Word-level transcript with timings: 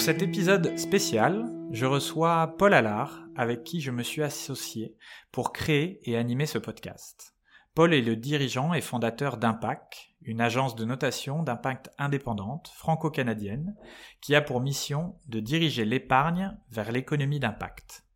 Pour 0.00 0.06
cet 0.06 0.22
épisode 0.22 0.78
spécial, 0.78 1.52
je 1.72 1.84
reçois 1.84 2.54
Paul 2.56 2.72
Allard, 2.72 3.20
avec 3.36 3.64
qui 3.64 3.82
je 3.82 3.90
me 3.90 4.02
suis 4.02 4.22
associé 4.22 4.96
pour 5.30 5.52
créer 5.52 6.00
et 6.08 6.16
animer 6.16 6.46
ce 6.46 6.56
podcast. 6.56 7.36
Paul 7.74 7.92
est 7.92 8.00
le 8.00 8.16
dirigeant 8.16 8.72
et 8.72 8.80
fondateur 8.80 9.36
d'Impact, 9.36 10.08
une 10.22 10.40
agence 10.40 10.74
de 10.74 10.86
notation 10.86 11.42
d'impact 11.42 11.90
indépendante 11.98 12.72
franco-canadienne 12.74 13.76
qui 14.22 14.34
a 14.34 14.40
pour 14.40 14.62
mission 14.62 15.18
de 15.26 15.38
diriger 15.38 15.84
l'épargne 15.84 16.56
vers 16.70 16.92
l'économie 16.92 17.38
d'impact. 17.38 18.06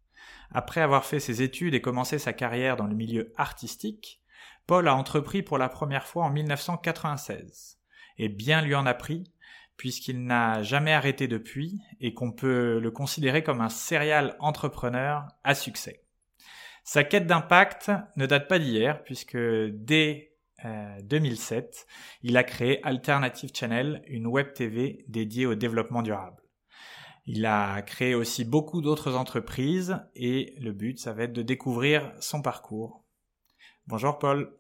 Après 0.53 0.81
avoir 0.81 1.05
fait 1.05 1.21
ses 1.21 1.43
études 1.43 1.75
et 1.75 1.83
commencé 1.83 2.19
sa 2.19 2.33
carrière 2.33 2.77
dans 2.77 2.87
le 2.87 2.95
milieu 2.95 3.31
artistique, 3.37 4.23
Paul 4.67 4.89
a 4.89 4.95
entrepris 4.95 5.43
pour 5.43 5.59
la 5.59 5.69
première 5.69 6.07
fois 6.07 6.25
en 6.25 6.31
1996. 6.31 7.79
Et 8.17 8.31
bien 8.31 8.63
lui 8.63 8.75
en 8.75 8.87
a 8.87 8.95
pris 8.95 9.25
puisqu'il 9.77 10.25
n'a 10.25 10.63
jamais 10.63 10.93
arrêté 10.93 11.29
depuis 11.29 11.81
et 12.01 12.15
qu'on 12.15 12.33
peut 12.33 12.79
le 12.79 12.91
considérer 12.91 13.43
comme 13.43 13.61
un 13.61 13.69
serial 13.69 14.37
entrepreneur 14.39 15.27
à 15.43 15.55
succès. 15.55 16.05
Sa 16.85 17.03
quête 17.03 17.27
d'impact 17.27 17.91
ne 18.17 18.27
date 18.27 18.47
pas 18.47 18.59
d'hier, 18.59 19.03
puisque 19.05 19.39
dès 19.39 20.35
2007, 21.03 21.65
euh, 21.65 21.93
il 22.23 22.37
a 22.37 22.45
créé 22.45 22.85
Alternative 22.85 23.51
Channel, 23.55 24.03
une 24.07 24.27
web 24.27 24.53
TV 24.53 25.05
dédiée 25.09 25.47
au 25.47 25.55
développement 25.55 26.03
durable. 26.03 26.43
Il 27.27 27.47
a 27.47 27.81
créé 27.83 28.15
aussi 28.15 28.45
beaucoup 28.45 28.83
d'autres 28.83 29.15
entreprises 29.15 29.99
et 30.15 30.55
le 30.59 30.73
but, 30.73 30.99
ça 30.99 31.13
va 31.13 31.25
être 31.25 31.33
de 31.33 31.43
découvrir 31.43 32.13
son 32.21 32.43
parcours. 32.43 33.03
Bonjour 33.87 34.19
Paul. 34.19 34.55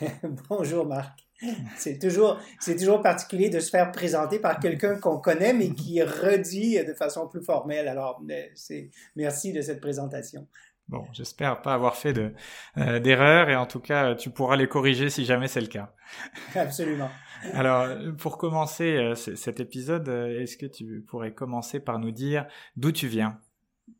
Bonjour 0.48 0.86
Marc. 0.86 1.25
C'est 1.76 1.98
toujours, 1.98 2.38
c'est 2.60 2.76
toujours 2.76 3.02
particulier 3.02 3.50
de 3.50 3.60
se 3.60 3.70
faire 3.70 3.92
présenter 3.92 4.38
par 4.38 4.58
quelqu'un 4.58 4.98
qu'on 4.98 5.18
connaît, 5.18 5.52
mais 5.52 5.70
qui 5.70 6.02
redit 6.02 6.82
de 6.84 6.94
façon 6.94 7.28
plus 7.28 7.42
formelle. 7.42 7.88
Alors, 7.88 8.22
c'est, 8.54 8.90
merci 9.16 9.52
de 9.52 9.60
cette 9.60 9.80
présentation. 9.80 10.46
Bon, 10.88 11.04
j'espère 11.12 11.62
pas 11.62 11.74
avoir 11.74 11.96
fait 11.96 12.12
de, 12.12 12.32
euh, 12.78 13.00
d'erreurs 13.00 13.50
et 13.50 13.56
en 13.56 13.66
tout 13.66 13.80
cas, 13.80 14.14
tu 14.14 14.30
pourras 14.30 14.56
les 14.56 14.68
corriger 14.68 15.10
si 15.10 15.24
jamais 15.24 15.48
c'est 15.48 15.60
le 15.60 15.66
cas. 15.66 15.92
Absolument. 16.54 17.10
Alors, 17.52 17.88
pour 18.18 18.38
commencer 18.38 18.96
euh, 18.96 19.14
cet 19.14 19.58
épisode, 19.58 20.08
euh, 20.08 20.40
est-ce 20.40 20.56
que 20.56 20.66
tu 20.66 21.04
pourrais 21.06 21.34
commencer 21.34 21.80
par 21.80 21.98
nous 21.98 22.12
dire 22.12 22.46
d'où 22.76 22.92
tu 22.92 23.08
viens? 23.08 23.40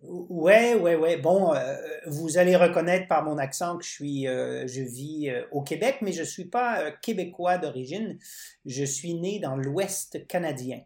Ouais, 0.03 0.75
ouais, 0.75 0.95
ouais. 0.95 1.17
Bon, 1.17 1.55
euh, 1.55 1.75
vous 2.07 2.39
allez 2.39 2.55
reconnaître 2.55 3.09
par 3.09 3.25
mon 3.25 3.39
accent 3.39 3.77
que 3.79 3.85
je 3.85 3.91
suis, 3.91 4.29
euh, 4.29 4.67
je 4.67 4.83
vis 4.83 5.31
euh, 5.31 5.43
au 5.51 5.63
Québec, 5.63 5.97
mais 6.03 6.13
je 6.13 6.23
suis 6.23 6.45
pas 6.45 6.93
québécois 6.93 7.59
d'origine. 7.59 8.19
Je 8.67 8.85
suis 8.85 9.15
né 9.15 9.39
dans 9.41 9.57
l'Ouest 9.57 10.27
canadien, 10.27 10.83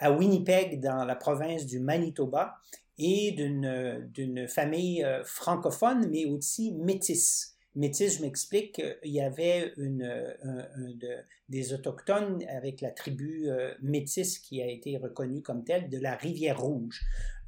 à 0.00 0.10
Winnipeg, 0.10 0.80
dans 0.80 1.04
la 1.04 1.14
province 1.14 1.66
du 1.66 1.78
Manitoba, 1.78 2.56
et 2.98 3.32
d'une 3.32 4.48
famille 4.48 5.06
francophone, 5.24 6.08
mais 6.10 6.24
aussi 6.24 6.72
métisse. 6.72 7.56
Métis, 7.76 8.18
je 8.18 8.22
m'explique, 8.22 8.80
il 9.02 9.12
y 9.12 9.20
avait 9.20 9.72
des 11.48 11.72
autochtones 11.72 12.44
avec 12.48 12.80
la 12.80 12.90
tribu 12.90 13.48
métisse 13.82 14.38
qui 14.38 14.62
a 14.62 14.66
été 14.66 14.96
reconnue 14.96 15.42
comme 15.42 15.64
telle 15.64 15.88
de 15.88 15.98
la 15.98 16.14
Rivière 16.16 16.60
Rouge. 16.60 17.00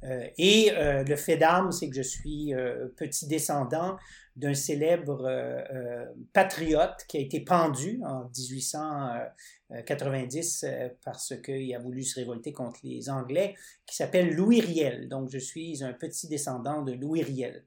Euh, 0.03 0.27
et 0.37 0.71
euh, 0.73 1.03
le 1.03 1.15
fait 1.15 1.37
d'armes, 1.37 1.71
c'est 1.71 1.89
que 1.89 1.95
je 1.95 2.01
suis 2.01 2.53
euh, 2.53 2.89
petit 2.97 3.25
descendant 3.27 3.95
d'un 4.35 4.53
célèbre 4.53 5.27
patriote 6.31 7.03
qui 7.07 7.17
a 7.17 7.21
été 7.21 7.39
pendu 7.39 7.99
en 8.05 8.25
1890 8.25 10.65
parce 11.03 11.33
qu'il 11.43 11.73
a 11.73 11.79
voulu 11.79 12.03
se 12.03 12.19
révolter 12.19 12.53
contre 12.53 12.79
les 12.83 13.09
Anglais, 13.09 13.55
qui 13.87 13.95
s'appelle 13.95 14.35
Louis 14.35 14.61
Riel. 14.61 15.09
Donc, 15.09 15.31
je 15.31 15.39
suis 15.39 15.83
un 15.83 15.93
petit 15.93 16.27
descendant 16.27 16.83
de 16.83 16.93
Louis 16.93 17.23
Riel. 17.23 17.65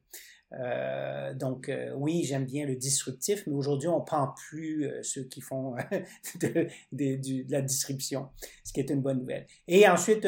Euh, 0.52 1.32
donc 1.34 1.68
euh, 1.68 1.92
oui, 1.94 2.24
j'aime 2.24 2.44
bien 2.44 2.66
le 2.66 2.74
disruptif, 2.74 3.46
mais 3.46 3.54
aujourd'hui, 3.54 3.88
on 3.88 4.00
prend 4.00 4.34
plus 4.48 4.86
euh, 4.86 5.02
ceux 5.02 5.24
qui 5.24 5.40
font 5.40 5.76
de, 6.40 6.68
de, 6.92 7.50
la 7.50 7.62
disruption, 7.62 8.28
ce 8.64 8.72
qui 8.72 8.80
est 8.80 8.90
une 8.90 9.00
bonne 9.00 9.20
nouvelle. 9.20 9.46
Et 9.68 9.88
ensuite, 9.88 10.26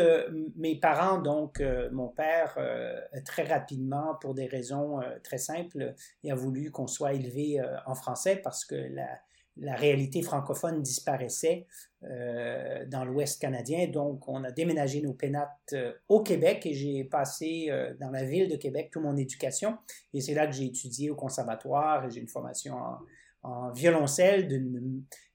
mes 0.57 0.77
parents, 0.77 1.19
donc 1.19 1.63
mon 1.93 2.09
père, 2.09 2.59
très 3.25 3.45
rapidement, 3.45 4.15
pour 4.21 4.35
des 4.35 4.47
raisons 4.47 5.01
très 5.23 5.39
simples, 5.39 5.95
il 6.23 6.31
a 6.31 6.35
voulu 6.35 6.71
qu'on 6.71 6.87
soit 6.87 7.15
élevé 7.15 7.61
en 7.87 7.95
français 7.95 8.37
parce 8.37 8.65
que 8.65 8.75
la, 8.75 9.21
la 9.57 9.75
réalité 9.75 10.23
francophone 10.23 10.83
disparaissait 10.83 11.67
euh, 12.05 12.87
dans 12.87 13.05
l'Ouest 13.05 13.41
canadien. 13.41 13.87
Donc, 13.87 14.27
on 14.29 14.43
a 14.45 14.51
déménagé 14.51 15.03
nos 15.03 15.13
pénates 15.13 15.51
euh, 15.75 15.93
au 16.09 16.23
Québec 16.23 16.65
et 16.65 16.75
j'ai 16.75 17.05
passé 17.05 17.67
euh, 17.69 17.95
dans 18.01 18.11
la 18.11 18.25
ville 18.25 18.49
de 18.49 18.57
Québec 18.57 18.91
toute 18.91 19.03
mon 19.03 19.17
éducation. 19.17 19.77
Et 20.15 20.21
c'est 20.21 20.35
là 20.35 20.47
que 20.47 20.53
j'ai 20.53 20.67
étudié 20.67 21.11
au 21.11 21.15
conservatoire. 21.15 22.09
J'ai 22.11 22.21
une 22.21 22.29
formation 22.29 22.77
en, 23.43 23.73
violoncelle 23.73 24.49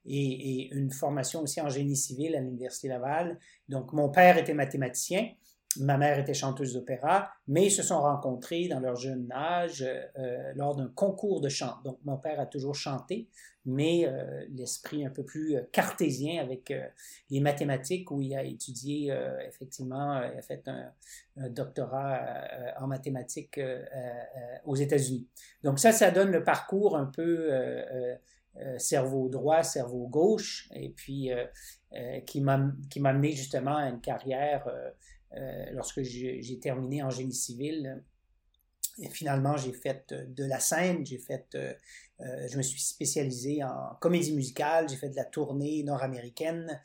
et, 0.06 0.62
et, 0.64 0.74
une 0.74 0.90
formation 0.90 1.42
aussi 1.42 1.60
en 1.60 1.68
génie 1.68 1.96
civil 1.96 2.34
à 2.34 2.40
l'Université 2.40 2.88
Laval. 2.88 3.38
Donc, 3.68 3.92
mon 3.92 4.08
père 4.08 4.38
était 4.38 4.54
mathématicien. 4.54 5.28
Ma 5.76 5.98
mère 5.98 6.18
était 6.18 6.34
chanteuse 6.34 6.72
d'opéra, 6.72 7.30
mais 7.46 7.66
ils 7.66 7.70
se 7.70 7.82
sont 7.82 8.00
rencontrés 8.00 8.68
dans 8.68 8.80
leur 8.80 8.96
jeune 8.96 9.30
âge 9.30 9.84
euh, 9.84 10.52
lors 10.56 10.74
d'un 10.74 10.88
concours 10.88 11.40
de 11.42 11.50
chant. 11.50 11.74
Donc, 11.84 11.98
mon 12.04 12.16
père 12.16 12.40
a 12.40 12.46
toujours 12.46 12.74
chanté, 12.74 13.28
mais 13.66 14.06
euh, 14.06 14.46
l'esprit 14.50 15.04
un 15.04 15.10
peu 15.10 15.24
plus 15.24 15.56
euh, 15.56 15.62
cartésien 15.70 16.42
avec 16.42 16.72
les 17.30 17.40
mathématiques, 17.40 18.10
où 18.10 18.22
il 18.22 18.34
a 18.34 18.42
étudié, 18.44 19.14
effectivement, 19.46 20.22
il 20.22 20.38
a 20.38 20.42
fait 20.42 20.66
un, 20.68 20.90
un 21.36 21.50
doctorat 21.50 22.22
en 22.80 22.86
mathématiques 22.86 23.60
aux 24.64 24.76
États-Unis. 24.76 25.28
Donc, 25.62 25.78
ça, 25.78 25.92
ça 25.92 26.10
donne 26.10 26.30
le 26.30 26.44
parcours 26.44 26.96
un 26.96 27.06
peu 27.06 27.50
cerveau 28.78 29.28
droit, 29.28 29.62
cerveau 29.62 30.06
gauche, 30.08 30.68
et 30.74 30.88
puis 30.88 31.30
qui 32.26 32.40
m'a 32.40 32.72
amené 33.04 33.32
justement 33.32 33.76
à 33.76 33.88
une 33.88 34.00
carrière 34.00 34.66
lorsque 35.72 36.02
j'ai 36.02 36.58
terminé 36.60 37.02
en 37.02 37.10
génie 37.10 37.34
civil. 37.34 38.02
Et 39.00 39.08
finalement, 39.08 39.56
j'ai 39.56 39.72
fait 39.72 40.12
euh, 40.12 40.24
de 40.26 40.44
la 40.44 40.60
scène, 40.60 41.06
j'ai 41.06 41.18
fait, 41.18 41.46
euh, 41.54 41.72
je 42.48 42.56
me 42.56 42.62
suis 42.62 42.80
spécialisé 42.80 43.62
en 43.62 43.94
comédie 44.00 44.34
musicale, 44.34 44.88
j'ai 44.88 44.96
fait 44.96 45.10
de 45.10 45.16
la 45.16 45.24
tournée 45.24 45.82
nord-américaine 45.84 46.80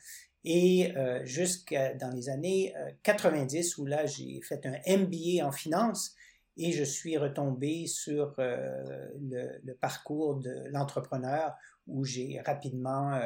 et 0.46 0.92
jusqu'à 1.24 1.94
dans 1.94 2.10
les 2.10 2.28
années 2.28 2.74
90 3.02 3.78
où 3.78 3.86
là 3.86 4.04
j'ai 4.04 4.42
fait 4.42 4.66
un 4.66 4.76
MBA 4.86 5.42
en 5.42 5.50
finance 5.50 6.14
et 6.58 6.70
je 6.70 6.84
suis 6.84 7.16
retombé 7.16 7.86
sur 7.86 8.34
le, 8.36 9.72
parcours 9.80 10.36
de 10.36 10.64
l'entrepreneur 10.70 11.54
où 11.86 12.04
j'ai 12.04 12.42
rapidement 12.44 13.18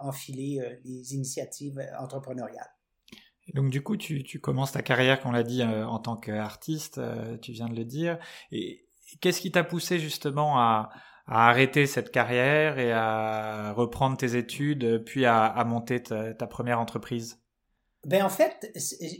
enfilé 0.00 0.78
les 0.84 1.14
initiatives 1.14 1.80
entrepreneuriales. 1.98 2.74
Donc 3.54 3.70
du 3.70 3.82
coup, 3.82 3.96
tu, 3.96 4.40
commences 4.40 4.72
ta 4.72 4.82
carrière, 4.82 5.20
qu'on 5.20 5.32
l'a 5.32 5.42
dit, 5.42 5.62
euh, 5.62 5.86
en 5.86 5.98
tant 5.98 6.16
qu'artiste, 6.16 6.98
euh, 6.98 7.36
tu 7.38 7.52
viens 7.52 7.68
de 7.68 7.74
le 7.74 7.84
dire. 7.84 8.18
Et 8.50 8.86
qu'est-ce 9.20 9.40
qui 9.40 9.50
t'a 9.50 9.64
poussé 9.64 9.98
justement 9.98 10.58
à, 10.58 10.90
arrêter 11.26 11.86
cette 11.86 12.10
carrière 12.10 12.78
et 12.80 12.92
à 12.92 13.72
reprendre 13.72 14.16
tes 14.16 14.36
études, 14.36 15.04
puis 15.04 15.24
à, 15.24 15.44
à 15.44 15.64
monter 15.64 16.02
ta, 16.02 16.34
ta, 16.34 16.46
première 16.46 16.80
entreprise? 16.80 17.42
Ben 18.04 18.24
en 18.24 18.28
fait, 18.28 18.72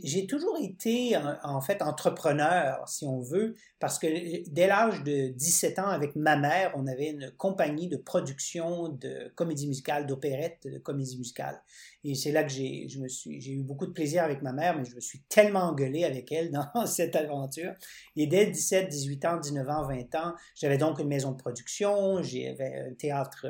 j'ai 0.03 0.27
toujours 0.27 0.57
été 0.61 1.15
en, 1.43 1.61
fait 1.61 1.81
entrepreneur, 1.81 2.85
si 2.85 3.05
on 3.05 3.21
veut, 3.21 3.53
parce 3.79 3.97
que 3.97 4.07
dès 4.49 4.67
l'âge 4.67 5.03
de 5.03 5.29
17 5.29 5.79
ans, 5.79 5.87
avec 5.87 6.17
ma 6.17 6.35
mère, 6.35 6.73
on 6.75 6.85
avait 6.85 7.11
une 7.11 7.31
compagnie 7.31 7.87
de 7.87 7.95
production 7.95 8.89
de 8.89 9.31
comédie 9.35 9.69
musicale, 9.69 10.05
d'opérette, 10.05 10.67
de 10.67 10.79
comédie 10.79 11.17
musicale. 11.17 11.63
Et 12.05 12.15
c'est 12.15 12.31
là 12.31 12.43
que 12.43 12.49
j'ai, 12.49 12.85
eu 12.85 13.63
beaucoup 13.63 13.85
de 13.85 13.91
plaisir 13.91 14.23
avec 14.23 14.41
ma 14.41 14.51
mère, 14.51 14.77
mais 14.77 14.83
je 14.83 14.93
me 14.93 14.99
suis 14.99 15.21
tellement 15.29 15.61
engueulé 15.61 16.03
avec 16.03 16.31
elle 16.31 16.51
dans 16.51 16.67
cette 16.85 17.15
aventure. 17.15 17.73
Et 18.15 18.27
dès 18.27 18.47
17, 18.47 18.89
18 18.89 19.25
ans, 19.25 19.37
19 19.37 19.69
ans, 19.69 19.87
20 19.87 20.15
ans, 20.15 20.33
j'avais 20.55 20.77
donc 20.77 20.99
une 20.99 21.07
maison 21.07 21.31
de 21.31 21.37
production, 21.37 22.21
j'avais 22.21 22.89
un 22.89 22.93
théâtre 22.93 23.47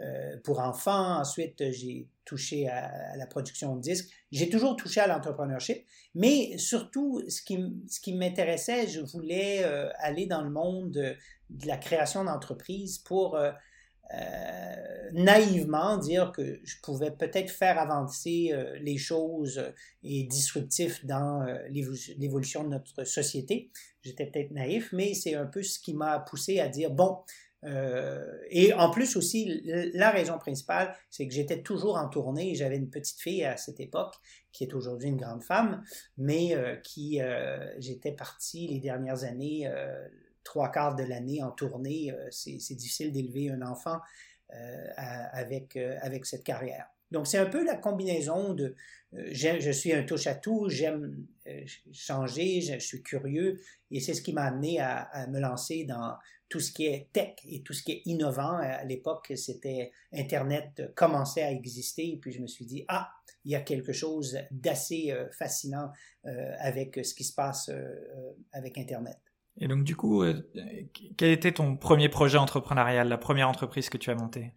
euh, 0.00 0.36
pour 0.44 0.60
enfants. 0.60 1.18
Ensuite, 1.18 1.70
j'ai 1.72 2.08
touché 2.24 2.68
à, 2.68 3.16
la 3.16 3.26
production 3.26 3.76
de 3.76 3.80
disques. 3.80 4.10
J'ai 4.32 4.48
toujours 4.48 4.76
touché 4.76 5.00
à 5.00 5.06
l'entrepreneurship, 5.06 5.86
mais 6.14 6.58
surtout, 6.58 7.22
ce 7.28 7.42
qui, 7.42 7.58
ce 7.88 8.00
qui 8.00 8.12
m'intéressait, 8.12 8.86
je 8.86 9.00
voulais 9.00 9.62
euh, 9.64 9.88
aller 9.98 10.26
dans 10.26 10.42
le 10.42 10.50
monde 10.50 10.90
de, 10.90 11.16
la 11.66 11.76
création 11.76 12.24
d'entreprises 12.24 12.98
pour 12.98 13.36
euh, 13.36 13.52
euh, 14.12 15.10
naïvement 15.12 15.96
dire 15.96 16.32
que 16.32 16.60
je 16.64 16.76
pouvais 16.82 17.10
peut-être 17.10 17.50
faire 17.50 17.78
avancer 17.78 18.52
les 18.80 18.98
choses 18.98 19.72
et 20.02 20.24
disruptif 20.24 21.04
dans 21.06 21.46
l'évolution 21.70 22.64
de 22.64 22.68
notre 22.70 23.04
société. 23.04 23.70
J'étais 24.02 24.26
peut-être 24.26 24.50
naïf, 24.50 24.90
mais 24.92 25.14
c'est 25.14 25.34
un 25.34 25.46
peu 25.46 25.62
ce 25.62 25.78
qui 25.78 25.94
m'a 25.94 26.18
poussé 26.18 26.58
à 26.58 26.68
dire, 26.68 26.90
bon, 26.90 27.18
euh, 27.64 28.38
et 28.50 28.72
en 28.74 28.90
plus 28.90 29.16
aussi, 29.16 29.62
la 29.94 30.10
raison 30.10 30.38
principale, 30.38 30.94
c'est 31.10 31.26
que 31.26 31.32
j'étais 31.32 31.62
toujours 31.62 31.96
en 31.96 32.08
tournée. 32.08 32.54
J'avais 32.54 32.76
une 32.76 32.90
petite 32.90 33.20
fille 33.20 33.44
à 33.44 33.56
cette 33.56 33.80
époque, 33.80 34.14
qui 34.52 34.64
est 34.64 34.74
aujourd'hui 34.74 35.08
une 35.08 35.16
grande 35.16 35.42
femme, 35.42 35.82
mais 36.18 36.54
euh, 36.54 36.76
qui, 36.76 37.20
euh, 37.20 37.66
j'étais 37.78 38.12
parti 38.12 38.66
les 38.68 38.80
dernières 38.80 39.24
années, 39.24 39.70
trois 40.44 40.70
quarts 40.70 40.96
de 40.96 41.04
l'année 41.04 41.42
en 41.42 41.50
tournée. 41.50 42.12
c'est 42.30 42.74
difficile 42.74 43.12
d'élever 43.12 43.50
un 43.50 43.62
enfant 43.62 43.98
avec, 44.96 45.76
avec 45.76 46.26
cette 46.26 46.44
carrière. 46.44 46.86
Donc, 47.10 47.26
c'est 47.26 47.38
un 47.38 47.46
peu 47.46 47.64
la 47.64 47.76
combinaison 47.76 48.54
de 48.54 48.74
je 49.12 49.70
suis 49.70 49.92
un 49.92 50.02
touche-à-tout, 50.02 50.68
j'aime 50.68 51.26
changer, 51.92 52.60
je, 52.60 52.78
suis 52.78 53.02
curieux, 53.02 53.60
et 53.90 54.00
c'est 54.00 54.14
ce 54.14 54.22
qui 54.22 54.32
m'a 54.32 54.44
amené 54.44 54.80
à, 54.80 55.26
me 55.28 55.38
lancer 55.38 55.84
dans 55.84 56.16
tout 56.48 56.60
ce 56.60 56.72
qui 56.72 56.86
est 56.86 57.08
tech 57.12 57.34
et 57.48 57.62
tout 57.62 57.72
ce 57.72 57.82
qui 57.82 57.92
est 57.92 58.02
innovant. 58.06 58.56
À 58.56 58.84
l'époque, 58.84 59.32
c'était 59.36 59.92
Internet 60.12 60.82
commençait 60.94 61.42
à 61.42 61.50
exister 61.50 62.12
et 62.12 62.16
puis 62.16 62.32
je 62.32 62.40
me 62.40 62.46
suis 62.46 62.66
dit, 62.66 62.84
ah, 62.88 63.10
il 63.44 63.52
y 63.52 63.54
a 63.54 63.60
quelque 63.60 63.92
chose 63.92 64.38
d'assez 64.50 65.10
euh, 65.10 65.28
fascinant 65.30 65.90
euh, 66.26 66.52
avec 66.58 67.04
ce 67.04 67.14
qui 67.14 67.24
se 67.24 67.34
passe 67.34 67.68
euh, 67.68 68.34
avec 68.52 68.78
Internet. 68.78 69.18
Et 69.60 69.68
donc, 69.68 69.84
du 69.84 69.94
coup, 69.94 70.24
quel 71.16 71.30
était 71.30 71.52
ton 71.52 71.76
premier 71.76 72.08
projet 72.08 72.38
entrepreneurial, 72.38 73.08
la 73.08 73.18
première 73.18 73.48
entreprise 73.48 73.88
que 73.88 73.98
tu 73.98 74.10
as 74.10 74.14
montée? 74.14 74.52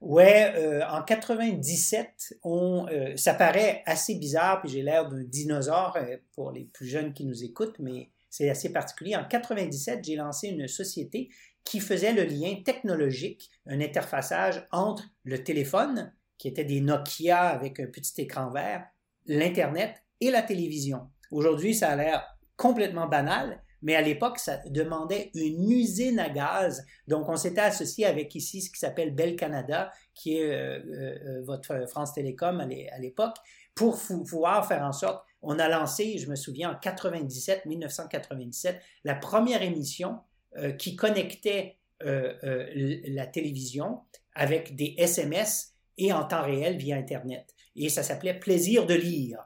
Ouais, 0.00 0.82
en 0.88 1.02
97, 1.02 2.34
on, 2.44 2.86
ça 3.16 3.34
paraît 3.34 3.82
assez 3.86 4.14
bizarre, 4.14 4.60
puis 4.60 4.70
j'ai 4.70 4.82
l'air 4.82 5.08
d'un 5.08 5.24
dinosaure 5.24 5.98
pour 6.34 6.52
les 6.52 6.64
plus 6.64 6.86
jeunes 6.86 7.12
qui 7.12 7.24
nous 7.24 7.42
écoutent, 7.42 7.78
mais 7.80 8.10
c'est 8.30 8.50
assez 8.50 8.70
particulier. 8.70 9.16
En 9.16 9.24
97, 9.24 10.04
j'ai 10.04 10.16
lancé 10.16 10.48
une 10.48 10.68
société 10.68 11.30
qui 11.64 11.80
faisait 11.80 12.12
le 12.12 12.22
lien 12.22 12.62
technologique, 12.64 13.50
un 13.66 13.80
interfaçage 13.80 14.64
entre 14.70 15.02
le 15.24 15.42
téléphone, 15.42 16.12
qui 16.38 16.46
était 16.46 16.64
des 16.64 16.80
Nokia 16.80 17.40
avec 17.40 17.80
un 17.80 17.86
petit 17.86 18.20
écran 18.20 18.50
vert, 18.50 18.86
l'Internet 19.24 20.04
et 20.20 20.30
la 20.30 20.42
télévision. 20.42 21.08
Aujourd'hui, 21.32 21.74
ça 21.74 21.90
a 21.90 21.96
l'air 21.96 22.38
complètement 22.56 23.08
banal, 23.08 23.62
mais 23.82 23.94
à 23.94 24.02
l'époque, 24.02 24.38
ça 24.38 24.58
demandait 24.68 25.30
une 25.34 25.70
usine 25.70 26.18
à 26.18 26.28
gaz. 26.28 26.84
Donc, 27.06 27.28
on 27.28 27.36
s'était 27.36 27.60
associé 27.60 28.06
avec 28.06 28.34
ici 28.34 28.62
ce 28.62 28.70
qui 28.70 28.78
s'appelle 28.78 29.14
Bell 29.14 29.36
Canada, 29.36 29.92
qui 30.14 30.38
est 30.38 30.50
euh, 30.50 30.78
euh, 30.78 31.18
euh, 31.26 31.42
votre 31.44 31.88
France 31.88 32.14
Télécom 32.14 32.60
à 32.60 32.98
l'époque, 32.98 33.36
pour 33.74 33.98
pouvoir 33.98 34.66
faire 34.66 34.82
en 34.82 34.92
sorte 34.92 35.22
on 35.42 35.60
a 35.60 35.68
lancé, 35.68 36.18
je 36.18 36.28
me 36.28 36.34
souviens, 36.34 36.72
en 36.72 36.74
97, 36.74 37.66
1997, 37.66 38.80
la 39.04 39.14
première 39.14 39.62
émission 39.62 40.18
qui 40.78 40.96
connectait 40.96 41.76
la 42.00 43.26
télévision 43.26 44.00
avec 44.34 44.74
des 44.74 44.96
SMS 44.98 45.74
et 45.98 46.12
en 46.12 46.24
temps 46.24 46.42
réel 46.42 46.78
via 46.78 46.96
Internet. 46.96 47.54
Et 47.76 47.90
ça 47.90 48.02
s'appelait 48.02 48.34
Plaisir 48.40 48.86
de 48.86 48.94
lire. 48.94 49.38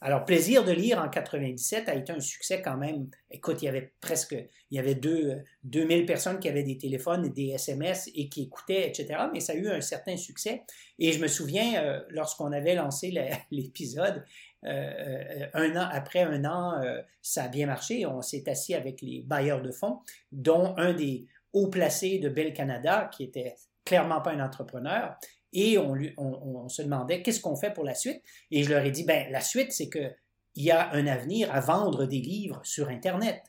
Alors, 0.00 0.24
Plaisir 0.24 0.62
de 0.62 0.72
lire 0.72 0.98
en 0.98 1.08
97 1.08 1.88
a 1.88 1.94
été 1.94 2.12
un 2.12 2.20
succès 2.20 2.60
quand 2.60 2.76
même. 2.76 3.08
Écoute, 3.30 3.62
il 3.62 3.64
y 3.64 3.68
avait 3.68 3.92
presque, 4.00 4.36
il 4.70 4.76
y 4.76 4.78
avait 4.78 4.94
deux, 4.94 5.42
2000 5.64 6.04
personnes 6.04 6.38
qui 6.38 6.48
avaient 6.48 6.62
des 6.62 6.76
téléphones 6.76 7.24
et 7.24 7.30
des 7.30 7.48
SMS 7.54 8.10
et 8.14 8.28
qui 8.28 8.42
écoutaient, 8.42 8.86
etc. 8.86 9.20
Mais 9.32 9.40
ça 9.40 9.54
a 9.54 9.56
eu 9.56 9.68
un 9.68 9.80
certain 9.80 10.16
succès. 10.16 10.64
Et 10.98 11.12
je 11.12 11.20
me 11.20 11.28
souviens, 11.28 12.02
lorsqu'on 12.10 12.52
avait 12.52 12.74
lancé 12.74 13.12
l'épisode, 13.50 14.22
euh, 14.66 14.68
euh, 14.70 15.46
un 15.54 15.76
an 15.76 15.88
après 15.92 16.22
un 16.22 16.44
an, 16.44 16.80
euh, 16.82 17.00
ça 17.22 17.44
a 17.44 17.48
bien 17.48 17.66
marché. 17.66 18.06
On 18.06 18.22
s'est 18.22 18.48
assis 18.48 18.74
avec 18.74 19.00
les 19.00 19.22
bailleurs 19.22 19.62
de 19.62 19.70
fonds, 19.70 20.00
dont 20.32 20.74
un 20.76 20.92
des 20.92 21.26
hauts 21.52 21.68
placés 21.68 22.18
de 22.18 22.28
Bell 22.28 22.52
Canada, 22.52 23.08
qui 23.12 23.24
était 23.24 23.54
clairement 23.84 24.20
pas 24.20 24.32
un 24.32 24.40
entrepreneur. 24.40 25.16
Et 25.58 25.78
on, 25.78 25.94
lui, 25.94 26.12
on, 26.18 26.68
se 26.68 26.82
demandait 26.82 27.22
qu'est-ce 27.22 27.40
qu'on 27.40 27.56
fait 27.56 27.72
pour 27.72 27.82
la 27.82 27.94
suite? 27.94 28.22
Et 28.50 28.62
je 28.62 28.68
leur 28.68 28.84
ai 28.84 28.90
dit, 28.90 29.04
ben 29.04 29.26
la 29.32 29.40
suite, 29.40 29.72
c'est 29.72 29.88
que 29.88 30.12
il 30.54 30.64
y 30.64 30.70
a 30.70 30.92
un 30.92 31.06
avenir 31.06 31.52
à 31.52 31.60
vendre 31.60 32.04
des 32.04 32.20
livres 32.20 32.60
sur 32.62 32.90
Internet. 32.90 33.42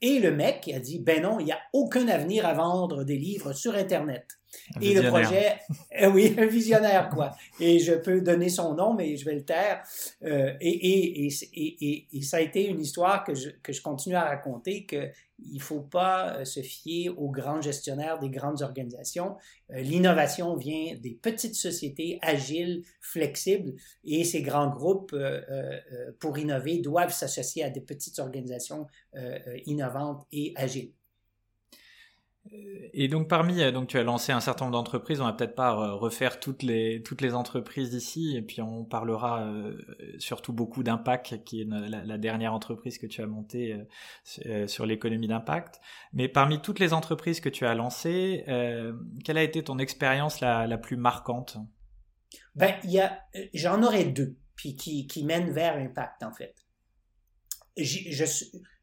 Et 0.00 0.20
le 0.20 0.30
mec 0.30 0.70
a 0.72 0.78
dit, 0.78 1.00
ben 1.00 1.22
non, 1.22 1.40
il 1.40 1.46
n'y 1.46 1.52
a 1.52 1.60
aucun 1.72 2.06
avenir 2.06 2.46
à 2.46 2.54
vendre 2.54 3.02
des 3.02 3.18
livres 3.18 3.52
sur 3.52 3.74
Internet 3.74 4.26
et 4.80 4.94
le 4.94 5.08
projet, 5.08 5.56
euh, 6.00 6.10
oui, 6.10 6.34
un 6.38 6.46
visionnaire, 6.46 7.10
quoi. 7.10 7.32
Et 7.60 7.78
je 7.78 7.94
peux 7.94 8.20
donner 8.20 8.48
son 8.48 8.74
nom, 8.74 8.94
mais 8.94 9.16
je 9.16 9.24
vais 9.24 9.34
le 9.34 9.44
taire. 9.44 9.82
Euh, 10.24 10.52
et, 10.60 11.24
et, 11.24 11.28
et, 11.54 12.06
et, 12.12 12.22
ça 12.22 12.38
a 12.38 12.40
été 12.40 12.66
une 12.66 12.80
histoire 12.80 13.24
que 13.24 13.34
je, 13.34 13.50
que 13.62 13.72
je 13.72 13.82
continue 13.82 14.16
à 14.16 14.24
raconter, 14.24 14.86
qu'il 15.42 15.54
ne 15.54 15.60
faut 15.60 15.80
pas 15.80 16.36
euh, 16.36 16.44
se 16.44 16.60
fier 16.60 17.08
aux 17.08 17.30
grands 17.30 17.60
gestionnaires 17.60 18.18
des 18.18 18.30
grandes 18.30 18.62
organisations. 18.62 19.36
L'innovation 19.70 20.56
vient 20.56 20.94
des 20.96 21.18
petites 21.20 21.54
sociétés 21.54 22.18
agiles, 22.22 22.84
flexibles, 23.00 23.74
et 24.04 24.24
ces 24.24 24.42
grands 24.42 24.68
groupes, 24.68 25.16
pour 26.20 26.38
innover, 26.38 26.78
doivent 26.78 27.12
s'associer 27.12 27.64
à 27.64 27.70
des 27.70 27.80
petites 27.80 28.18
organisations 28.18 28.86
innovantes 29.66 30.26
et 30.32 30.52
agiles. 30.56 30.92
Et 32.52 33.08
donc 33.08 33.28
parmi, 33.28 33.62
euh, 33.62 33.72
donc 33.72 33.88
tu 33.88 33.98
as 33.98 34.02
lancé 34.02 34.30
un 34.30 34.40
certain 34.40 34.66
nombre 34.66 34.76
d'entreprises, 34.76 35.20
on 35.20 35.24
va 35.24 35.32
peut-être 35.32 35.54
pas 35.54 35.72
euh, 35.72 35.94
refaire 35.94 36.40
toutes 36.40 36.62
les 36.62 37.02
toutes 37.02 37.22
les 37.22 37.34
entreprises 37.34 37.94
ici, 37.94 38.36
et 38.36 38.42
puis 38.42 38.60
on 38.60 38.84
parlera 38.84 39.46
euh, 39.46 39.78
surtout 40.18 40.52
beaucoup 40.52 40.82
d'Impact, 40.82 41.42
qui 41.44 41.62
est 41.62 41.64
la, 41.64 42.18
dernière 42.18 42.52
entreprise 42.52 42.98
que 42.98 43.06
tu 43.06 43.22
as 43.22 43.26
montée 43.26 43.76
sur 44.66 44.86
l'économie 44.86 45.26
d'impact. 45.26 45.80
Mais 46.12 46.28
parmi 46.28 46.60
toutes 46.60 46.78
les 46.78 46.92
entreprises 46.92 47.40
que 47.40 47.48
tu 47.48 47.66
as 47.66 47.74
lancées, 47.74 48.44
quelle 49.24 49.38
a 49.38 49.42
été 49.42 49.64
ton 49.64 49.78
expérience 49.78 50.40
la, 50.40 50.78
plus 50.78 50.96
marquante? 50.96 51.56
Ben 52.54 52.74
il 52.84 52.92
y 52.92 53.00
a, 53.00 53.18
j'en 53.52 53.82
aurais 53.82 54.04
deux, 54.04 54.36
puis 54.54 54.76
qui 54.76 55.06
qui 55.06 55.24
mènent 55.24 55.50
vers 55.50 55.76
Impact 55.76 56.22
en 56.22 56.32
fait. 56.32 56.54
Je, 57.76 58.24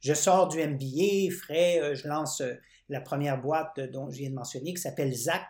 je, 0.01 0.13
sors 0.13 0.49
du 0.49 0.57
MBA, 0.57 1.33
frais, 1.33 1.95
je 1.95 2.07
lance 2.07 2.43
la 2.89 3.01
première 3.01 3.41
boîte 3.41 3.79
dont 3.79 4.09
je 4.09 4.17
viens 4.17 4.29
de 4.29 4.35
mentionner, 4.35 4.73
qui 4.73 4.81
s'appelle 4.81 5.13
ZAC, 5.13 5.47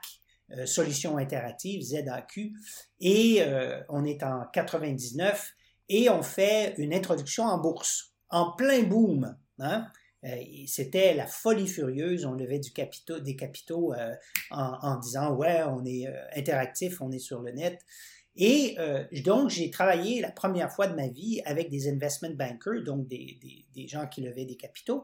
euh, 0.57 0.65
Solutions 0.65 1.17
Interactives, 1.17 1.81
ZAQ. 1.81 2.53
Et 2.99 3.41
euh, 3.41 3.81
on 3.89 4.03
est 4.05 4.23
en 4.23 4.45
99 4.51 5.53
et 5.89 6.09
on 6.09 6.23
fait 6.23 6.75
une 6.77 6.93
introduction 6.93 7.43
en 7.43 7.59
bourse, 7.59 8.13
en 8.29 8.51
plein 8.51 8.83
boom. 8.83 9.37
Hein. 9.59 9.87
Euh, 10.25 10.35
c'était 10.67 11.13
la 11.13 11.25
folie 11.25 11.67
furieuse. 11.67 12.25
On 12.25 12.33
levait 12.33 12.59
du 12.59 12.71
capitaux, 12.71 13.19
des 13.19 13.35
capitaux 13.35 13.93
en, 14.51 14.99
disant 14.99 15.33
ouais, 15.35 15.63
on 15.63 15.85
est 15.85 16.05
interactif, 16.35 17.01
on 17.01 17.11
est 17.11 17.19
sur 17.19 17.41
le 17.41 17.51
net. 17.51 17.79
Et 18.35 18.77
donc, 19.25 19.49
j'ai 19.49 19.69
travaillé 19.69 20.21
la 20.21 20.31
première 20.31 20.71
fois 20.71 20.87
de 20.87 20.95
ma 20.95 21.09
vie 21.09 21.41
avec 21.43 21.69
des 21.69 21.89
investment 21.89 22.33
bankers, 22.35 22.81
donc 22.85 23.07
des, 23.07 23.65
des 23.75 23.87
gens 23.87 24.07
qui 24.07 24.21
levaient 24.21 24.45
des 24.45 24.55
capitaux. 24.55 25.03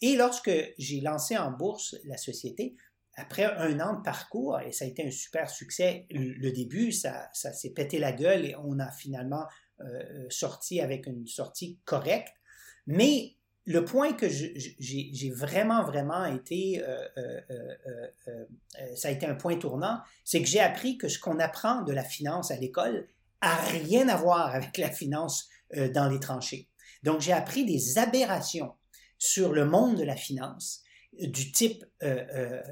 Et 0.00 0.16
lorsque 0.16 0.50
j'ai 0.78 1.00
lancé 1.00 1.36
en 1.36 1.50
bourse 1.50 1.96
la 2.04 2.16
société, 2.16 2.76
après 3.16 3.44
un 3.44 3.78
an 3.80 3.96
de 3.96 4.02
parcours, 4.02 4.58
et 4.60 4.72
ça 4.72 4.84
a 4.84 4.88
été 4.88 5.06
un 5.06 5.10
super 5.10 5.48
succès, 5.48 6.06
le 6.10 6.50
début, 6.50 6.92
ça, 6.92 7.30
s'est 7.32 7.70
pété 7.70 7.98
la 7.98 8.12
gueule 8.12 8.44
et 8.44 8.56
on 8.56 8.78
a 8.80 8.90
finalement 8.90 9.46
euh, 9.80 10.26
sorti 10.30 10.80
avec 10.80 11.06
une 11.06 11.26
sortie 11.26 11.78
correcte. 11.84 12.32
Mais 12.86 13.36
le 13.66 13.84
point 13.84 14.12
que 14.12 14.28
j'ai 14.28 15.30
vraiment, 15.30 15.84
vraiment 15.84 16.24
été, 16.26 16.82
euh, 16.82 17.08
euh, 17.16 18.44
ça 18.96 19.08
a 19.08 19.10
été 19.10 19.26
un 19.26 19.34
point 19.34 19.56
tournant, 19.56 20.00
c'est 20.24 20.42
que 20.42 20.48
j'ai 20.48 20.60
appris 20.60 20.98
que 20.98 21.08
ce 21.08 21.18
qu'on 21.18 21.38
apprend 21.38 21.82
de 21.82 21.92
la 21.92 22.04
finance 22.04 22.50
à 22.50 22.56
l'école 22.56 23.08
a 23.40 23.54
rien 23.56 24.08
à 24.08 24.16
voir 24.16 24.54
avec 24.54 24.76
la 24.76 24.90
finance 24.90 25.48
dans 25.92 26.08
les 26.08 26.20
tranchées. 26.20 26.68
Donc, 27.02 27.20
j'ai 27.20 27.32
appris 27.32 27.64
des 27.64 27.98
aberrations 27.98 28.74
sur 29.24 29.52
le 29.52 29.64
monde 29.64 29.96
de 29.96 30.04
la 30.04 30.16
finance 30.16 30.82
du 31.18 31.50
type, 31.50 31.82
euh, 32.02 32.24
euh, 32.34 32.62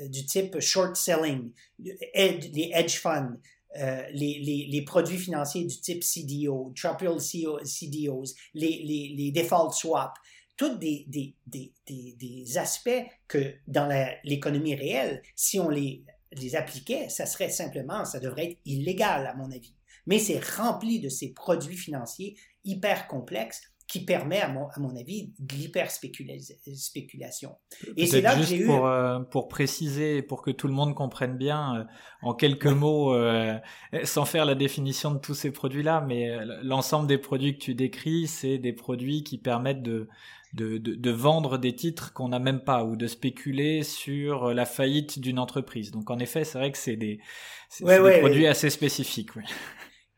euh, 0.00 0.08
du 0.08 0.26
type 0.26 0.58
short 0.58 0.96
selling, 0.96 1.52
les 1.78 2.70
hedge 2.74 2.98
funds, 2.98 3.38
les, 3.76 4.40
les, 4.40 4.66
les, 4.68 4.82
produits 4.82 5.18
financiers 5.18 5.64
du 5.64 5.80
type 5.80 6.02
CDO, 6.02 6.72
triple 6.76 7.20
CDOs, 7.20 8.34
les, 8.54 9.14
les, 9.16 9.32
default 9.32 9.72
swaps, 9.72 10.14
tous 10.56 10.76
des, 10.76 11.04
des, 11.08 11.34
des, 11.46 11.72
des, 11.86 12.58
aspects 12.58 13.04
que 13.28 13.54
dans 13.68 13.88
l'économie 14.24 14.74
réelle, 14.74 15.22
si 15.36 15.60
on 15.60 15.68
les, 15.68 16.04
les 16.32 16.56
appliquait, 16.56 17.08
ça 17.08 17.26
serait 17.26 17.50
simplement, 17.50 18.04
ça 18.04 18.20
devrait 18.20 18.52
être 18.52 18.58
illégal 18.64 19.26
à 19.26 19.34
mon 19.34 19.50
avis. 19.50 19.74
Mais 20.06 20.18
c'est 20.18 20.44
rempli 20.56 21.00
de 21.00 21.08
ces 21.08 21.32
produits 21.32 21.76
financiers 21.76 22.36
hyper 22.64 23.08
complexes 23.08 23.62
qui 23.86 24.04
permet, 24.04 24.40
à 24.40 24.48
mon, 24.48 24.66
à 24.68 24.80
mon 24.80 24.96
avis, 24.96 25.32
de 25.38 25.54
l'hyperspéculation. 25.54 27.56
Et 27.96 28.06
c'est 28.06 28.22
là 28.22 28.34
que 28.34 28.42
j'ai 28.42 28.58
eu... 28.58 28.66
Pour, 28.66 28.86
euh, 28.86 29.20
pour 29.20 29.48
préciser, 29.48 30.22
pour 30.22 30.42
que 30.42 30.50
tout 30.50 30.68
le 30.68 30.72
monde 30.72 30.94
comprenne 30.94 31.36
bien, 31.36 31.76
euh, 31.76 31.84
en 32.22 32.34
quelques 32.34 32.66
mots, 32.66 33.14
euh, 33.14 33.58
sans 34.04 34.24
faire 34.24 34.46
la 34.46 34.54
définition 34.54 35.12
de 35.12 35.18
tous 35.18 35.34
ces 35.34 35.50
produits-là, 35.50 36.02
mais 36.06 36.34
l'ensemble 36.62 37.06
des 37.06 37.18
produits 37.18 37.58
que 37.58 37.62
tu 37.62 37.74
décris, 37.74 38.26
c'est 38.26 38.58
des 38.58 38.72
produits 38.72 39.22
qui 39.22 39.36
permettent 39.36 39.82
de, 39.82 40.08
de, 40.54 40.78
de, 40.78 40.94
de 40.94 41.10
vendre 41.10 41.58
des 41.58 41.74
titres 41.74 42.14
qu'on 42.14 42.28
n'a 42.28 42.38
même 42.38 42.64
pas 42.64 42.84
ou 42.84 42.96
de 42.96 43.06
spéculer 43.06 43.82
sur 43.82 44.54
la 44.54 44.64
faillite 44.64 45.18
d'une 45.18 45.38
entreprise. 45.38 45.90
Donc 45.90 46.10
en 46.10 46.18
effet, 46.18 46.44
c'est 46.44 46.58
vrai 46.58 46.72
que 46.72 46.78
c'est 46.78 46.96
des, 46.96 47.20
des 47.80 48.18
produits 48.20 48.46
assez 48.46 48.70
spécifiques. 48.70 49.36
Oui. 49.36 49.44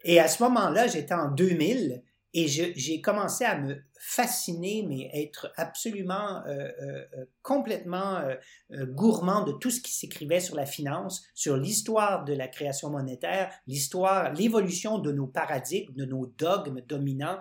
Et 0.05 0.21
à 0.21 0.29
ce 0.29 0.41
moment-là, 0.45 0.87
j'étais 0.87 1.15
en 1.15 1.33
2000 1.33 2.05
et 2.35 2.49
j'ai 2.49 3.01
commencé 3.01 3.45
à 3.45 3.59
me 3.59 3.83
fasciner, 3.99 4.85
mais 4.87 5.09
être 5.15 5.53
absolument 5.57 6.45
euh, 6.47 6.69
euh, 6.83 7.25
complètement 7.43 8.19
euh, 8.19 8.87
gourmand 8.87 9.45
de 9.45 9.53
tout 9.53 9.71
ce 9.71 9.81
qui 9.81 9.93
s'écrivait 9.93 10.41
sur 10.41 10.55
la 10.55 10.67
finance, 10.67 11.25
sur 11.35 11.57
l'histoire 11.57 12.25
de 12.25 12.35
la 12.35 12.49
création 12.49 12.91
monétaire, 12.91 13.51
l'histoire, 13.67 14.35
l'évolution 14.35 14.99
de 14.99 15.13
nos 15.13 15.27
paradigmes, 15.27 15.95
de 15.95 16.05
nos 16.05 16.27
dogmes 16.27 16.83
dominants 16.87 17.39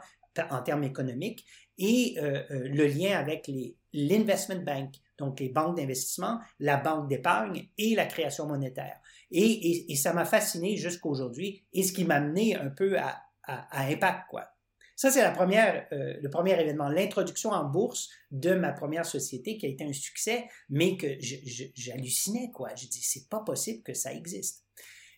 en 0.49 0.61
termes 0.61 0.83
économiques 0.83 1.45
et 1.77 2.15
le 2.49 2.87
lien 2.87 3.17
avec 3.17 3.49
l'investment 3.93 4.61
bank, 4.61 4.95
donc 5.17 5.39
les 5.39 5.49
banques 5.49 5.77
d'investissement, 5.77 6.39
la 6.59 6.77
banque 6.77 7.09
d'épargne 7.09 7.69
et 7.77 7.95
la 7.95 8.05
création 8.05 8.45
monétaire. 8.45 8.99
Et, 9.31 9.93
ça 9.95 10.13
m'a 10.13 10.25
fasciné 10.25 10.77
jusqu'à 10.77 11.07
aujourd'hui 11.07 11.65
et 11.73 11.83
ce 11.83 11.93
qui 11.93 12.03
m'a 12.05 12.15
amené 12.15 12.55
un 12.55 12.69
peu 12.69 12.97
à, 12.97 13.21
à 13.43 13.87
Impact, 13.87 14.23
quoi. 14.29 14.54
Ça, 14.95 15.11
c'est 15.11 15.23
euh, 15.23 16.13
le 16.21 16.29
premier 16.29 16.59
événement, 16.59 16.87
l'introduction 16.87 17.51
en 17.51 17.65
bourse 17.65 18.09
de 18.31 18.53
ma 18.55 18.71
première 18.71 19.05
société 19.05 19.57
qui 19.57 19.65
a 19.65 19.69
été 19.69 19.83
un 19.83 19.93
succès, 19.93 20.45
mais 20.69 20.95
que 20.95 21.07
j'hallucinais, 21.19 22.51
quoi. 22.53 22.69
Je 22.75 22.87
dis, 22.87 23.01
c'est 23.01 23.27
pas 23.29 23.41
possible 23.41 23.83
que 23.83 23.93
ça 23.93 24.13
existe. 24.13 24.63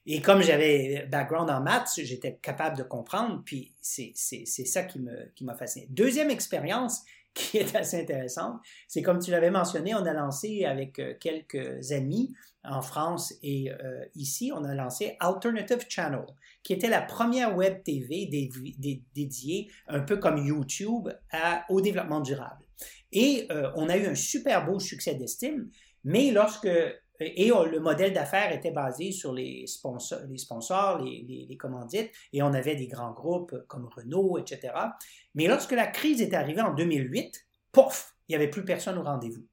Et 0.07 0.21
comme 0.21 0.41
j'avais 0.41 1.05
background 1.11 1.49
en 1.49 1.61
maths, 1.61 1.91
j'étais 1.97 2.37
capable 2.41 2.77
de 2.77 2.83
comprendre, 2.83 3.43
puis 3.45 3.75
c'est 3.81 4.13
ça 4.15 4.83
qui 4.83 4.99
m'a 4.99 5.11
qui 5.35 5.45
fasciné. 5.59 5.87
Deuxième 5.89 6.29
expérience 6.29 7.03
qui 7.37 7.57
est 7.57 7.75
assez 7.75 8.01
intéressante, 8.01 8.59
c'est 8.87 9.01
comme 9.01 9.19
tu 9.19 9.31
l'avais 9.31 9.51
mentionné, 9.51 9.93
on 9.93 10.05
a 10.05 10.13
lancé 10.13 10.65
avec 10.65 10.97
euh, 10.99 11.13
quelques 11.19 11.91
amis 11.91 12.33
en 12.63 12.81
France 12.81 13.33
et 13.43 13.71
euh, 13.71 14.03
ici, 14.15 14.51
on 14.53 14.63
a 14.63 14.73
lancé 14.73 15.15
Alternative 15.19 15.85
Channel, 15.87 16.25
qui 16.63 16.73
était 16.73 16.89
la 16.89 17.01
première 17.01 17.55
web 17.55 17.83
TV 17.83 18.27
dédiée, 19.13 19.71
un 19.87 20.01
peu 20.01 20.17
comme 20.17 20.45
YouTube, 20.45 21.09
au 21.69 21.79
développement 21.79 22.19
durable. 22.19 22.65
Et 23.11 23.47
euh, 23.51 23.71
on 23.75 23.87
a 23.87 23.95
eu 23.95 24.07
un 24.07 24.15
super 24.15 24.65
beau 24.65 24.79
succès 24.79 25.15
d'estime, 25.15 25.69
mais 26.03 26.31
lorsque 26.31 26.67
et 27.19 27.49
le 27.49 27.79
modèle 27.79 28.13
d'affaires 28.13 28.51
était 28.51 28.71
basé 28.71 29.11
sur 29.11 29.33
les 29.33 29.65
sponsors, 29.67 30.99
les, 30.99 31.57
commandites, 31.59 32.11
et 32.33 32.41
on 32.43 32.53
avait 32.53 32.75
des 32.75 32.87
grands 32.87 33.11
groupes 33.11 33.55
comme 33.67 33.89
Renault, 33.95 34.37
etc. 34.37 34.73
Mais 35.35 35.47
lorsque 35.47 35.71
la 35.71 35.87
crise 35.87 36.21
est 36.21 36.33
arrivée 36.33 36.61
en 36.61 36.73
2008, 36.73 37.45
pouf, 37.71 38.15
il 38.27 38.31
n'y 38.31 38.35
avait 38.35 38.49
plus 38.49 38.65
personne 38.65 38.97
au 38.97 39.03
rendez-vous. 39.03 39.45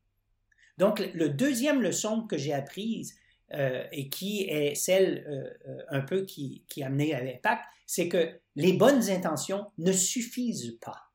Donc, 0.78 1.00
le 1.14 1.28
deuxième 1.28 1.80
leçon 1.80 2.26
que 2.26 2.36
j'ai 2.36 2.52
apprise, 2.52 3.14
euh, 3.52 3.84
et 3.92 4.08
qui 4.08 4.42
est 4.48 4.74
celle 4.74 5.24
euh, 5.28 5.70
euh, 5.70 5.82
un 5.90 6.00
peu 6.00 6.24
qui, 6.24 6.64
qui 6.68 6.82
a 6.82 6.86
amené 6.86 7.14
à 7.14 7.22
l'impact, 7.22 7.62
c'est 7.86 8.08
que 8.08 8.40
les 8.56 8.72
bonnes 8.72 9.10
intentions 9.10 9.66
ne 9.78 9.92
suffisent 9.92 10.78
pas. 10.80 11.10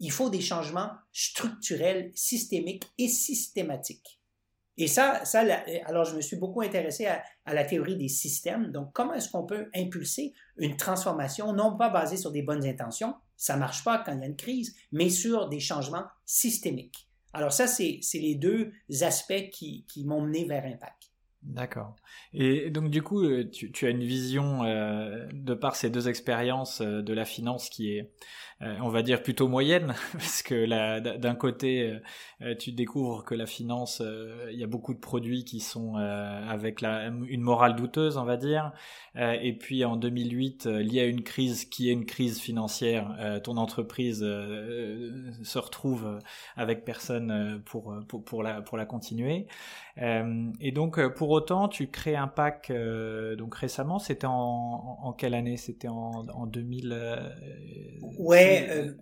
Il 0.00 0.10
faut 0.10 0.28
des 0.28 0.40
changements 0.40 0.90
structurels, 1.12 2.10
systémiques 2.14 2.90
et 2.98 3.08
systématiques. 3.08 4.17
Et 4.78 4.86
ça, 4.86 5.24
ça 5.24 5.44
alors 5.86 6.04
je 6.04 6.14
me 6.14 6.20
suis 6.20 6.36
beaucoup 6.36 6.62
intéressé 6.62 7.06
à, 7.06 7.22
la 7.46 7.64
théorie 7.64 7.96
des 7.96 8.08
systèmes. 8.08 8.70
Donc, 8.70 8.92
comment 8.92 9.12
est-ce 9.12 9.28
qu'on 9.28 9.44
peut 9.44 9.68
impulser 9.74 10.32
une 10.56 10.76
transformation 10.76 11.52
non 11.52 11.76
pas 11.76 11.90
basée 11.90 12.16
sur 12.16 12.30
des 12.30 12.42
bonnes 12.42 12.64
intentions, 12.64 13.14
ça 13.36 13.56
marche 13.56 13.82
pas 13.82 13.98
quand 13.98 14.12
il 14.12 14.20
y 14.20 14.22
a 14.22 14.26
une 14.26 14.36
crise, 14.36 14.76
mais 14.92 15.10
sur 15.10 15.48
des 15.48 15.58
changements 15.58 16.04
systémiques? 16.24 17.08
Alors 17.32 17.52
ça, 17.52 17.66
c'est 17.66 18.00
les 18.14 18.36
deux 18.36 18.72
aspects 19.02 19.50
qui, 19.50 19.84
m'ont 20.06 20.22
mené 20.22 20.44
vers 20.44 20.64
Impact. 20.64 21.10
D'accord. 21.42 21.94
Et 22.32 22.70
donc 22.70 22.90
du 22.90 23.02
coup, 23.02 23.22
euh, 23.22 23.48
tu, 23.48 23.70
tu 23.70 23.86
as 23.86 23.90
une 23.90 24.02
vision 24.02 24.64
euh, 24.64 25.26
de 25.32 25.54
par 25.54 25.76
ces 25.76 25.88
deux 25.88 26.08
expériences 26.08 26.80
euh, 26.80 27.00
de 27.00 27.12
la 27.12 27.24
finance 27.24 27.68
qui 27.68 27.92
est, 27.92 28.10
on 28.60 28.88
va 28.88 29.02
dire, 29.02 29.22
plutôt 29.22 29.48
moyenne, 29.48 29.94
parce 30.12 30.42
que 30.42 30.66
d'un 31.16 31.34
côté, 31.34 31.92
tu 32.58 32.72
découvres 32.72 33.24
que 33.24 33.34
la 33.34 33.46
finance, 33.46 34.02
il 34.50 34.58
y 34.58 34.64
a 34.64 34.66
beaucoup 34.66 34.94
de 34.94 34.98
produits 34.98 35.44
qui 35.44 35.60
sont 35.60 35.96
avec 35.96 36.80
la, 36.80 37.06
une 37.06 37.40
morale 37.40 37.76
douteuse, 37.76 38.16
on 38.16 38.24
va 38.24 38.36
dire. 38.36 38.72
et 39.16 39.52
puis 39.52 39.84
en 39.84 39.96
2008, 39.96 40.66
lié 40.66 41.00
à 41.00 41.06
une 41.06 41.22
crise 41.22 41.64
qui 41.64 41.88
est 41.88 41.92
une 41.92 42.06
crise 42.06 42.40
financière, 42.40 43.40
ton 43.44 43.56
entreprise 43.56 44.20
se 44.20 45.58
retrouve 45.58 46.18
avec 46.56 46.84
personne 46.84 47.62
pour, 47.64 47.94
pour, 48.08 48.24
pour, 48.24 48.42
la, 48.42 48.60
pour 48.60 48.76
la 48.76 48.86
continuer. 48.86 49.46
et 49.96 50.72
donc 50.72 51.00
pour 51.14 51.30
autant, 51.30 51.68
tu 51.68 51.88
crées 51.88 52.16
un 52.16 52.28
pack 52.28 52.70
euh, 52.70 53.36
donc 53.36 53.54
récemment. 53.54 53.98
C'était 53.98 54.26
en, 54.28 55.14
quelle 55.16 55.34
année? 55.34 55.56
C'était 55.56 55.88
en, 55.88 56.26
en 56.32 56.46
2000. 56.46 56.92
Euh, 56.92 57.28
ouais. 58.48 58.94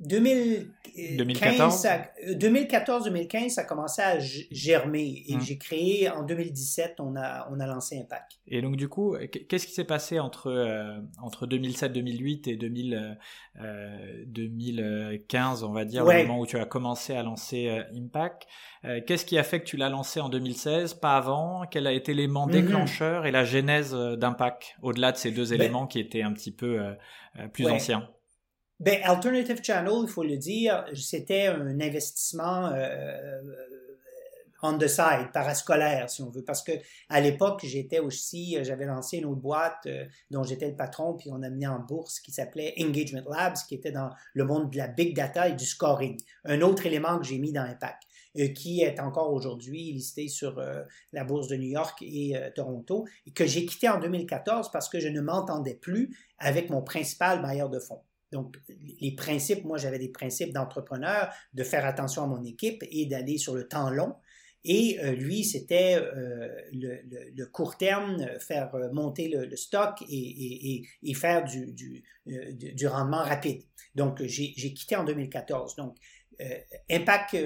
2014, 0.00 1.88
2014-2015, 2.28 3.48
ça 3.48 3.64
commençait 3.64 4.02
à 4.02 4.20
germer 4.20 5.24
et 5.26 5.34
hum. 5.34 5.40
j'ai 5.40 5.58
créé 5.58 6.08
en 6.08 6.22
2017, 6.22 7.00
on 7.00 7.16
a, 7.16 7.48
on 7.50 7.58
a 7.58 7.66
lancé 7.66 7.98
Impact. 7.98 8.38
Et 8.46 8.62
donc 8.62 8.76
du 8.76 8.88
coup, 8.88 9.16
qu'est-ce 9.48 9.66
qui 9.66 9.72
s'est 9.72 9.82
passé 9.82 10.20
entre, 10.20 10.52
euh, 10.52 11.00
entre 11.20 11.48
2007-2008 11.48 12.48
et 12.48 12.56
2000, 12.56 13.18
2015, 14.26 15.64
on 15.64 15.72
va 15.72 15.84
dire, 15.84 16.06
au 16.06 16.12
moment 16.12 16.38
où 16.38 16.46
tu 16.46 16.58
as 16.58 16.64
commencé 16.64 17.16
à 17.16 17.24
lancer 17.24 17.82
Impact? 17.92 18.46
Euh, 18.84 19.00
qu'est-ce 19.04 19.24
qui 19.24 19.36
a 19.38 19.42
fait 19.42 19.60
que 19.60 19.64
tu 19.64 19.76
l'as 19.76 19.88
lancé 19.88 20.20
en 20.20 20.28
2016, 20.28 20.94
pas 20.94 21.16
avant? 21.16 21.64
Quel 21.68 21.86
a 21.86 21.92
été 21.92 22.14
l'élément 22.14 22.46
mhm. 22.46 22.52
déclencheur 22.52 23.26
et 23.26 23.30
la 23.30 23.44
genèse 23.44 23.94
euh, 23.94 24.16
d'Impact, 24.16 24.76
au-delà 24.82 25.12
de 25.12 25.16
ces 25.16 25.30
deux 25.30 25.48
ben 25.48 25.54
éléments 25.54 25.86
qui 25.86 25.98
étaient 25.98 26.22
un 26.22 26.32
petit 26.32 26.52
peu 26.52 26.80
euh, 26.80 27.48
plus 27.52 27.66
anciens? 27.66 28.08
Ben, 28.80 29.00
Alternative 29.02 29.60
Channel, 29.62 29.92
il 30.02 30.08
faut 30.08 30.24
le 30.24 30.36
dire, 30.36 30.84
c'était 30.94 31.46
un 31.46 31.80
investissement 31.80 32.72
on 34.60 34.76
the 34.76 34.88
side, 34.88 35.30
parascolaire, 35.32 36.10
si 36.10 36.20
on 36.20 36.30
veut. 36.30 36.42
Parce 36.42 36.62
que 36.62 36.72
à 37.08 37.20
l'époque, 37.20 37.60
j'étais 37.62 38.00
aussi, 38.00 38.58
j'avais 38.62 38.86
lancé 38.86 39.18
une 39.18 39.26
autre 39.26 39.40
boîte 39.40 39.86
dont 40.32 40.42
j'étais 40.42 40.68
le 40.68 40.74
patron, 40.74 41.14
puis 41.14 41.30
on 41.32 41.42
a 41.42 41.48
mis 41.48 41.66
en 41.66 41.78
bourse 41.78 42.18
qui 42.18 42.32
s'appelait 42.32 42.74
Engagement 42.80 43.22
Labs, 43.30 43.56
qui 43.68 43.76
était 43.76 43.92
dans 43.92 44.10
le 44.34 44.44
monde 44.44 44.70
de 44.70 44.78
la 44.78 44.88
big 44.88 45.14
data 45.14 45.48
et 45.48 45.54
du 45.54 45.64
scoring. 45.64 46.16
Un 46.44 46.60
autre 46.62 46.86
élément 46.86 47.18
que 47.18 47.24
j'ai 47.24 47.38
mis 47.38 47.52
dans 47.52 47.62
Impact. 47.62 48.02
Euh, 48.38 48.48
qui 48.48 48.82
est 48.82 49.00
encore 49.00 49.32
aujourd'hui 49.32 49.90
listé 49.92 50.28
sur 50.28 50.58
euh, 50.58 50.82
la 51.12 51.24
bourse 51.24 51.48
de 51.48 51.56
New 51.56 51.68
York 51.68 51.98
et 52.02 52.36
euh, 52.36 52.50
Toronto, 52.54 53.06
et 53.26 53.32
que 53.32 53.46
j'ai 53.46 53.64
quitté 53.64 53.88
en 53.88 53.98
2014 53.98 54.70
parce 54.70 54.88
que 54.88 55.00
je 55.00 55.08
ne 55.08 55.20
m'entendais 55.20 55.74
plus 55.74 56.14
avec 56.38 56.68
mon 56.68 56.82
principal 56.82 57.40
bailleur 57.40 57.70
de 57.70 57.78
fonds. 57.78 58.02
Donc, 58.32 58.56
les 59.00 59.14
principes, 59.14 59.64
moi 59.64 59.78
j'avais 59.78 59.98
des 59.98 60.10
principes 60.10 60.52
d'entrepreneur, 60.52 61.32
de 61.54 61.62
faire 61.62 61.86
attention 61.86 62.22
à 62.22 62.26
mon 62.26 62.44
équipe 62.44 62.84
et 62.90 63.06
d'aller 63.06 63.38
sur 63.38 63.54
le 63.54 63.66
temps 63.66 63.90
long. 63.90 64.14
Et 64.64 64.98
lui, 65.14 65.44
c'était 65.44 65.98
le, 66.72 67.44
court 67.46 67.78
terme, 67.78 68.26
faire 68.40 68.70
monter 68.92 69.28
le, 69.28 69.56
stock 69.56 70.04
et, 70.08 70.82
faire 71.14 71.44
du, 71.44 71.72
du, 71.72 72.02
du 72.26 72.86
rendement 72.86 73.22
rapide. 73.22 73.62
Donc, 73.94 74.20
j'ai 74.24 74.74
quitté 74.74 74.96
en 74.96 75.04
2014. 75.04 75.76
Donc, 75.76 75.96
Impact, 76.90 77.36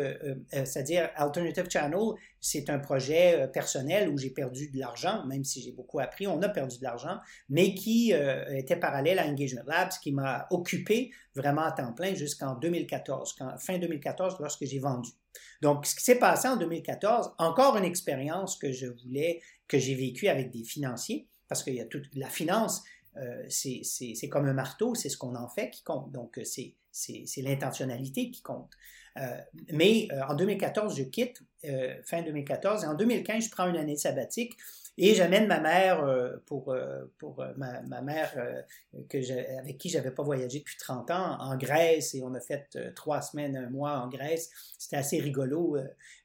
c'est-à-dire 0.50 1.10
Alternative 1.14 1.66
Channel, 1.70 1.98
c'est 2.40 2.68
un 2.68 2.78
projet 2.78 3.48
personnel 3.52 4.08
où 4.08 4.18
j'ai 4.18 4.30
perdu 4.30 4.68
de 4.68 4.78
l'argent, 4.78 5.24
même 5.26 5.44
si 5.44 5.62
j'ai 5.62 5.72
beaucoup 5.72 6.00
appris, 6.00 6.26
on 6.26 6.42
a 6.42 6.48
perdu 6.48 6.78
de 6.78 6.82
l'argent, 6.82 7.18
mais 7.48 7.74
qui 7.74 8.12
était 8.50 8.76
parallèle 8.76 9.18
à 9.18 9.26
Engagement 9.26 9.62
Labs, 9.66 9.92
qui 10.02 10.12
m'a 10.12 10.46
occupé 10.50 11.10
vraiment 11.34 11.62
à 11.62 11.72
temps 11.72 11.92
plein 11.92 12.14
jusqu'en 12.14 12.54
2014, 12.56 13.36
fin 13.58 13.78
2014, 13.78 14.36
lorsque 14.40 14.66
j'ai 14.66 14.78
vendu. 14.78 15.10
Donc, 15.60 15.86
ce 15.86 15.94
qui 15.94 16.04
s'est 16.04 16.18
passé 16.18 16.48
en 16.48 16.56
2014, 16.56 17.34
encore 17.38 17.76
une 17.76 17.84
expérience 17.84 18.56
que 18.56 18.72
je 18.72 18.86
voulais, 18.86 19.40
que 19.68 19.78
j'ai 19.78 19.94
vécue 19.94 20.28
avec 20.28 20.50
des 20.50 20.64
financiers, 20.64 21.28
parce 21.48 21.62
qu'il 21.62 21.74
y 21.74 21.80
a 21.80 21.86
toute 21.86 22.08
la 22.14 22.28
finance, 22.28 22.82
euh, 23.16 23.44
c'est 23.48 24.28
comme 24.30 24.46
un 24.46 24.54
marteau, 24.54 24.94
c'est 24.94 25.08
ce 25.08 25.16
qu'on 25.16 25.34
en 25.34 25.48
fait 25.48 25.70
qui 25.70 25.82
compte. 25.82 26.10
Donc, 26.12 26.40
c'est 26.44 26.74
l'intentionnalité 27.38 28.30
qui 28.30 28.42
compte. 28.42 28.70
Euh, 29.18 29.36
mais 29.72 30.08
euh, 30.12 30.22
en 30.28 30.34
2014, 30.34 30.96
je 30.96 31.02
quitte, 31.04 31.42
fin 32.04 32.22
2014, 32.22 32.84
et 32.84 32.86
en 32.86 32.94
2015, 32.94 33.44
je 33.44 33.50
prends 33.50 33.68
une 33.68 33.76
année 33.76 33.96
sabbatique 33.96 34.54
et 34.98 35.14
j'amène 35.14 35.46
ma 35.46 35.58
mère 35.58 36.04
euh, 36.04 36.36
pour, 36.44 36.70
euh, 36.70 37.04
pour 37.18 37.40
euh, 37.40 37.52
ma, 37.56 38.02
mère 38.02 38.34
que 39.08 39.58
avec 39.58 39.78
qui 39.78 39.88
j'avais 39.88 40.10
pas 40.10 40.22
voyagé 40.22 40.58
depuis 40.58 40.76
30 40.76 41.10
ans 41.10 41.38
en 41.40 41.56
Grèce 41.56 42.14
et 42.14 42.22
on 42.22 42.34
a 42.34 42.40
fait 42.40 42.78
trois 42.94 43.22
semaines, 43.22 43.56
un 43.56 43.70
mois 43.70 43.98
en 44.00 44.08
Grèce. 44.08 44.50
C'était 44.78 44.96
assez 44.96 45.18
rigolo. 45.18 45.78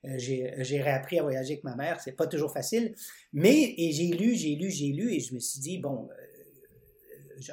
j'ai 0.04 0.82
réappris 0.82 1.20
à 1.20 1.24
voyager 1.24 1.54
avec 1.54 1.64
ma 1.64 1.76
mère. 1.76 2.02
C'est 2.02 2.14
pas 2.14 2.28
toujours 2.28 2.52
facile. 2.52 2.94
Mais 3.32 3.74
et 3.78 3.92
j'ai 3.92 4.08
lu, 4.08 4.36
j'ai 4.36 4.56
lu, 4.56 4.70
j'ai 4.70 4.88
lu 4.88 5.14
et 5.14 5.20
je 5.20 5.34
me 5.34 5.40
suis 5.40 5.60
dit, 5.60 5.78
bon, 5.78 6.10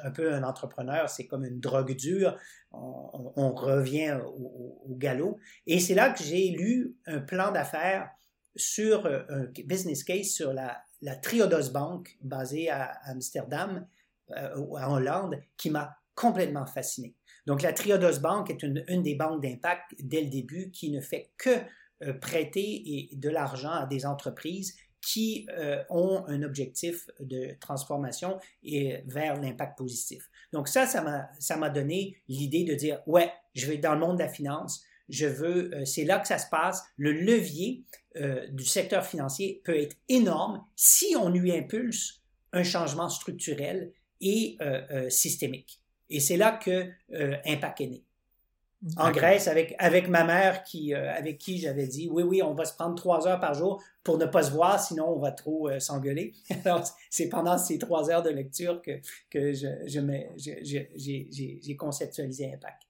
un 0.03 0.11
peu 0.11 0.33
un 0.33 0.43
entrepreneur, 0.43 1.09
c'est 1.09 1.27
comme 1.27 1.45
une 1.45 1.59
drogue 1.59 1.95
dure. 1.95 2.37
On, 2.71 3.53
revient 3.53 4.19
au, 4.23 4.95
galop. 4.97 5.39
Et 5.65 5.79
c'est 5.79 5.95
là 5.95 6.09
que 6.09 6.23
j'ai 6.23 6.49
lu 6.49 6.95
un 7.05 7.19
plan 7.19 7.51
d'affaires 7.51 8.09
sur 8.55 9.05
un 9.05 9.45
business 9.65 10.03
case 10.03 10.27
sur 10.27 10.53
la, 10.53 10.81
la 11.01 11.15
Triodos 11.15 11.71
Bank, 11.71 12.17
basée 12.21 12.69
à 12.69 12.97
Amsterdam, 13.05 13.87
euh, 14.31 14.55
en 14.55 14.95
Hollande, 14.95 15.39
qui 15.57 15.69
m'a 15.69 15.97
complètement 16.15 16.65
fasciné. 16.65 17.15
Donc, 17.45 17.61
la 17.61 17.73
Triodos 17.73 18.19
Bank 18.19 18.49
est 18.49 18.63
une, 18.63 19.03
des 19.03 19.15
banques 19.15 19.43
d'impact 19.43 19.95
dès 19.99 20.21
le 20.21 20.29
début 20.29 20.71
qui 20.71 20.89
ne 20.89 21.01
fait 21.01 21.31
que 21.37 21.61
euh, 22.03 22.13
prêter 22.13 23.09
de 23.13 23.29
l'argent 23.29 23.71
à 23.71 23.85
des 23.85 24.05
entreprises 24.05 24.75
qui 25.05 25.47
euh, 25.51 25.83
ont 25.91 26.25
un 26.27 26.41
objectif 26.41 27.07
de 27.19 27.55
transformation 27.59 28.39
et 28.63 29.03
vers 29.05 29.39
l'impact 29.39 29.77
positif. 29.77 30.29
Donc 30.51 30.67
ça, 30.67 30.87
ça 30.87 31.57
m'a 31.57 31.69
donné 31.69 32.17
l'idée 32.27 32.63
de 32.63 32.73
dire, 32.73 33.01
ouais, 33.05 33.31
je 33.53 33.67
vais 33.67 33.77
dans 33.77 33.93
le 33.93 33.99
monde 33.99 34.17
de 34.17 34.23
la 34.23 34.29
finance, 34.29 34.83
je 35.09 35.27
veux, 35.27 35.73
euh, 35.73 35.85
c'est 35.85 36.03
là 36.03 36.19
que 36.19 36.27
ça 36.27 36.37
se 36.37 36.49
passe. 36.49 36.83
Le 36.97 37.11
levier 37.11 37.83
euh, 38.15 38.47
du 38.47 38.65
secteur 38.65 39.05
financier 39.05 39.61
peut 39.63 39.77
être 39.77 39.95
énorme 40.09 40.65
si 40.75 41.15
on 41.15 41.29
lui 41.29 41.55
impulse 41.55 42.23
un 42.53 42.63
changement 42.63 43.09
structurel 43.09 43.91
et 44.21 44.57
euh, 44.61 45.09
systémique. 45.09 45.81
Et 46.09 46.19
c'est 46.19 46.37
là 46.37 46.51
que 46.51 46.89
Impact 47.45 47.81
est 47.81 47.87
né. 47.87 48.04
En 48.97 49.11
Grèce, 49.11 49.47
avec, 49.47 49.75
avec 49.79 50.09
ma 50.09 50.23
mère 50.23 50.63
qui, 50.63 50.93
avec 50.93 51.39
qui 51.39 51.57
j'avais 51.57 51.87
dit 51.87 52.07
oui, 52.11 52.23
oui, 52.23 52.43
on 52.43 52.53
va 52.53 52.65
se 52.65 52.75
prendre 52.75 52.95
trois 52.95 53.27
heures 53.27 53.39
par 53.39 53.53
jour 53.53 53.81
pour 54.03 54.17
ne 54.19 54.25
pas 54.25 54.43
se 54.43 54.51
voir, 54.51 54.79
sinon 54.79 55.07
on 55.09 55.19
va 55.19 55.31
trop 55.31 55.69
s'engueuler. 55.79 56.33
c'est 57.09 57.29
pendant 57.29 57.57
ces 57.57 57.79
trois 57.79 58.11
heures 58.11 58.21
de 58.21 58.29
lecture 58.29 58.81
que, 58.81 58.99
que 59.31 59.53
je, 59.53 59.67
j'ai 59.87 61.75
conceptualisé 61.75 62.53
Impact. 62.53 62.85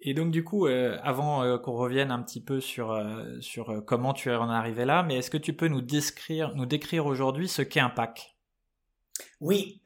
Et 0.00 0.14
donc 0.14 0.32
du 0.32 0.42
coup, 0.42 0.66
euh, 0.66 0.98
avant 1.02 1.42
euh, 1.42 1.58
qu'on 1.58 1.72
revienne 1.72 2.10
un 2.10 2.22
petit 2.22 2.40
peu 2.40 2.60
sur, 2.60 2.90
euh, 2.90 3.40
sur 3.40 3.84
comment 3.84 4.12
tu 4.12 4.30
es 4.30 4.34
en 4.34 4.50
arrivé 4.50 4.84
là, 4.84 5.02
mais 5.02 5.16
est-ce 5.18 5.30
que 5.30 5.38
tu 5.38 5.52
peux 5.52 5.68
nous 5.68 5.80
décrire, 5.80 6.54
nous 6.56 6.66
décrire 6.66 7.06
aujourd'hui 7.06 7.48
ce 7.48 7.62
qu'est 7.62 7.80
Impact? 7.80 8.34
Oui, 9.40 9.80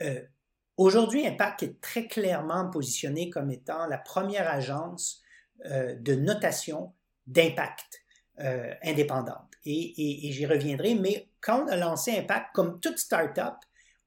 aujourd'hui 0.76 1.26
Impact 1.26 1.62
est 1.62 1.80
très 1.80 2.06
clairement 2.06 2.70
positionné 2.70 3.30
comme 3.30 3.50
étant 3.50 3.86
la 3.86 3.98
première 3.98 4.48
agence 4.48 5.22
de 5.64 6.14
notation 6.14 6.92
d'impact 7.26 8.02
indépendante. 8.84 9.54
Et, 9.64 10.28
et 10.28 10.32
j'y 10.32 10.44
reviendrai, 10.46 10.94
mais 10.94 11.28
quand 11.40 11.64
on 11.64 11.68
a 11.68 11.76
lancé 11.76 12.16
Impact, 12.18 12.48
comme 12.54 12.78
toute 12.80 12.98
start-up, 12.98 13.54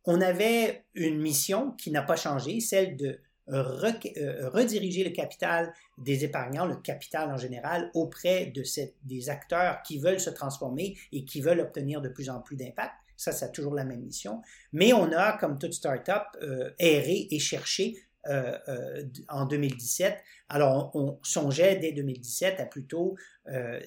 on 0.06 0.22
avait 0.22 0.86
une 0.94 1.20
mission 1.20 1.72
qui 1.72 1.92
n'a 1.92 2.02
pas 2.02 2.16
changé, 2.16 2.60
celle 2.60 2.98
de 2.98 3.20
euh, 3.52 4.50
rediriger 4.50 5.04
le 5.04 5.10
capital 5.10 5.74
des 5.98 6.24
épargnants, 6.24 6.66
le 6.66 6.76
capital 6.76 7.32
en 7.32 7.38
général, 7.38 7.90
auprès 7.96 8.48
de 8.48 8.64
des 9.04 9.30
acteurs 9.30 9.82
qui 9.82 9.98
veulent 9.98 10.20
se 10.20 10.30
transformer 10.30 10.98
et 11.12 11.26
qui 11.26 11.42
veulent 11.42 11.60
obtenir 11.60 12.02
de 12.02 12.10
plus 12.10 12.30
en 12.30 12.42
plus 12.42 12.56
d'impact. 12.56 12.94
Ça, 13.20 13.34
c'est 13.34 13.52
toujours 13.52 13.74
la 13.74 13.84
même 13.84 14.00
mission. 14.00 14.42
Mais 14.72 14.94
on 14.94 15.12
a, 15.12 15.34
comme 15.34 15.60
toute 15.60 15.74
start-up, 15.74 16.24
euh, 16.42 16.72
erré 16.80 17.28
et 17.30 17.38
cherché 17.38 17.98
euh, 18.28 18.58
en 19.28 19.46
2017. 19.46 20.18
Alors, 20.48 20.92
on, 20.96 21.20
songeait 21.22 21.76
dès 21.80 21.92
2017 21.92 22.62
à 22.62 22.66
plutôt 22.66 23.18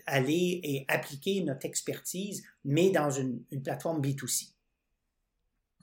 aller 0.07 0.61
et 0.65 0.85
appliquer 0.89 1.43
notre 1.45 1.67
expertise, 1.67 2.43
mais 2.65 2.91
dans 2.91 3.11
une 3.11 3.43
plateforme 3.63 4.03
B2C. 4.03 4.52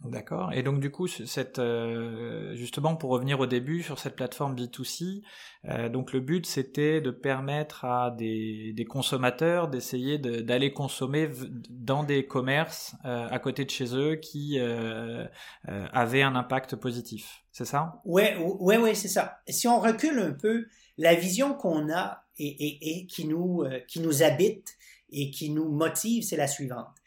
D'accord. 0.06 0.54
Et 0.54 0.64
donc 0.64 0.80
du 0.80 0.92
coup, 0.92 1.08
cette, 1.08 1.60
euh, 1.60 2.56
justement 2.56 2.96
pour 2.96 3.10
revenir 3.10 3.42
au 3.42 3.46
début 3.46 3.84
sur 3.84 4.00
cette 4.00 4.16
plateforme 4.16 4.56
B2C, 4.56 5.24
euh, 5.66 5.90
donc 5.90 6.14
le 6.14 6.22
but 6.22 6.46
c'était 6.46 7.02
de 7.02 7.12
permettre 7.12 7.84
à 7.84 8.12
des, 8.12 8.72
des 8.72 8.86
consommateurs 8.86 9.68
d'essayer 9.68 10.18
d'aller 10.18 10.72
consommer 10.72 11.30
dans 11.70 12.04
des 12.04 12.26
commerces 12.26 12.96
euh, 13.04 13.28
à 13.30 13.40
côté 13.40 13.66
de 13.66 13.70
chez 13.70 13.94
eux 13.94 14.16
qui 14.16 14.58
avaient 15.68 16.22
un 16.22 16.36
impact 16.36 16.78
positif. 16.78 17.44
C'est 17.52 17.66
ça? 17.66 18.00
Ouais, 18.06 18.38
ouais, 18.38 18.78
ouais, 18.78 18.94
c'est 18.96 19.10
ça. 19.10 19.40
Si 19.50 19.68
on 19.68 19.82
recule 19.82 20.18
un 20.20 20.32
peu, 20.32 20.68
la 20.98 21.14
vision 21.14 21.54
qu'on 21.54 21.92
a 21.92 22.24
et, 22.38 22.48
et, 22.48 23.00
et 23.00 23.06
qui 23.06 23.28
nous 23.28 23.66
qui 23.88 24.00
nous 24.00 24.24
habite 24.24 24.78
et 25.12 25.30
qui 25.30 25.50
nous 25.50 25.70
motive, 25.70 26.24
c'est 26.24 26.38
la 26.38 26.48
suivante 26.48 26.99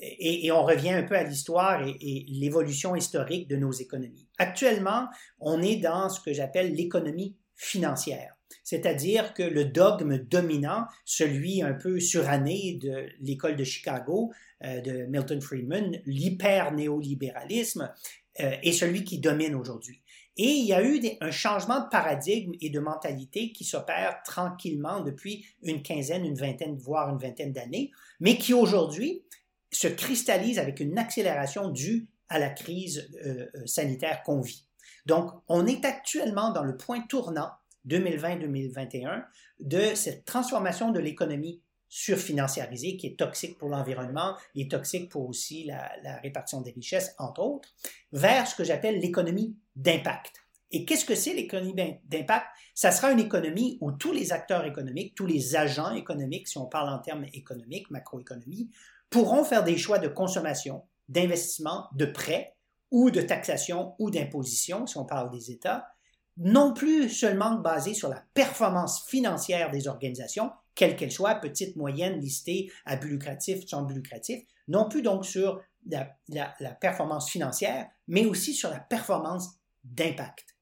et, 0.00 0.50
on 0.52 0.64
revient 0.64 0.90
un 0.90 1.02
peu 1.02 1.16
à 1.16 1.22
l'histoire 1.22 1.86
et, 1.86 2.26
l'évolution 2.28 2.96
historique 2.96 3.48
de 3.48 3.56
nos 3.56 3.72
économies. 3.72 4.26
Actuellement, 4.38 5.08
on 5.38 5.60
est 5.62 5.76
dans 5.76 6.08
ce 6.08 6.20
que 6.20 6.32
j'appelle 6.32 6.74
l'économie 6.74 7.36
financière, 7.54 8.34
c'est-à-dire 8.64 9.34
que 9.34 9.42
le 9.42 9.66
dogme 9.66 10.18
dominant, 10.18 10.86
celui 11.04 11.62
un 11.62 11.74
peu 11.74 12.00
suranné 12.00 12.78
de 12.80 13.06
l'école 13.20 13.56
de 13.56 13.64
Chicago, 13.64 14.32
euh, 14.64 14.80
de 14.80 15.06
Milton 15.06 15.40
Friedman, 15.40 16.00
l'hyper-néolibéralisme, 16.06 17.92
euh, 18.40 18.52
est 18.62 18.72
celui 18.72 19.04
qui 19.04 19.18
domine 19.18 19.54
aujourd'hui. 19.54 20.00
Et 20.36 20.48
il 20.48 20.64
y 20.64 20.72
a 20.72 20.82
eu 20.82 21.00
un 21.20 21.30
changement 21.30 21.80
de 21.80 21.88
paradigme 21.90 22.52
et 22.62 22.70
de 22.70 22.80
mentalité 22.80 23.52
qui 23.52 23.64
s'opère 23.64 24.22
tranquillement 24.24 25.00
depuis 25.00 25.44
une 25.62 25.82
quinzaine, 25.82 26.24
une 26.24 26.36
vingtaine, 26.36 26.78
voire 26.78 27.10
une 27.10 27.18
vingtaine 27.18 27.52
d'années, 27.52 27.90
mais 28.20 28.38
qui 28.38 28.54
aujourd'hui 28.54 29.22
se 29.72 29.88
cristallise 29.88 30.58
avec 30.58 30.80
une 30.80 30.98
accélération 30.98 31.68
due 31.68 32.08
à 32.28 32.38
la 32.38 32.50
crise 32.50 33.08
euh, 33.24 33.46
euh, 33.54 33.66
sanitaire 33.66 34.22
qu'on 34.22 34.40
vit. 34.40 34.66
Donc, 35.06 35.30
on 35.48 35.66
est 35.66 35.84
actuellement 35.84 36.52
dans 36.52 36.64
le 36.64 36.76
point 36.76 37.00
tournant 37.00 37.50
2020-2021 37.88 39.24
de 39.60 39.94
cette 39.94 40.24
transformation 40.24 40.92
de 40.92 41.00
l'économie 41.00 41.62
surfinanciarisée 41.88 42.96
qui 42.96 43.08
est 43.08 43.18
toxique 43.18 43.58
pour 43.58 43.68
l'environnement 43.68 44.36
et 44.54 44.68
toxique 44.68 45.10
pour 45.10 45.28
aussi 45.28 45.64
la, 45.64 45.90
la 46.04 46.16
répartition 46.18 46.60
des 46.60 46.70
richesses, 46.70 47.14
entre 47.18 47.42
autres, 47.42 47.68
vers 48.12 48.46
ce 48.46 48.54
que 48.54 48.62
j'appelle 48.62 49.00
l'économie 49.00 49.56
d'impact. 49.74 50.36
Et 50.72 50.84
qu'est-ce 50.84 51.04
que 51.04 51.16
c'est 51.16 51.34
l'économie 51.34 51.74
d'impact? 52.04 52.46
Ça 52.74 52.92
sera 52.92 53.10
une 53.10 53.18
économie 53.18 53.76
où 53.80 53.90
tous 53.90 54.12
les 54.12 54.32
acteurs 54.32 54.64
économiques, 54.64 55.16
tous 55.16 55.26
les 55.26 55.56
agents 55.56 55.92
économiques, 55.94 56.46
si 56.46 56.58
on 56.58 56.66
parle 56.66 56.90
en 56.90 57.00
termes 57.00 57.26
économiques, 57.32 57.90
macroéconomie, 57.90 58.70
pourront 59.10 59.44
faire 59.44 59.64
des 59.64 59.76
choix 59.76 59.98
de 59.98 60.08
consommation, 60.08 60.84
d'investissement, 61.08 61.88
de 61.92 62.06
prêt 62.06 62.56
ou 62.90 63.10
de 63.10 63.20
taxation 63.20 63.94
ou 63.98 64.10
d'imposition, 64.10 64.86
si 64.86 64.96
on 64.96 65.04
parle 65.04 65.30
des 65.30 65.50
États, 65.50 65.88
non 66.36 66.72
plus 66.72 67.10
seulement 67.10 67.56
basés 67.56 67.94
sur 67.94 68.08
la 68.08 68.24
performance 68.34 69.06
financière 69.06 69.70
des 69.70 69.88
organisations, 69.88 70.50
quelle 70.74 70.96
qu'elle 70.96 71.12
soit, 71.12 71.34
petite, 71.34 71.76
moyenne, 71.76 72.20
listée, 72.20 72.72
à 72.86 72.96
but 72.96 73.10
lucratif, 73.10 73.66
sans 73.66 73.82
but 73.82 73.94
lucratif, 73.94 74.42
non 74.68 74.88
plus 74.88 75.02
donc 75.02 75.26
sur 75.26 75.60
la, 75.90 76.16
la 76.28 76.70
performance 76.70 77.30
financière, 77.30 77.88
mais 78.06 78.24
aussi 78.26 78.54
sur 78.54 78.70
la 78.70 78.78
performance 78.78 79.48
d'impact. 79.84 80.56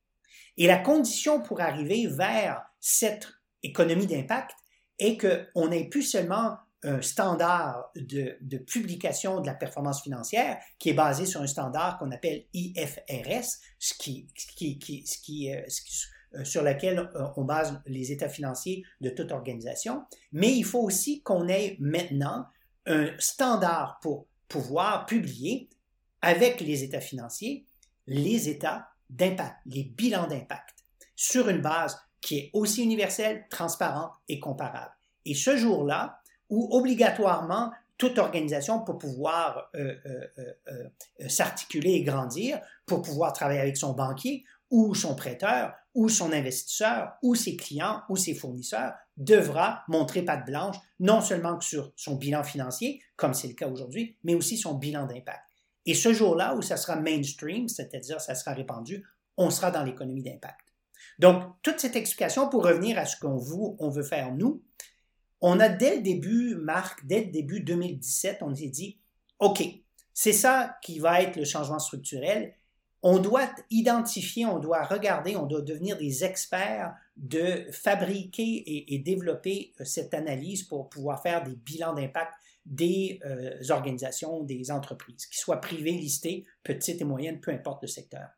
Et 0.56 0.66
la 0.66 0.78
condition 0.78 1.40
pour 1.40 1.60
arriver 1.60 2.06
vers 2.08 2.62
cette 2.80 3.28
économie 3.62 4.06
d'impact 4.06 4.52
est 4.98 5.16
qu'on 5.16 5.68
n'ait 5.68 5.88
plus 5.88 6.02
seulement 6.02 6.56
un 6.84 7.02
standard 7.02 7.90
de, 7.96 8.58
publication 8.58 9.40
de 9.40 9.46
la 9.46 9.54
performance 9.54 10.02
financière 10.02 10.58
qui 10.78 10.90
est 10.90 10.94
basé 10.94 11.26
sur 11.26 11.40
un 11.40 11.46
standard 11.46 11.98
qu'on 11.98 12.10
appelle 12.12 12.44
IFRS, 12.54 13.58
ce 13.78 13.94
qui, 13.94 14.26
qui, 14.56 14.78
qui, 14.78 15.06
ce 15.06 15.18
qui, 15.18 15.52
euh, 15.52 16.44
sur 16.44 16.62
laquelle 16.62 17.10
on 17.36 17.44
base 17.44 17.80
les 17.86 18.12
états 18.12 18.28
financiers 18.28 18.84
de 19.00 19.10
toute 19.10 19.32
organisation, 19.32 20.04
mais 20.32 20.54
il 20.54 20.64
faut 20.64 20.80
aussi 20.80 21.22
qu'on 21.22 21.48
ait 21.48 21.76
maintenant 21.80 22.46
un 22.86 23.10
standard 23.18 23.98
pour 24.00 24.26
pouvoir 24.46 25.06
publier 25.06 25.68
avec 26.20 26.60
les 26.60 26.84
états 26.84 27.00
financiers 27.00 27.66
les 28.08 28.48
états 28.48 28.88
d'impact, 29.10 29.56
les 29.66 29.84
bilans 29.84 30.26
d'impact, 30.26 30.74
sur 31.14 31.48
une 31.48 31.60
base 31.60 32.00
qui 32.20 32.38
est 32.38 32.50
aussi 32.52 32.82
universelle, 32.82 33.46
transparente 33.50 34.12
et 34.28 34.40
comparable. 34.40 34.92
Et 35.24 35.34
ce 35.34 35.56
jour-là, 35.56 36.17
où 36.50 36.68
obligatoirement 36.76 37.70
toute 37.98 38.18
organisation 38.18 38.80
pour 38.80 38.96
pouvoir 38.96 39.70
euh, 39.74 39.96
euh, 40.06 40.52
euh, 40.68 41.28
s'articuler 41.28 41.94
et 41.94 42.02
grandir, 42.02 42.60
pour 42.86 43.02
pouvoir 43.02 43.32
travailler 43.32 43.60
avec 43.60 43.76
son 43.76 43.92
banquier 43.92 44.44
ou 44.70 44.94
son 44.94 45.16
prêteur 45.16 45.74
ou 45.94 46.08
son 46.08 46.32
investisseur 46.32 47.14
ou 47.22 47.34
ses 47.34 47.56
clients 47.56 48.02
ou 48.08 48.16
ses 48.16 48.34
fournisseurs 48.34 48.92
devra 49.16 49.82
montrer 49.88 50.22
patte 50.22 50.46
blanche, 50.46 50.76
non 51.00 51.20
seulement 51.20 51.60
sur 51.60 51.92
son 51.96 52.14
bilan 52.14 52.44
financier, 52.44 53.02
comme 53.16 53.34
c'est 53.34 53.48
le 53.48 53.54
cas 53.54 53.68
aujourd'hui, 53.68 54.16
mais 54.22 54.36
aussi 54.36 54.56
son 54.56 54.74
bilan 54.74 55.06
d'impact. 55.06 55.42
Et 55.86 55.94
ce 55.94 56.12
jour-là 56.12 56.54
où 56.54 56.62
ça 56.62 56.76
sera 56.76 56.96
mainstream, 56.96 57.66
c'est-à-dire 57.66 58.20
ça 58.20 58.36
sera 58.36 58.52
répandu, 58.52 59.04
on 59.36 59.50
sera 59.50 59.72
dans 59.72 59.82
l'économie 59.82 60.22
d'impact. 60.22 60.60
Donc, 61.18 61.42
toute 61.62 61.80
cette 61.80 61.96
explication 61.96 62.48
pour 62.48 62.64
revenir 62.64 62.96
à 62.98 63.06
ce 63.06 63.18
qu'on 63.18 63.40
on 63.78 63.88
veut 63.88 64.04
faire 64.04 64.32
nous, 64.32 64.62
on 65.40 65.60
a 65.60 65.68
dès 65.68 65.96
le 65.96 66.02
début, 66.02 66.56
Marc, 66.56 67.06
dès 67.06 67.24
le 67.24 67.30
début 67.30 67.60
2017, 67.60 68.38
on 68.42 68.54
s'est 68.54 68.68
dit, 68.68 68.98
OK, 69.38 69.62
c'est 70.14 70.32
ça 70.32 70.76
qui 70.82 70.98
va 70.98 71.22
être 71.22 71.36
le 71.36 71.44
changement 71.44 71.78
structurel. 71.78 72.54
On 73.02 73.20
doit 73.20 73.48
identifier, 73.70 74.46
on 74.46 74.58
doit 74.58 74.82
regarder, 74.82 75.36
on 75.36 75.46
doit 75.46 75.62
devenir 75.62 75.96
des 75.96 76.24
experts 76.24 76.92
de 77.16 77.66
fabriquer 77.70 78.92
et, 78.92 78.98
développer 78.98 79.72
euh, 79.80 79.84
cette 79.84 80.14
analyse 80.14 80.64
pour 80.64 80.88
pouvoir 80.88 81.22
faire 81.22 81.44
des 81.44 81.54
bilans 81.54 81.94
d'impact 81.94 82.32
des 82.66 83.20
euh, 83.24 83.56
organisations, 83.70 84.42
des 84.42 84.70
entreprises, 84.70 85.26
qu'ils 85.26 85.38
soient 85.38 85.60
privées, 85.60 85.92
listées, 85.92 86.44
petites 86.64 87.00
et 87.00 87.04
moyennes, 87.04 87.40
peu 87.40 87.52
importe 87.52 87.82
le 87.82 87.88
secteur. 87.88 88.28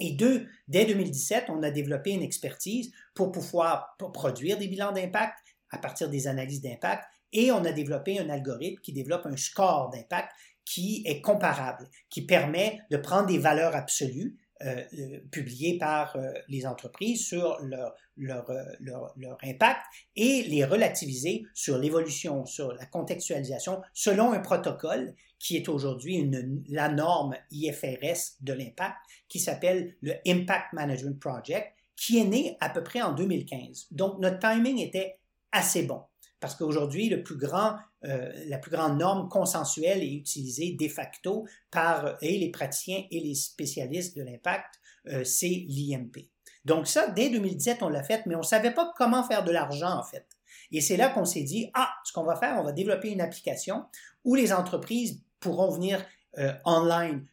Et 0.00 0.12
deux, 0.12 0.46
dès 0.68 0.84
2017, 0.86 1.46
on 1.48 1.62
a 1.62 1.70
développé 1.70 2.12
une 2.12 2.22
expertise 2.22 2.92
pour 3.14 3.32
pouvoir 3.32 3.96
produire 4.12 4.58
des 4.58 4.68
bilans 4.68 4.92
d'impact 4.92 5.38
à 5.70 5.78
partir 5.78 6.08
des 6.08 6.26
analyses 6.26 6.62
d'impact 6.62 7.04
et 7.32 7.52
on 7.52 7.64
a 7.64 7.72
développé 7.72 8.18
un 8.18 8.30
algorithme 8.30 8.80
qui 8.80 8.92
développe 8.92 9.26
un 9.26 9.36
score 9.36 9.90
d'impact 9.90 10.30
qui 10.64 11.02
est 11.06 11.20
comparable, 11.20 11.88
qui 12.10 12.22
permet 12.22 12.80
de 12.90 12.96
prendre 12.98 13.26
des 13.26 13.38
valeurs 13.38 13.74
absolues 13.74 14.36
euh, 14.64 14.82
euh, 14.98 15.20
publiées 15.30 15.78
par 15.78 16.16
euh, 16.16 16.32
les 16.48 16.66
entreprises 16.66 17.24
sur 17.24 17.58
leur, 17.62 17.94
leur, 18.16 18.50
leur, 18.80 19.14
leur, 19.16 19.38
impact 19.44 19.80
et 20.16 20.42
les 20.42 20.64
relativiser 20.64 21.44
sur 21.54 21.78
l'évolution, 21.78 22.44
sur 22.44 22.72
la 22.72 22.84
contextualisation, 22.84 23.80
selon 23.94 24.32
un 24.32 24.40
protocole 24.40 25.14
qui 25.38 25.56
est 25.56 25.68
aujourd'hui 25.68 26.28
la 26.68 26.88
norme 26.88 27.36
IFRS 27.52 28.38
de 28.40 28.52
l'impact, 28.52 28.96
qui 29.28 29.38
s'appelle 29.38 29.94
le 30.00 30.14
Impact 30.26 30.72
Management 30.72 31.20
Project, 31.20 31.72
qui 31.94 32.18
est 32.18 32.24
né 32.24 32.56
à 32.60 32.68
peu 32.68 32.82
près 32.82 33.00
en 33.00 33.12
2015. 33.12 33.86
Donc, 33.92 34.18
notre 34.18 34.40
timing 34.40 34.78
était 34.78 35.18
assez 35.52 35.82
bon. 35.82 36.02
Parce 36.40 36.54
qu'aujourd'hui, 36.54 37.12
euh, 37.12 38.32
la 38.46 38.58
plus 38.58 38.70
grande 38.70 38.98
norme 38.98 39.28
consensuelle 39.28 40.02
est 40.02 40.12
utilisée 40.12 40.76
de 40.78 40.88
facto 40.88 41.46
par 41.70 42.16
et 42.22 42.38
les 42.38 42.50
praticiens 42.50 43.04
et 43.10 43.20
les 43.20 43.34
spécialistes 43.34 44.16
de 44.16 44.22
l'impact, 44.22 44.74
euh, 45.08 45.24
c'est 45.24 45.64
l'IMP. 45.68 46.30
Donc 46.64 46.86
ça, 46.86 47.08
dès 47.08 47.30
2017, 47.30 47.82
on 47.82 47.88
l'a 47.88 48.04
fait, 48.04 48.24
mais 48.26 48.34
on 48.34 48.40
ne 48.40 48.44
savait 48.44 48.72
pas 48.74 48.92
comment 48.96 49.24
faire 49.24 49.44
de 49.44 49.50
l'argent, 49.50 49.98
en 49.98 50.04
fait. 50.04 50.26
Et 50.70 50.80
c'est 50.80 50.96
là 50.96 51.08
qu'on 51.08 51.24
s'est 51.24 51.42
dit, 51.42 51.70
ah, 51.74 51.90
ce 52.04 52.12
qu'on 52.12 52.24
va 52.24 52.36
faire, 52.36 52.56
on 52.58 52.64
va 52.64 52.72
développer 52.72 53.10
une 53.10 53.20
application 53.20 53.84
où 54.24 54.34
les 54.34 54.52
entreprises 54.52 55.22
pourront 55.40 55.70
venir 55.70 56.04
euh, 56.38 56.52
online 56.64 57.26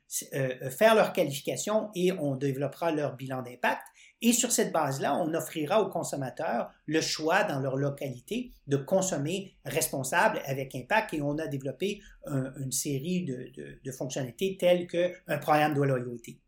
faire 0.72 0.96
leur 0.96 1.14
qualification 1.14 1.90
et 1.94 2.12
on 2.14 2.36
développera 2.36 2.92
leur 2.92 3.16
bilan 3.16 3.42
d'impact. 3.42 3.82
Et 4.22 4.32
sur 4.32 4.52
cette 4.52 4.72
base-là, 4.72 5.16
on 5.18 5.34
offrira 5.34 5.82
aux 5.82 5.90
consommateurs 5.90 6.72
le 6.86 7.02
choix 7.02 7.44
dans 7.44 7.60
leur 7.60 7.76
localité 7.76 8.54
de 8.68 8.78
consommer 8.78 9.54
responsable 9.66 10.42
avec 10.46 10.74
impact 10.74 11.14
et 11.14 11.22
on 11.22 11.38
a 11.38 11.48
développé 11.48 12.02
une 12.26 12.72
série 12.72 13.26
de, 13.26 13.92
fonctionnalités 13.92 14.58
telles 14.58 14.88
qu'un 14.88 15.38
programme 15.38 15.74
de 15.74 15.82
loyauté. 15.82 16.40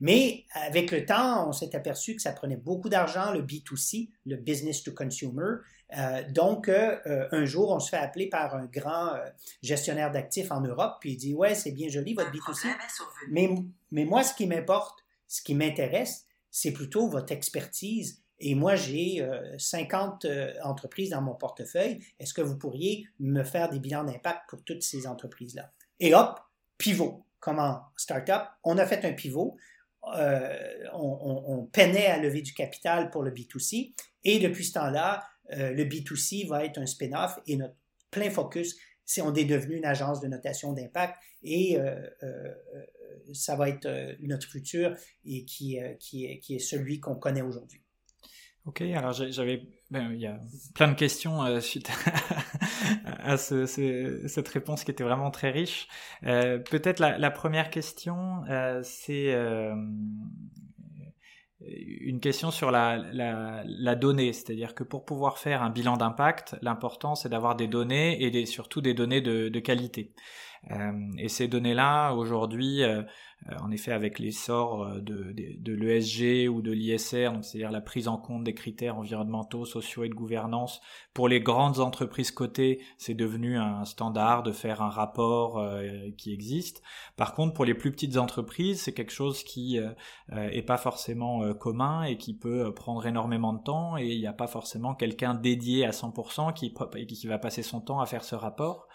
Mais 0.00 0.46
avec 0.54 0.90
le 0.90 1.04
temps, 1.04 1.48
on 1.48 1.52
s'est 1.52 1.76
aperçu 1.76 2.16
que 2.16 2.22
ça 2.22 2.32
prenait 2.32 2.56
beaucoup 2.56 2.88
d'argent, 2.88 3.32
le 3.32 3.42
B2C, 3.42 4.08
le 4.24 4.36
business 4.36 4.82
to 4.82 4.92
consumer. 4.92 5.56
Euh, 5.98 6.22
donc, 6.28 6.68
euh, 6.68 6.98
euh, 7.06 7.28
un 7.32 7.44
jour, 7.44 7.70
on 7.70 7.80
se 7.80 7.90
fait 7.90 7.96
appeler 7.96 8.28
par 8.28 8.54
un 8.54 8.66
grand 8.66 9.14
gestionnaire 9.62 10.10
d'actifs 10.10 10.52
en 10.52 10.60
Europe, 10.60 10.98
puis 11.00 11.12
il 11.12 11.16
dit, 11.16 11.34
ouais, 11.34 11.54
c'est 11.54 11.72
bien 11.72 11.88
joli 11.88 12.14
votre 12.14 12.30
B2C, 12.30 12.68
mais, 13.30 13.50
mais 13.90 14.04
moi, 14.04 14.22
ce 14.22 14.34
qui 14.34 14.46
m'importe, 14.46 15.04
ce 15.26 15.42
qui 15.42 15.54
m'intéresse, 15.54 16.26
c'est 16.50 16.72
plutôt 16.72 17.08
votre 17.08 17.32
expertise. 17.32 18.22
Et 18.40 18.54
moi, 18.54 18.74
j'ai 18.74 19.26
50 19.58 20.24
euh, 20.24 20.28
euh, 20.28 20.54
entreprises 20.64 21.10
dans 21.10 21.20
mon 21.20 21.34
portefeuille. 21.34 22.00
Est-ce 22.18 22.32
que 22.32 22.40
vous 22.40 22.56
pourriez 22.56 23.06
me 23.18 23.44
faire 23.44 23.68
des 23.68 23.78
bilans 23.78 24.04
d'impact 24.04 24.48
pour 24.48 24.64
toutes 24.64 24.82
ces 24.82 25.06
entreprises-là? 25.06 25.70
Et 26.00 26.14
hop, 26.14 26.40
pivot. 26.78 27.24
Comment 27.38 27.82
startup? 27.96 28.48
On 28.64 28.78
a 28.78 28.86
fait 28.86 29.04
un 29.04 29.12
pivot. 29.12 29.56
Euh, 30.16 30.84
on, 30.94 31.68
peinait 31.70 32.06
à 32.06 32.18
lever 32.18 32.40
du 32.40 32.54
capital 32.54 33.10
pour 33.10 33.22
le 33.22 33.30
B2C. 33.30 33.92
Et 34.24 34.38
depuis 34.38 34.64
ce 34.64 34.72
temps-là, 34.72 35.22
le 35.50 35.84
B2C 35.84 36.46
va 36.48 36.64
être 36.64 36.78
un 36.78 36.86
spin-off 36.86 37.38
et 37.46 37.56
notre 37.56 37.74
plein 38.10 38.30
focus, 38.30 38.76
c'est 39.04 39.22
on 39.22 39.34
est 39.34 39.44
devenu 39.44 39.76
une 39.76 39.84
agence 39.84 40.20
de 40.20 40.28
notation 40.28 40.72
d'impact 40.72 41.16
et 41.42 41.78
ça 43.34 43.56
va 43.56 43.68
être 43.68 43.86
euh, 43.86 44.14
notre 44.20 44.46
futur 44.46 44.94
et 45.24 45.44
qui, 45.44 45.80
euh, 45.80 45.94
est, 46.12 46.58
celui 46.58 47.00
qu'on 47.00 47.16
connaît 47.16 47.42
aujourd'hui. 47.42 47.80
Ok, 48.66 48.82
alors 48.82 49.12
j'avais, 49.12 49.62
ben, 49.90 50.12
il 50.12 50.20
y 50.20 50.26
a 50.26 50.38
plein 50.74 50.88
de 50.88 50.94
questions 50.94 51.42
euh, 51.44 51.60
suite 51.60 51.90
à 53.04 53.38
ce, 53.38 53.64
cette 54.26 54.48
réponse 54.48 54.84
qui 54.84 54.90
était 54.90 55.02
vraiment 55.02 55.30
très 55.30 55.50
riche. 55.50 55.88
Peut-être 56.20 57.00
la, 57.00 57.30
première 57.30 57.70
question, 57.70 58.42
c'est 58.82 59.34
une 61.66 62.20
question 62.20 62.50
sur 62.50 62.70
la, 62.70 62.96
la, 63.12 63.94
donnée, 63.94 64.32
c'est-à-dire 64.32 64.74
que 64.74 64.82
pour 64.82 65.04
pouvoir 65.04 65.38
faire 65.38 65.62
un 65.62 65.70
bilan 65.70 65.96
d'impact, 65.96 66.56
l'important 66.62 67.14
c'est 67.14 67.28
d'avoir 67.28 67.54
des 67.54 67.66
données 67.66 68.22
et 68.22 68.46
surtout 68.46 68.80
des 68.80 68.94
données 68.94 69.20
de 69.20 69.60
qualité. 69.60 70.12
Euh, 70.70 70.92
et 71.18 71.28
ces 71.28 71.48
données-là, 71.48 72.12
aujourd'hui, 72.12 72.82
euh, 72.82 73.02
euh, 73.48 73.56
en 73.62 73.70
effet, 73.70 73.92
avec 73.92 74.18
l'essor 74.18 74.96
de, 74.96 75.32
de, 75.32 75.56
de 75.58 75.72
l'ESG 75.72 76.48
ou 76.50 76.60
de 76.60 76.70
l'ISR, 76.70 77.30
c'est-à-dire 77.40 77.70
la 77.70 77.80
prise 77.80 78.08
en 78.08 78.18
compte 78.18 78.44
des 78.44 78.52
critères 78.52 78.98
environnementaux, 78.98 79.64
sociaux 79.64 80.04
et 80.04 80.10
de 80.10 80.14
gouvernance, 80.14 80.82
pour 81.14 81.28
les 81.28 81.40
grandes 81.40 81.80
entreprises 81.80 82.30
cotées, 82.30 82.80
c'est 82.98 83.14
devenu 83.14 83.56
un 83.56 83.84
standard 83.86 84.42
de 84.42 84.52
faire 84.52 84.82
un 84.82 84.90
rapport 84.90 85.64
qui 86.18 86.32
existe. 86.32 86.82
Par 87.16 87.34
contre, 87.34 87.54
pour 87.54 87.64
les 87.64 87.74
plus 87.74 87.90
petites 87.90 88.18
entreprises, 88.18 88.82
c'est 88.82 88.92
quelque 88.92 89.12
chose 89.12 89.42
qui 89.42 89.78
est 90.30 90.62
pas 90.62 90.76
forcément 90.76 91.52
commun 91.54 92.02
et 92.02 92.16
qui 92.16 92.34
peut 92.34 92.72
prendre 92.74 93.06
énormément 93.06 93.52
de 93.54 93.62
temps 93.62 93.96
et 93.96 94.06
il 94.06 94.20
n'y 94.20 94.26
a 94.26 94.32
pas 94.32 94.46
forcément 94.46 94.94
quelqu'un 94.94 95.34
dédié 95.34 95.84
à 95.84 95.90
100% 95.90 96.52
qui, 96.52 96.74
qui 97.06 97.26
va 97.26 97.38
passer 97.38 97.62
son 97.62 97.80
temps 97.80 98.00
à 98.00 98.06
faire 98.06 98.22
ce 98.22 98.34
rapport. 98.34 98.86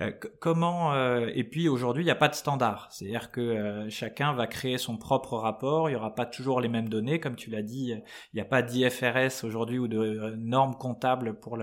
Euh, 0.00 0.10
comment 0.40 0.92
euh, 0.92 1.30
et 1.36 1.44
puis 1.44 1.68
aujourd'hui 1.68 2.02
il 2.02 2.06
n'y 2.06 2.10
a 2.10 2.16
pas 2.16 2.28
de 2.28 2.34
standard, 2.34 2.88
c'est-à-dire 2.90 3.30
que 3.30 3.40
euh, 3.40 3.88
chacun 3.90 4.32
va 4.32 4.48
créer 4.48 4.76
son 4.76 4.96
propre 4.96 5.36
rapport. 5.36 5.88
Il 5.88 5.92
n'y 5.92 5.96
aura 5.96 6.14
pas 6.14 6.26
toujours 6.26 6.60
les 6.60 6.68
mêmes 6.68 6.88
données, 6.88 7.20
comme 7.20 7.36
tu 7.36 7.48
l'as 7.50 7.62
dit. 7.62 7.92
Il 7.92 8.34
n'y 8.34 8.40
a 8.40 8.44
pas 8.44 8.62
d'IFRS 8.62 9.44
aujourd'hui 9.44 9.78
ou 9.78 9.86
de 9.86 10.34
normes 10.36 10.74
comptables 10.76 11.38
pour 11.38 11.56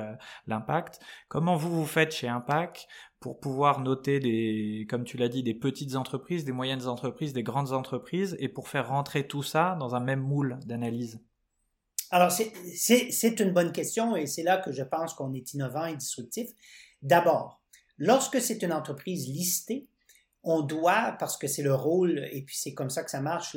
l'impact. 0.48 1.00
Comment 1.28 1.56
vous 1.56 1.72
vous 1.72 1.86
faites 1.86 2.14
chez 2.14 2.30
Impact 2.30 2.88
pour 3.20 3.40
pouvoir 3.40 3.82
noter 3.82 4.20
des, 4.20 4.88
comme 4.90 5.04
tu 5.04 5.18
l'as 5.18 5.30
dit, 5.30 5.44
des 5.44 5.54
petites 5.54 5.96
entreprises, 5.96 6.46
des 6.46 6.54
moyennes 6.54 6.88
entreprises, 6.88 7.34
des 7.34 7.44
grandes 7.44 7.72
entreprises, 7.72 8.36
et 8.40 8.50
pour 8.50 8.68
faire 8.68 8.90
rentrer 8.90 9.28
tout 9.28 9.44
ça 9.44 9.76
dans 9.80 9.94
un 9.94 10.00
même 10.00 10.22
moule 10.22 10.58
d'analyse? 10.66 11.22
Alors, 12.10 12.32
c'est 12.32 13.40
une 13.40 13.52
bonne 13.52 13.72
question, 13.72 14.16
et 14.16 14.26
c'est 14.26 14.44
là 14.44 14.58
que 14.58 14.72
je 14.72 14.84
pense 14.84 15.14
qu'on 15.14 15.34
est 15.34 15.54
innovant 15.54 15.86
et 15.86 15.96
disruptif. 15.96 16.50
D'abord, 17.04 17.61
Lorsque 18.04 18.42
c'est 18.42 18.64
une 18.64 18.74
entreprise 18.74 19.28
listée, 19.28 19.88
on 20.44 20.62
doit, 20.62 21.16
parce 21.20 21.38
que 21.38 21.46
c'est 21.46 21.62
le 21.62 21.76
rôle, 21.76 22.28
et 22.32 22.42
puis 22.42 22.58
c'est 22.58 22.74
comme 22.74 22.90
ça 22.90 23.04
que 23.04 23.12
ça 23.12 23.22
marche, 23.22 23.56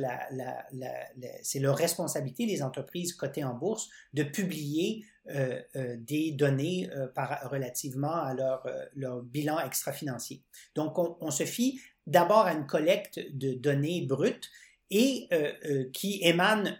c'est 1.42 1.60
leur 1.60 1.78
responsabilité, 1.78 2.44
les 2.44 2.62
entreprises 2.62 3.14
cotées 3.14 3.42
en 3.42 3.54
bourse, 3.54 3.88
de 4.12 4.22
publier 4.22 5.06
euh, 5.30 5.62
euh, 5.76 5.96
des 5.96 6.32
données 6.32 6.90
euh, 6.90 7.06
relativement 7.44 8.12
à 8.12 8.34
leur 8.34 9.22
bilan 9.22 9.60
extra-financier. 9.60 10.42
Donc, 10.74 10.98
on, 10.98 11.30
se 11.30 11.44
fie 11.44 11.80
d'abord 12.06 12.44
à 12.44 12.52
une 12.52 12.66
collecte 12.66 13.18
de 13.32 13.54
données 13.54 14.02
brutes 14.02 14.50
et 14.90 15.28
euh, 15.32 15.52
euh, 15.64 15.90
qui 15.92 16.20
émanent 16.22 16.70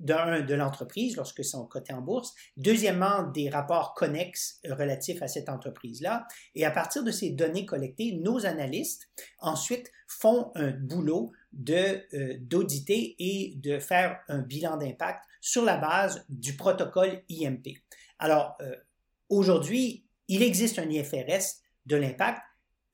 d'un 0.00 0.42
de 0.42 0.54
l'entreprise 0.54 1.16
lorsque 1.16 1.44
sont 1.44 1.66
cotés 1.66 1.92
en 1.92 2.00
bourse, 2.00 2.34
deuxièmement 2.56 3.24
des 3.24 3.50
rapports 3.50 3.94
connexes 3.94 4.60
relatifs 4.68 5.22
à 5.22 5.28
cette 5.28 5.48
entreprise-là, 5.48 6.26
et 6.54 6.64
à 6.64 6.70
partir 6.70 7.02
de 7.02 7.10
ces 7.10 7.30
données 7.30 7.66
collectées, 7.66 8.18
nos 8.22 8.46
analystes 8.46 9.08
ensuite 9.40 9.90
font 10.06 10.52
un 10.54 10.70
boulot 10.70 11.32
de 11.52 12.06
d'auditer 12.40 13.16
et 13.18 13.54
de 13.56 13.78
faire 13.78 14.20
un 14.28 14.38
bilan 14.38 14.76
d'impact 14.76 15.24
sur 15.40 15.64
la 15.64 15.76
base 15.76 16.24
du 16.28 16.56
protocole 16.56 17.22
IMP. 17.28 17.78
Alors 18.18 18.58
aujourd'hui, 19.28 20.04
il 20.28 20.42
existe 20.42 20.78
un 20.78 20.88
IFRS 20.88 21.62
de 21.86 21.96
l'impact, 21.96 22.42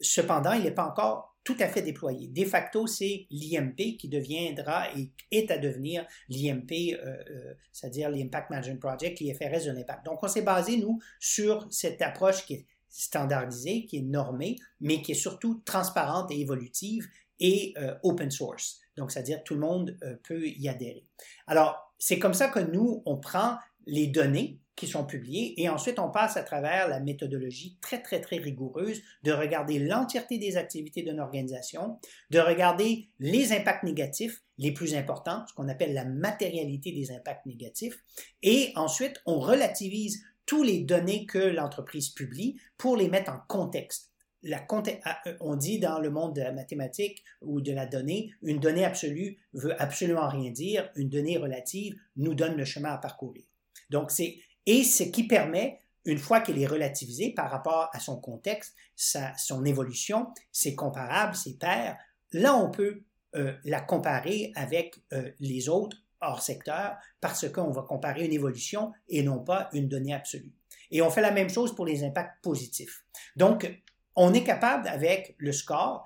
cependant, 0.01 0.53
il 0.53 0.63
n'est 0.63 0.71
pas 0.71 0.87
encore 0.87 1.34
tout 1.45 1.57
à 1.61 1.69
fait 1.69 1.83
déployé. 1.83 2.29
De 2.29 2.45
facto, 2.45 2.87
c'est 2.87 3.27
l'IMP 3.31 3.97
qui 3.99 4.09
deviendra 4.09 4.89
et 4.97 5.11
est 5.31 5.51
à 5.51 5.59
devenir 5.59 6.07
l'IMP, 6.29 6.95
euh, 6.95 7.17
euh, 7.31 7.55
c'est-à-dire 7.71 8.11
l'Impact 8.11 8.51
Management 8.51 8.81
Project, 8.81 9.21
l'IFRS 9.21 9.67
de 9.67 9.73
l'impact. 9.73 10.07
Donc, 10.07 10.23
on 10.23 10.29
s'est 10.29 10.43
basé, 10.43 10.79
nous, 10.79 10.99
sur 11.21 11.69
cette 11.71 12.01
approche 12.01 12.47
qui 12.47 12.55
est 12.55 12.67
standardisée, 12.89 13.85
qui 13.85 13.99
est 13.99 14.03
normée, 14.03 14.57
mais 14.81 15.03
qui 15.03 15.13
est 15.13 15.17
surtout 15.17 15.61
transparente 15.67 16.31
et 16.31 16.41
évolutive 16.41 17.07
et 17.41 17.75
euh, 17.77 17.95
open 18.03 18.31
source. 18.31 18.81
Donc, 18.97 19.11
c'est-à-dire 19.11 19.43
tout 19.45 19.55
le 19.55 19.61
monde 19.61 19.99
peut 20.23 20.47
y 20.47 20.69
adhérer. 20.69 21.05
Alors, 21.47 21.93
c'est 21.99 22.19
comme 22.19 22.35
ça 22.35 22.49
que 22.49 22.61
nous, 22.61 23.03
on 23.07 23.19
prend 23.19 23.59
les 23.87 24.07
données 24.07 24.61
qui 24.77 24.87
sont 24.87 25.05
publiés 25.05 25.61
et 25.61 25.69
ensuite 25.69 25.99
on 25.99 26.11
passe 26.11 26.37
à 26.37 26.43
travers 26.43 26.89
la 26.89 27.01
méthodologie 27.01 27.79
très 27.81 28.03
très 28.03 28.21
très 28.21 28.39
rigoureuse 28.39 29.03
de 29.23 29.33
regarder 29.33 29.79
l'entièreté 29.79 30.39
des 30.39 30.57
activités 30.57 31.03
d'une 31.03 31.21
organisation, 31.21 31.99
de 32.31 32.41
regarder 32.41 33.09
les 33.21 33.53
impacts 33.53 33.85
négatifs 33.85 34.43
les 34.59 34.73
plus 34.73 34.95
importants, 34.95 35.45
ce 35.49 35.55
qu'on 35.55 35.69
appelle 35.69 35.95
la 35.95 36.05
matérialité 36.05 36.93
des 36.93 37.13
impacts 37.13 37.47
négatifs 37.47 38.03
et 38.43 38.73
ensuite 38.75 39.21
on 39.27 39.39
relativise 39.39 40.23
tous 40.47 40.63
les 40.63 40.81
données 40.81 41.27
que 41.27 41.39
l'entreprise 41.39 42.11
publie 42.11 42.61
pour 42.77 42.97
les 42.97 43.09
mettre 43.09 43.33
en 43.33 43.39
contexte. 43.49 44.15
Ah, 44.51 45.21
euh, 45.27 45.37
on 45.41 45.57
dit 45.57 45.79
dans 45.79 45.99
le 45.99 46.11
monde 46.11 46.35
de 46.35 46.43
la 46.43 46.53
mathématique 46.53 47.25
ou 47.41 47.61
de 47.61 47.73
la 47.73 47.87
donnée, 47.87 48.31
une 48.43 48.61
donnée 48.61 48.85
absolue 48.85 49.39
veut 49.55 49.81
absolument 49.81 50.29
rien 50.29 50.51
dire, 50.51 50.91
une 50.97 51.09
donnée 51.09 51.39
relative 51.39 51.97
nous 52.17 52.35
donne 52.35 52.57
le 52.57 52.65
chemin 52.65 52.91
à 52.91 52.99
parcourir. 52.99 53.45
Donc, 53.91 54.11
c'est 54.11 54.39
et 54.67 54.85
ce 54.85 55.03
qui 55.03 55.27
permet, 55.27 55.81
une 56.05 56.19
fois 56.19 56.41
qu'elle 56.41 56.61
est 56.61 56.67
relativisée 56.67 57.31
par 57.31 57.51
rapport 57.51 57.91
à 57.93 58.01
son 58.01 58.21
contexte, 58.21 58.75
sa, 58.95 59.37
son 59.37 59.65
évolution, 59.65 60.29
c'est 60.53 60.75
comparable, 60.75 61.35
c'est 61.35 61.59
pair, 61.59 61.97
là 62.33 62.57
on 62.57 62.71
peut 62.71 63.03
euh, 63.37 63.55
la 63.65 63.81
comparer 63.81 64.53
avec 64.55 64.97
euh, 65.13 65.31
les 65.41 65.69
autres 65.69 65.97
hors 66.21 66.43
secteur 66.43 66.97
parce 67.21 67.49
qu'on 67.51 67.71
va 67.71 67.83
comparer 67.83 68.25
une 68.25 68.33
évolution 68.33 68.93
et 69.09 69.23
non 69.23 69.41
pas 69.41 69.69
une 69.73 69.89
donnée 69.89 70.15
absolue. 70.15 70.53
Et 70.91 71.03
on 71.03 71.11
fait 71.11 71.21
la 71.21 71.33
même 71.33 71.51
chose 71.51 71.75
pour 71.75 71.87
les 71.87 72.05
impacts 72.05 72.43
positifs. 72.43 73.05
Donc, 73.37 73.83
on 74.17 74.33
est 74.33 74.45
capable, 74.45 74.87
avec 74.89 75.35
le 75.39 75.53
score, 75.53 76.05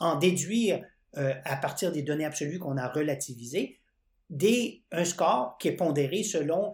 en 0.00 0.16
déduire 0.16 0.84
euh, 1.16 1.34
à 1.44 1.56
partir 1.56 1.92
des 1.92 2.02
données 2.02 2.24
absolues 2.24 2.58
qu'on 2.58 2.76
a 2.76 2.88
relativisées, 2.88 3.78
des, 4.30 4.82
un 4.90 5.04
score 5.04 5.56
qui 5.58 5.68
est 5.68 5.76
pondéré 5.76 6.24
selon 6.24 6.72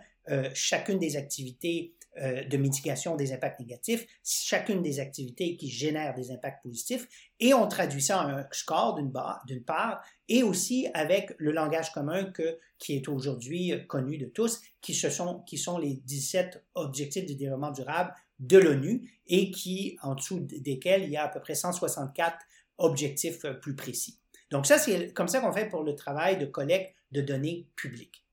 chacune 0.55 0.99
des 0.99 1.17
activités 1.17 1.95
euh, 2.19 2.43
de 2.43 2.57
mitigation 2.57 3.15
des 3.15 3.33
impacts 3.33 3.61
négatifs, 3.61 4.05
chacune 4.25 4.83
des 4.83 4.99
activités 4.99 5.57
qui 5.57 5.71
génèrent 5.71 6.13
des 6.13 6.33
impacts 6.33 6.61
positifs, 6.61 7.07
et 7.39 7.55
on 7.55 7.69
traduit 7.69 8.03
ça 8.03 8.25
en 8.25 8.29
un 8.29 8.47
score 8.51 8.97
d'une 8.97 9.63
part, 9.63 10.03
et 10.29 10.43
aussi 10.43 10.89
avec 10.93 11.33
le 11.39 11.53
langage 11.53 11.93
commun 11.93 12.33
qui 12.79 12.97
est 12.97 13.07
aujourd'hui 13.07 13.87
connu 13.87 14.19
de 14.19 14.27
tous, 14.27 14.61
qui, 14.81 14.93
sont, 14.93 15.39
qui 15.47 15.57
sont 15.57 15.79
les 15.79 16.03
17 16.05 16.65
objectifs 16.75 17.27
de 17.27 17.35
développement 17.35 17.71
durable 17.71 18.13
de 18.41 18.59
l'ONU, 18.59 19.23
et 19.29 19.53
qui, 19.53 19.97
en 20.03 20.17
dessous 20.17 20.41
desquels 20.41 21.05
il 21.05 21.11
y 21.11 21.17
a 21.17 21.23
à 21.23 21.29
peu 21.29 21.39
près 21.39 21.55
164 21.55 22.37
objectifs 22.79 23.45
euh, 23.45 23.53
plus 23.53 23.77
précis. 23.77 24.19
Donc 24.51 24.67
ça, 24.67 24.79
c'est 24.79 25.13
comme 25.13 25.29
ça 25.29 25.39
qu'on 25.41 25.53
fait 25.53 25.69
pour 25.69 25.85
le 25.85 25.95
travail 25.95 26.39
de 26.39 26.47
collecte 26.47 26.93
de 27.13 27.21
données 27.21 27.69
publiques. 27.77 28.27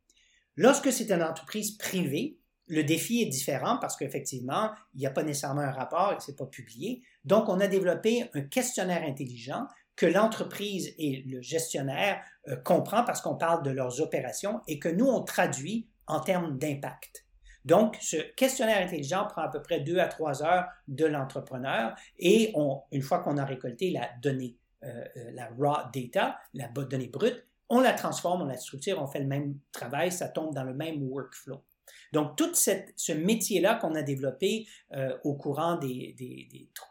Lorsque 0.58 0.92
c'est 0.92 1.12
une 1.12 1.24
entreprise 1.24 1.78
privée, 1.78 2.40
le 2.68 2.84
défi 2.84 3.22
est 3.22 3.28
différent 3.28 3.78
parce 3.80 3.96
qu'effectivement, 3.96 4.72
il 4.94 5.00
n'y 5.00 5.08
a 5.08 5.12
pas 5.12 5.24
nécessairement 5.24 5.62
un 5.62 5.72
rapport 5.72 6.14
et 6.14 6.20
ce 6.20 6.32
n'est 6.32 6.36
pas 6.36 6.46
publié. 6.46 7.02
Donc, 7.24 7.48
on 7.48 7.60
a 7.60 7.68
développé 7.68 8.30
un 8.34 8.42
questionnaire 8.42 9.04
intelligent 9.04 9.68
que 9.96 10.06
l'entreprise 10.06 10.94
et 10.98 11.24
le 11.28 11.42
gestionnaire 11.42 12.22
euh, 12.48 12.56
comprend 12.58 13.04
parce 13.04 13.22
qu'on 13.22 13.36
parle 13.36 13.64
de 13.64 13.72
leurs 13.72 14.02
opérations 14.02 14.62
et 14.68 14.80
que 14.80 14.90
nous, 14.90 15.06
on 15.06 15.24
traduit 15.24 15.88
en 16.08 16.20
termes 16.20 16.58
d'impact. 16.58 17.26
Donc, 17.66 17.98
ce 18.00 18.18
questionnaire 18.36 18.86
intelligent 18.86 19.26
prend 19.28 19.42
à 19.42 19.50
peu 19.50 19.62
près 19.62 19.82
deux 19.82 20.00
à 20.00 20.08
trois 20.08 20.44
heures 20.44 20.68
de 20.88 21.06
l'entrepreneur 21.06 21.96
et 22.18 22.52
on, 22.56 22.82
une 22.92 23.02
fois 23.02 23.20
qu'on 23.20 23.38
a 23.38 23.44
récolté 23.44 23.92
la 23.92 24.10
donnée, 24.22 24.58
euh, 24.84 25.04
euh, 25.18 25.32
la 25.34 25.50
raw 25.50 25.90
data, 25.94 26.38
la 26.54 26.68
donnée 26.68 27.10
brute, 27.10 27.46
on 27.70 27.82
la 27.82 27.94
transforme, 27.94 28.42
on 28.44 28.46
la 28.46 28.58
structure, 28.58 29.02
on 29.02 29.08
fait 29.08 29.20
le 29.20 29.28
même 29.28 29.58
travail, 29.72 30.12
ça 30.12 30.28
tombe 30.28 30.54
dans 30.54 30.64
le 30.64 30.74
même 30.74 31.04
workflow. 31.04 31.62
Donc, 32.14 32.38
tout 32.38 32.54
ce 32.54 33.12
métier-là 33.12 33.76
qu'on 33.76 33.96
a 33.96 34.02
développé 34.02 34.68
euh, 34.94 35.18
au 35.24 35.36
courant 35.36 35.78
des, 35.78 36.16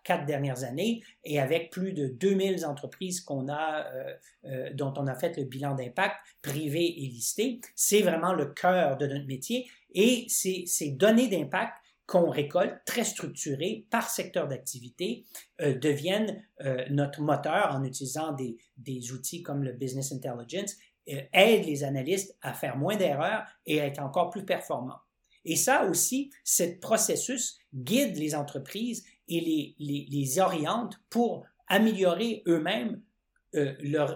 quatre 0.05 0.27
dernières 0.27 0.65
années 0.65 1.03
et 1.25 1.41
avec 1.41 1.71
plus 1.71 1.93
de 1.93 2.09
2000 2.09 2.67
entreprises 2.67 3.25
a, 3.49 3.87
euh, 3.87 4.15
euh, 4.45 4.71
dont 4.75 4.93
on 4.97 5.07
a 5.07 5.15
fait 5.15 5.37
le 5.37 5.45
bilan 5.45 5.75
d'impact 5.75 6.17
privé 6.43 6.85
et 6.85 7.07
listé, 7.09 7.61
c'est 7.75 8.03
vraiment 8.03 8.33
le 8.33 8.47
cœur 8.47 8.97
de 8.97 9.07
notre 9.07 9.27
métier 9.27 9.71
et 9.95 10.27
ces 10.29 10.91
données 10.91 11.29
d'impact 11.29 11.75
qu'on 12.07 12.31
récolte, 12.31 12.77
très 12.87 13.05
structurées 13.05 13.87
par 13.91 14.09
secteur 14.09 14.47
d'activité, 14.47 15.25
euh, 15.61 15.77
deviennent 15.77 16.43
euh, 16.61 16.85
notre 16.91 17.21
moteur 17.21 17.75
en 17.75 17.83
utilisant 17.85 18.33
des, 18.33 18.57
des, 18.77 19.13
outils 19.13 19.43
comme 19.43 19.65
le 19.65 19.73
Business 19.73 20.13
Intelligence, 20.13 20.77
euh, 21.09 21.21
aident 21.33 21.67
les 21.67 21.85
analystes 21.85 22.37
à 22.43 22.53
faire 22.53 22.77
moins 22.77 22.97
d'erreurs 22.97 23.45
et 23.67 23.81
à 23.81 23.87
être 23.87 24.01
encore 24.01 24.31
plus 24.31 24.45
performants. 24.45 25.01
Et 25.45 25.57
ça 25.57 25.85
aussi, 25.87 26.31
ce 26.45 26.65
processus 26.81 27.59
guide 27.75 28.17
les 28.17 28.35
entreprises 28.35 29.05
et 29.29 29.41
les, 29.41 29.75
les, 29.79 30.07
les 30.09 30.39
oriente 30.39 31.01
pour 31.11 31.45
améliorer 31.69 32.43
eux-mêmes 32.47 33.03
euh, 33.57 33.73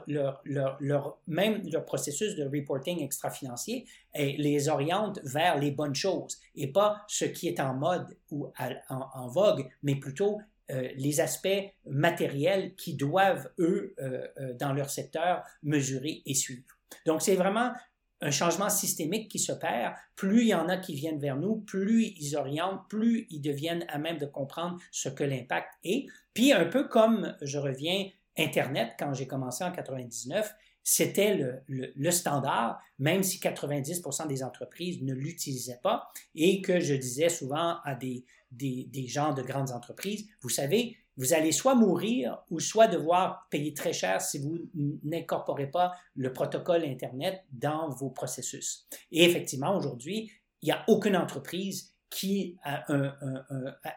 leur, 0.06 1.18
même 1.26 1.62
leur 1.70 1.84
processus 1.84 2.34
de 2.36 2.44
reporting 2.44 3.02
extra-financier 3.02 3.86
les 4.14 4.68
oriente 4.68 5.20
vers 5.24 5.58
les 5.58 5.70
bonnes 5.70 5.94
choses 5.94 6.38
et 6.54 6.72
pas 6.72 7.02
ce 7.08 7.24
qui 7.24 7.48
est 7.48 7.60
en 7.60 7.74
mode 7.74 8.16
ou 8.30 8.52
en, 8.58 9.28
vogue, 9.28 9.68
mais 9.82 9.94
plutôt 9.94 10.40
euh, 10.70 10.88
les 10.96 11.20
aspects 11.20 11.48
matériels 11.86 12.74
qui 12.76 12.94
doivent, 12.94 13.50
eux, 13.58 13.94
euh, 14.00 14.54
dans 14.54 14.72
leur 14.72 14.90
secteur, 14.90 15.42
mesurer 15.62 16.22
et 16.26 16.34
suivre. 16.34 16.62
Donc, 17.06 17.22
c'est 17.22 17.34
vraiment 17.34 17.72
un 18.20 18.30
changement 18.30 18.68
systémique 18.68 19.30
qui 19.30 19.38
s'opère. 19.38 19.96
Plus 20.14 20.42
il 20.42 20.48
y 20.48 20.54
en 20.54 20.68
a 20.68 20.76
qui 20.76 20.94
viennent 20.94 21.18
vers 21.18 21.36
nous, 21.36 21.56
plus 21.56 22.04
ils 22.04 22.36
orientent, 22.36 22.88
plus 22.88 23.26
ils 23.30 23.40
deviennent 23.40 23.84
à 23.88 23.98
même 23.98 24.18
de 24.18 24.26
comprendre 24.26 24.78
ce 24.90 25.08
que 25.08 25.24
l'impact 25.24 25.70
est. 25.84 26.06
Puis, 26.34 26.52
un 26.52 26.66
peu 26.66 26.86
comme, 26.86 27.36
je 27.42 27.58
reviens 27.58 28.08
Internet, 28.40 28.94
quand 28.98 29.12
j'ai 29.14 29.26
commencé 29.26 29.64
en 29.64 29.72
99, 29.72 30.52
c'était 30.82 31.62
le, 31.68 32.10
standard, 32.10 32.80
même 32.98 33.22
si 33.22 33.38
90% 33.38 34.26
des 34.26 34.42
entreprises 34.42 35.02
ne 35.02 35.14
l'utilisaient 35.14 35.80
pas 35.82 36.10
et 36.34 36.62
que 36.62 36.80
je 36.80 36.94
disais 36.94 37.28
souvent 37.28 37.76
à 37.84 37.94
des, 37.94 38.24
des, 38.50 38.88
des, 38.90 39.06
gens 39.06 39.34
de 39.34 39.42
grandes 39.42 39.70
entreprises, 39.72 40.26
vous 40.40 40.48
savez, 40.48 40.96
vous 41.16 41.34
allez 41.34 41.52
soit 41.52 41.74
mourir 41.74 42.38
ou 42.50 42.60
soit 42.60 42.86
devoir 42.86 43.46
payer 43.50 43.74
très 43.74 43.92
cher 43.92 44.22
si 44.22 44.38
vous 44.38 44.58
n'incorporez 45.04 45.70
pas 45.70 45.92
le 46.14 46.32
protocole 46.32 46.84
Internet 46.84 47.44
dans 47.52 47.90
vos 47.90 48.10
processus. 48.10 48.86
Et 49.12 49.24
effectivement, 49.24 49.76
aujourd'hui, 49.76 50.32
il 50.62 50.66
n'y 50.66 50.72
a 50.72 50.84
aucune 50.88 51.16
entreprise 51.16 51.94
qui, 52.10 52.56
à, 52.62 52.84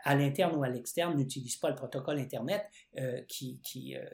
à 0.03 0.15
l'interne 0.15 0.55
ou 0.55 0.63
à 0.63 0.69
l'externe, 0.69 1.17
n'utilisent 1.17 1.57
pas 1.57 1.69
le 1.69 1.75
protocole 1.75 2.19
Internet 2.19 2.63
euh, 2.97 3.21
qui, 3.27 3.59
qui, 3.63 3.95
euh, 3.97 4.05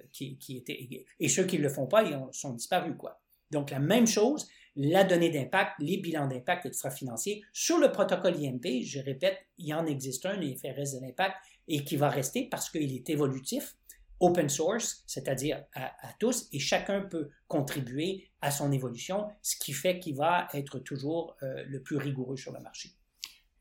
était... 0.50 1.06
Et 1.20 1.28
ceux 1.28 1.46
qui 1.46 1.58
ne 1.58 1.64
le 1.64 1.70
font 1.70 1.86
pas, 1.86 2.04
ils 2.04 2.18
sont 2.32 2.54
disparus, 2.54 2.96
quoi. 2.98 3.22
Donc, 3.52 3.72
la 3.72 3.80
même 3.80 4.08
chose, 4.08 4.48
la 4.76 5.04
donnée 5.04 5.32
d'impact, 5.32 5.74
les 5.80 5.98
bilans 5.98 6.28
d'impact 6.28 6.66
extra-financiers 6.66 7.44
sur 7.52 7.78
le 7.78 7.92
protocole 7.92 8.42
IMP, 8.42 8.84
je 8.84 9.00
répète, 9.00 9.38
il 9.58 9.74
en 9.74 9.86
existe 9.86 10.26
un, 10.26 10.38
le 10.38 10.56
FRS 10.56 10.96
de 10.96 11.06
l'impact, 11.06 11.36
et 11.68 11.84
qui 11.84 11.98
va 11.98 12.10
rester 12.10 12.48
parce 12.50 12.70
qu'il 12.70 12.96
est 12.96 13.10
évolutif, 13.10 13.76
open 14.20 14.50
source, 14.50 15.04
c'est-à-dire 15.08 15.64
à, 15.74 16.08
à, 16.08 16.14
tous, 16.20 16.48
et 16.52 16.60
chacun 16.60 17.02
peut 17.02 17.30
contribuer 17.48 18.30
à 18.42 18.52
son 18.52 18.72
évolution, 18.72 19.28
ce 19.42 19.56
qui 19.58 19.74
fait 19.74 20.00
qu'il 20.00 20.16
va 20.16 20.48
être 20.54 20.80
toujours 20.80 21.36
euh, 21.44 21.64
le 21.68 21.82
plus 21.82 21.98
rigoureux 21.98 22.38
sur 22.38 22.52
le 22.54 22.60
marché. 22.60 22.92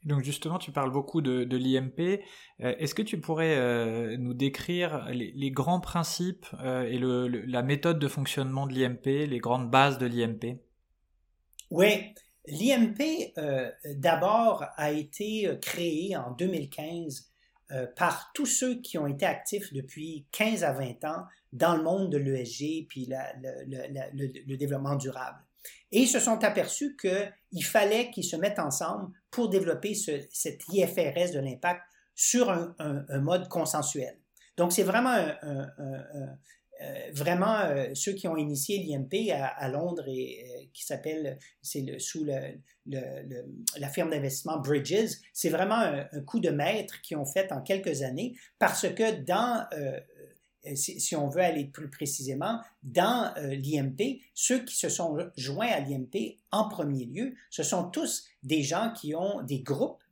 Donc 0.04 0.22
justement, 0.22 0.58
tu 0.58 0.70
parles 0.70 0.92
beaucoup 0.92 1.20
de, 1.20 1.56
l'IMP. 1.56 2.20
Est-ce 2.60 2.94
que 2.94 3.02
tu 3.02 3.20
pourrais 3.20 4.16
nous 4.16 4.32
décrire 4.34 5.06
les, 5.10 5.50
grands 5.50 5.80
principes 5.80 6.46
et 6.62 6.98
la 6.98 7.62
méthode 7.62 7.98
de 7.98 8.08
fonctionnement 8.08 8.66
de 8.66 8.74
l'IMP, 8.74 9.26
les 9.26 9.38
grandes 9.38 9.70
bases 9.70 9.98
de 9.98 10.06
l'IMP 10.06 10.60
Oui, 11.70 12.14
l'IMP 12.46 13.32
d'abord 13.96 14.64
a 14.76 14.92
été 14.92 15.50
créé 15.60 16.16
en 16.16 16.30
2015 16.30 17.28
par 17.96 18.30
tous 18.34 18.46
ceux 18.46 18.80
qui 18.80 18.98
ont 18.98 19.06
été 19.06 19.26
actifs 19.26 19.72
depuis 19.72 20.26
15 20.32 20.64
à 20.64 20.72
20 20.72 21.04
ans 21.04 21.24
dans 21.52 21.76
le 21.76 21.82
monde 21.82 22.10
de 22.10 22.18
l'ESG 22.18 22.86
puis 22.88 23.08
le, 23.08 24.56
développement 24.56 24.96
durable. 24.96 25.38
Et 25.90 26.00
ils 26.00 26.08
se 26.08 26.20
sont 26.20 26.44
aperçus 26.44 26.96
qu'il 26.96 27.64
fallait 27.64 28.10
qu'ils 28.10 28.24
se 28.24 28.36
mettent 28.36 28.58
ensemble 28.58 29.10
pour 29.30 29.48
développer 29.48 29.94
ce, 29.94 30.12
cet 30.30 30.62
IFRS 30.72 31.32
de 31.32 31.40
l'impact 31.40 31.82
sur 32.14 32.50
un, 32.50 33.04
mode 33.20 33.48
consensuel. 33.48 34.18
Donc, 34.56 34.72
c'est 34.72 34.82
vraiment, 34.82 35.16
euh, 36.80 37.10
vraiment 37.12 37.58
euh, 37.58 37.88
ceux 37.94 38.12
qui 38.12 38.28
ont 38.28 38.36
initié 38.36 38.78
l'IMP 38.78 39.32
à, 39.32 39.68
Londres 39.68 40.04
et 40.06 40.44
euh, 40.44 40.64
qui 40.72 40.84
s'appelle, 40.84 41.36
c'est 41.60 41.98
sous 41.98 42.24
la 42.24 43.88
firme 43.88 44.10
d'investissement 44.10 44.58
Bridges, 44.58 45.16
c'est 45.32 45.48
vraiment 45.48 45.78
un, 45.78 46.20
coup 46.24 46.38
de 46.38 46.50
maître 46.50 47.00
qu'ils 47.02 47.16
ont 47.16 47.24
fait 47.24 47.50
en 47.50 47.62
quelques 47.62 48.02
années 48.02 48.36
parce 48.60 48.88
que 48.94 49.22
dans 49.22 49.66
si, 50.74 51.16
on 51.16 51.28
veut 51.28 51.42
aller 51.42 51.64
plus 51.64 51.88
précisément, 51.88 52.60
dans 52.82 53.32
euh, 53.36 53.54
l'IMP, 53.54 54.20
ceux 54.34 54.64
qui 54.64 54.76
se 54.76 54.88
sont 54.88 55.18
joints 55.36 55.68
à 55.68 55.80
l'IMP 55.80 56.38
en 56.50 56.68
premier 56.68 57.04
lieu, 57.04 57.34
ce 57.50 57.62
sont 57.62 57.90
tous 57.90 58.26
des 58.42 58.62
gens 58.62 58.92
qui 58.92 59.14
ont 59.14 59.42
des 59.42 59.60
groupes, 59.60 60.02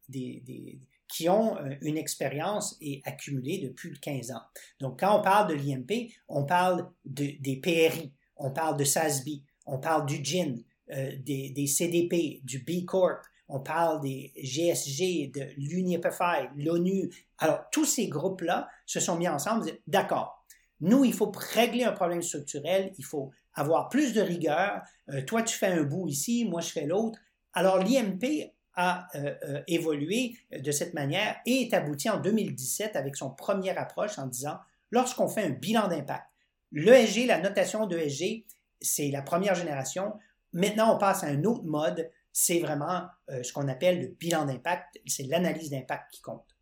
qui 1.08 1.28
ont 1.28 1.56
euh, 1.58 1.74
une 1.80 1.96
expérience 1.96 2.76
et 2.80 3.02
accumulée 3.04 3.58
depuis 3.58 3.98
15 3.98 4.32
ans. 4.32 4.42
Donc, 4.80 5.00
quand 5.00 5.18
on 5.18 5.22
parle 5.22 5.48
de 5.48 5.54
l'IMP, 5.54 6.10
on 6.28 6.44
parle 6.44 6.88
des 7.04 7.60
PRI, 7.62 8.12
on 8.36 8.50
parle 8.50 8.76
de 8.76 8.84
SASB, 8.84 9.28
on 9.66 9.78
parle 9.78 10.06
du 10.06 10.24
GIN, 10.24 10.56
des, 10.88 11.66
CDP, 11.66 12.40
du 12.44 12.60
B 12.60 12.84
Corp, 12.84 13.22
on 13.48 13.60
parle 13.60 14.00
des 14.00 14.32
GSG, 14.36 15.30
de 15.32 15.48
l'UNIPFI, 15.56 16.48
l'ONU. 16.56 17.10
Alors, 17.38 17.64
tous 17.70 17.84
ces 17.84 18.08
groupes-là 18.08 18.68
se 18.86 19.00
sont 19.00 19.16
mis 19.16 19.28
ensemble 19.28 19.70
d'accord, 19.86 20.35
nous, 20.80 21.04
il 21.04 21.14
faut 21.14 21.32
régler 21.34 21.84
un 21.84 21.92
problème 21.92 22.22
structurel, 22.22 22.92
il 22.98 23.04
faut 23.04 23.30
avoir 23.54 23.88
plus 23.88 24.12
de 24.12 24.20
rigueur. 24.20 24.82
Euh, 25.10 25.22
toi, 25.22 25.42
tu 25.42 25.56
fais 25.56 25.68
un 25.68 25.82
bout 25.82 26.08
ici, 26.08 26.44
moi, 26.44 26.60
je 26.60 26.68
fais 26.68 26.86
l'autre. 26.86 27.18
Alors, 27.52 27.78
l'IMP 27.78 28.52
a 28.74 29.06
euh, 29.14 29.34
euh, 29.48 29.62
évolué 29.68 30.36
de 30.52 30.70
cette 30.70 30.92
manière 30.92 31.36
et 31.46 31.62
est 31.62 31.72
abouti 31.72 32.10
en 32.10 32.20
2017 32.20 32.94
avec 32.94 33.16
son 33.16 33.30
première 33.30 33.78
approche 33.78 34.18
en 34.18 34.26
disant, 34.26 34.58
lorsqu'on 34.90 35.28
fait 35.28 35.44
un 35.44 35.50
bilan 35.50 35.88
d'impact, 35.88 36.26
l'ESG, 36.72 37.26
la 37.26 37.40
notation 37.40 37.86
d'ESG, 37.86 38.44
c'est 38.80 39.10
la 39.10 39.22
première 39.22 39.54
génération. 39.54 40.12
Maintenant, 40.52 40.94
on 40.94 40.98
passe 40.98 41.24
à 41.24 41.28
un 41.28 41.44
autre 41.44 41.64
mode, 41.64 42.10
c'est 42.32 42.60
vraiment 42.60 43.06
ce 43.28 43.50
qu'on 43.52 43.68
appelle 43.68 44.00
le 44.00 44.08
bilan 44.08 44.44
d'impact, 44.44 45.00
c'est 45.06 45.22
l'analyse 45.22 45.70
d'impact 45.70 46.12
qui 46.12 46.20
compte. 46.20 46.55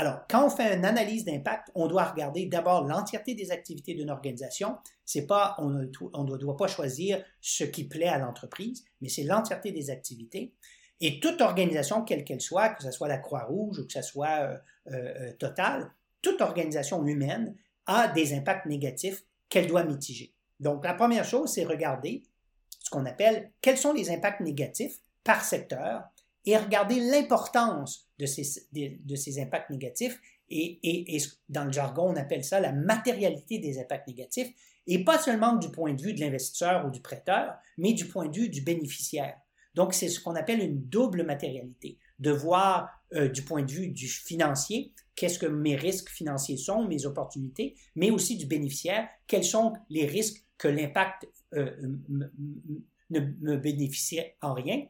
Alors, 0.00 0.20
quand 0.30 0.46
on 0.46 0.48
fait 0.48 0.74
une 0.74 0.86
analyse 0.86 1.26
d'impact, 1.26 1.70
on 1.74 1.86
doit 1.86 2.04
regarder 2.04 2.46
d'abord 2.46 2.86
l'entièreté 2.86 3.34
des 3.34 3.50
activités 3.50 3.92
d'une 3.92 4.08
organisation. 4.08 4.78
C'est 5.04 5.26
pas, 5.26 5.56
on 5.58 5.68
ne 5.68 6.36
doit 6.38 6.56
pas 6.56 6.68
choisir 6.68 7.22
ce 7.42 7.64
qui 7.64 7.84
plaît 7.84 8.08
à 8.08 8.16
l'entreprise, 8.16 8.82
mais 9.02 9.10
c'est 9.10 9.24
l'entièreté 9.24 9.72
des 9.72 9.90
activités. 9.90 10.54
Et 11.02 11.20
toute 11.20 11.42
organisation, 11.42 12.02
quelle 12.02 12.24
qu'elle 12.24 12.40
soit, 12.40 12.70
que 12.70 12.82
ce 12.82 12.90
soit 12.92 13.08
la 13.08 13.18
Croix-Rouge 13.18 13.80
ou 13.80 13.86
que 13.86 13.92
ce 13.92 14.00
soit 14.00 14.38
euh, 14.38 14.56
euh, 14.86 15.14
euh, 15.20 15.32
Total, 15.38 15.90
toute 16.22 16.40
organisation 16.40 17.04
humaine 17.04 17.54
a 17.84 18.08
des 18.08 18.32
impacts 18.32 18.64
négatifs 18.64 19.22
qu'elle 19.50 19.66
doit 19.66 19.84
mitiger. 19.84 20.32
Donc, 20.60 20.82
la 20.82 20.94
première 20.94 21.26
chose, 21.26 21.52
c'est 21.52 21.64
regarder 21.64 22.22
ce 22.78 22.88
qu'on 22.88 23.04
appelle 23.04 23.50
quels 23.60 23.76
sont 23.76 23.92
les 23.92 24.10
impacts 24.10 24.40
négatifs 24.40 24.96
par 25.24 25.44
secteur 25.44 26.04
et 26.46 26.56
regarder 26.56 27.00
l'importance 27.00 28.08
de 28.18 28.26
ces, 28.26 29.40
impacts 29.40 29.70
négatifs. 29.70 30.20
Et, 30.48 31.18
dans 31.48 31.64
le 31.64 31.72
jargon, 31.72 32.10
on 32.10 32.16
appelle 32.16 32.44
ça 32.44 32.60
la 32.60 32.72
matérialité 32.72 33.58
des 33.58 33.78
impacts 33.78 34.08
négatifs, 34.08 34.48
et 34.86 35.04
pas 35.04 35.18
seulement 35.18 35.56
du 35.56 35.70
point 35.70 35.94
de 35.94 36.02
vue 36.02 36.14
de 36.14 36.20
l'investisseur 36.20 36.86
ou 36.86 36.90
du 36.90 37.00
prêteur, 37.00 37.54
mais 37.78 37.92
du 37.92 38.06
point 38.06 38.28
de 38.28 38.36
vue 38.36 38.48
du 38.48 38.62
bénéficiaire. 38.62 39.36
Donc, 39.74 39.94
c'est 39.94 40.08
ce 40.08 40.18
qu'on 40.18 40.34
appelle 40.34 40.60
une 40.60 40.82
double 40.88 41.22
matérialité, 41.22 41.98
de 42.18 42.32
voir 42.32 42.88
euh, 43.14 43.28
du 43.28 43.42
point 43.42 43.62
de 43.62 43.70
vue 43.70 43.88
du 43.88 44.08
financier, 44.08 44.92
qu'est-ce 45.14 45.38
que 45.38 45.46
mes 45.46 45.76
risques 45.76 46.10
financiers 46.10 46.56
sont, 46.56 46.88
mes 46.88 47.06
opportunités, 47.06 47.76
mais 47.94 48.10
aussi 48.10 48.36
du 48.36 48.46
bénéficiaire, 48.46 49.08
quels 49.28 49.44
sont 49.44 49.74
les 49.88 50.06
risques 50.06 50.44
que 50.58 50.68
l'impact 50.68 51.28
euh, 51.54 51.70
ne 52.08 53.20
me 53.20 53.56
bénéficie 53.56 54.20
en 54.42 54.54
rien, 54.54 54.86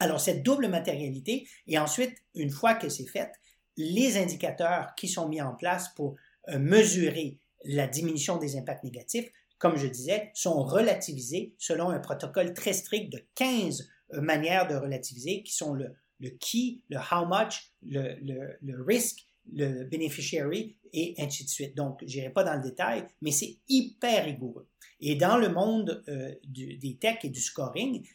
alors, 0.00 0.20
cette 0.20 0.42
double 0.42 0.68
matérialité, 0.68 1.46
et 1.66 1.78
ensuite, 1.78 2.14
une 2.34 2.50
fois 2.50 2.74
que 2.74 2.88
c'est 2.88 3.06
fait, 3.06 3.30
les 3.76 4.16
indicateurs 4.16 4.94
qui 4.96 5.08
sont 5.08 5.28
mis 5.28 5.42
en 5.42 5.54
place 5.54 5.90
pour 5.94 6.16
euh, 6.48 6.58
mesurer 6.58 7.38
la 7.64 7.86
diminution 7.86 8.38
des 8.38 8.56
impacts 8.56 8.82
négatifs, 8.82 9.30
comme 9.58 9.76
je 9.76 9.86
disais, 9.86 10.30
sont 10.34 10.62
relativisés 10.62 11.54
selon 11.58 11.90
un 11.90 12.00
protocole 12.00 12.54
très 12.54 12.72
strict 12.72 13.12
de 13.12 13.22
15 13.34 13.90
euh, 14.14 14.22
manières 14.22 14.66
de 14.66 14.74
relativiser, 14.74 15.42
qui 15.42 15.52
sont 15.52 15.74
le, 15.74 15.94
le 16.18 16.30
qui, 16.30 16.82
le 16.88 16.96
how 16.96 17.26
much, 17.26 17.72
le, 17.82 18.16
le, 18.22 18.56
le 18.62 18.82
risk, 18.82 19.26
le 19.52 19.84
beneficiary 19.84 20.76
et 20.94 21.14
ainsi 21.18 21.44
de 21.44 21.50
suite. 21.50 21.76
Donc, 21.76 22.02
je 22.06 22.16
n'irai 22.16 22.30
pas 22.30 22.44
dans 22.44 22.54
le 22.54 22.62
détail, 22.62 23.04
mais 23.20 23.32
c'est 23.32 23.58
hyper 23.68 24.24
rigoureux. 24.24 24.66
Et 25.00 25.14
dans 25.14 25.36
le 25.36 25.48
monde 25.50 26.02
euh, 26.08 26.34
des 26.44 26.96
techs 26.98 27.24
et 27.24 27.30
du 27.30 27.40
scoring, 27.40 28.06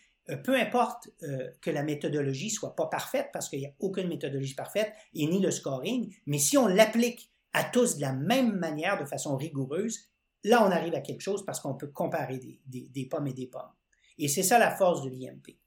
peu 0.43 0.55
importe 0.55 1.09
euh, 1.23 1.49
que 1.61 1.69
la 1.69 1.83
méthodologie 1.83 2.49
soit 2.49 2.75
pas 2.75 2.87
parfaite, 2.87 3.29
parce 3.31 3.49
qu'il 3.49 3.59
n'y 3.59 3.67
a 3.67 3.73
aucune 3.79 4.07
méthodologie 4.07 4.55
parfaite, 4.55 4.91
et 5.13 5.27
ni 5.27 5.39
le 5.39 5.51
scoring, 5.51 6.13
mais 6.25 6.39
si 6.39 6.57
on 6.57 6.67
l'applique 6.67 7.31
à 7.53 7.63
tous 7.63 7.97
de 7.97 8.01
la 8.01 8.13
même 8.13 8.57
manière, 8.57 8.99
de 8.99 9.05
façon 9.05 9.37
rigoureuse, 9.37 10.09
là, 10.43 10.65
on 10.65 10.71
arrive 10.71 10.95
à 10.95 11.01
quelque 11.01 11.21
chose 11.21 11.45
parce 11.45 11.59
qu'on 11.59 11.75
peut 11.75 11.87
comparer 11.87 12.39
des, 12.65 13.05
pommes 13.05 13.27
et 13.27 13.33
des 13.33 13.47
pommes. 13.47 13.71
Et 14.17 14.27
c'est 14.27 14.43
ça 14.43 14.59
la 14.59 14.75
force 14.75 15.03
de 15.03 15.09
l'IMP. 15.09 15.57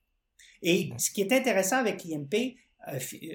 Et 0.62 0.90
ce 0.98 1.10
qui 1.10 1.20
est 1.20 1.32
intéressant 1.32 1.76
avec 1.76 2.04
l'IMP, 2.04 2.34
euh, 2.34 2.50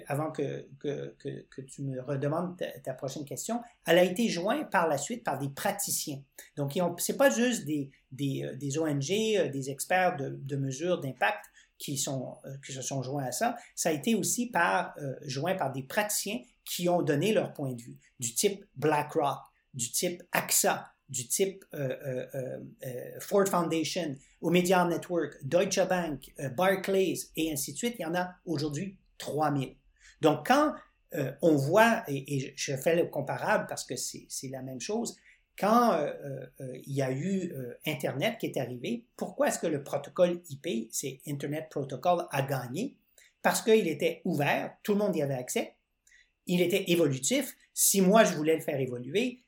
avant 0.08 0.32
que, 0.32 0.67
que, 0.79 1.15
que, 1.19 1.62
tu 1.62 1.84
me 1.84 2.01
redemandes 2.01 2.58
ta, 2.84 2.93
prochaine 2.93 3.25
question, 3.25 3.62
elle 3.86 3.97
a 3.97 4.03
été 4.03 4.29
jointe 4.29 4.69
par 4.71 4.88
la 4.88 4.97
suite 4.97 5.23
par 5.23 5.38
des 5.38 5.49
praticiens. 5.49 6.21
Donc, 6.56 6.73
ce 6.73 7.12
n'est 7.12 7.17
pas 7.17 7.29
juste 7.29 7.65
des, 7.65 7.91
des, 8.12 8.43
euh, 8.43 8.56
des 8.56 8.77
ONG, 8.77 9.12
euh, 9.12 9.49
des 9.49 9.69
experts 9.69 10.15
de, 10.17 10.29
de 10.29 10.56
mesures 10.56 10.99
d'impact 10.99 11.45
qui, 11.77 11.95
qui 11.95 12.73
se 12.73 12.82
sont 12.82 13.03
joints 13.03 13.25
à 13.25 13.32
ça. 13.32 13.58
Ça 13.75 13.89
a 13.89 13.91
été 13.91 14.15
aussi 14.15 14.49
par, 14.49 14.95
joint 15.25 15.56
par 15.56 15.71
des 15.73 15.84
praticiens 15.84 16.39
qui 16.63 16.88
ont 16.88 17.01
donné 17.01 17.34
leur 17.34 17.51
point 17.53 17.73
de 17.73 17.82
vue, 17.82 17.97
du 18.19 18.34
type 18.34 18.63
BlackRock, 18.75 19.39
du 19.73 19.91
type 19.91 20.23
AXA, 20.32 20.88
du 21.10 21.27
type 21.27 21.65
Ford 23.19 23.45
Foundation, 23.47 24.15
Media 24.41 24.86
Network, 24.86 25.36
Deutsche 25.43 25.86
Bank, 25.89 26.34
Barclays 26.56 27.17
et 27.36 27.51
ainsi 27.51 27.73
de 27.73 27.77
suite. 27.77 27.95
Il 27.99 28.03
y 28.03 28.06
en 28.06 28.15
a 28.15 28.34
aujourd'hui 28.45 28.97
3000. 29.23 29.75
Donc, 30.21 30.47
quand 30.47 30.73
euh, 31.15 31.31
on 31.41 31.55
voit, 31.55 32.03
et, 32.07 32.53
je 32.55 32.75
fais 32.75 32.95
le 32.95 33.05
comparable 33.05 33.65
parce 33.67 33.86
que 33.86 33.95
c'est 33.95 34.27
la 34.49 34.62
même 34.62 34.81
chose, 34.81 35.15
quand 35.57 35.93
euh, 35.93 36.12
euh, 36.62 36.77
il 36.86 36.93
y 36.93 37.01
a 37.01 37.12
eu 37.12 37.53
Internet 37.86 38.38
qui 38.39 38.47
est 38.47 38.57
arrivé, 38.57 39.05
pourquoi 39.15 39.47
est-ce 39.47 39.59
que 39.59 39.67
le 39.67 39.83
protocole 39.83 40.41
IP, 40.49 40.89
c'est 40.91 41.21
Internet 41.27 41.67
Protocol, 41.69 42.25
a 42.31 42.41
gagné? 42.41 42.97
Parce 43.41 43.62
qu'il 43.62 43.88
était 43.88 44.21
ouvert, 44.25 44.75
tout 44.83 44.93
le 44.93 44.99
monde 44.99 45.15
y 45.15 45.21
avait 45.21 45.33
accès, 45.36 45.75
il 46.47 46.62
était 46.62 46.91
évolutif. 46.91 47.55
Si 47.73 48.01
moi 48.01 48.23
je 48.23 48.33
voulais 48.33 48.55
le 48.55 48.62
faire 48.62 48.79
évoluer, 48.79 49.43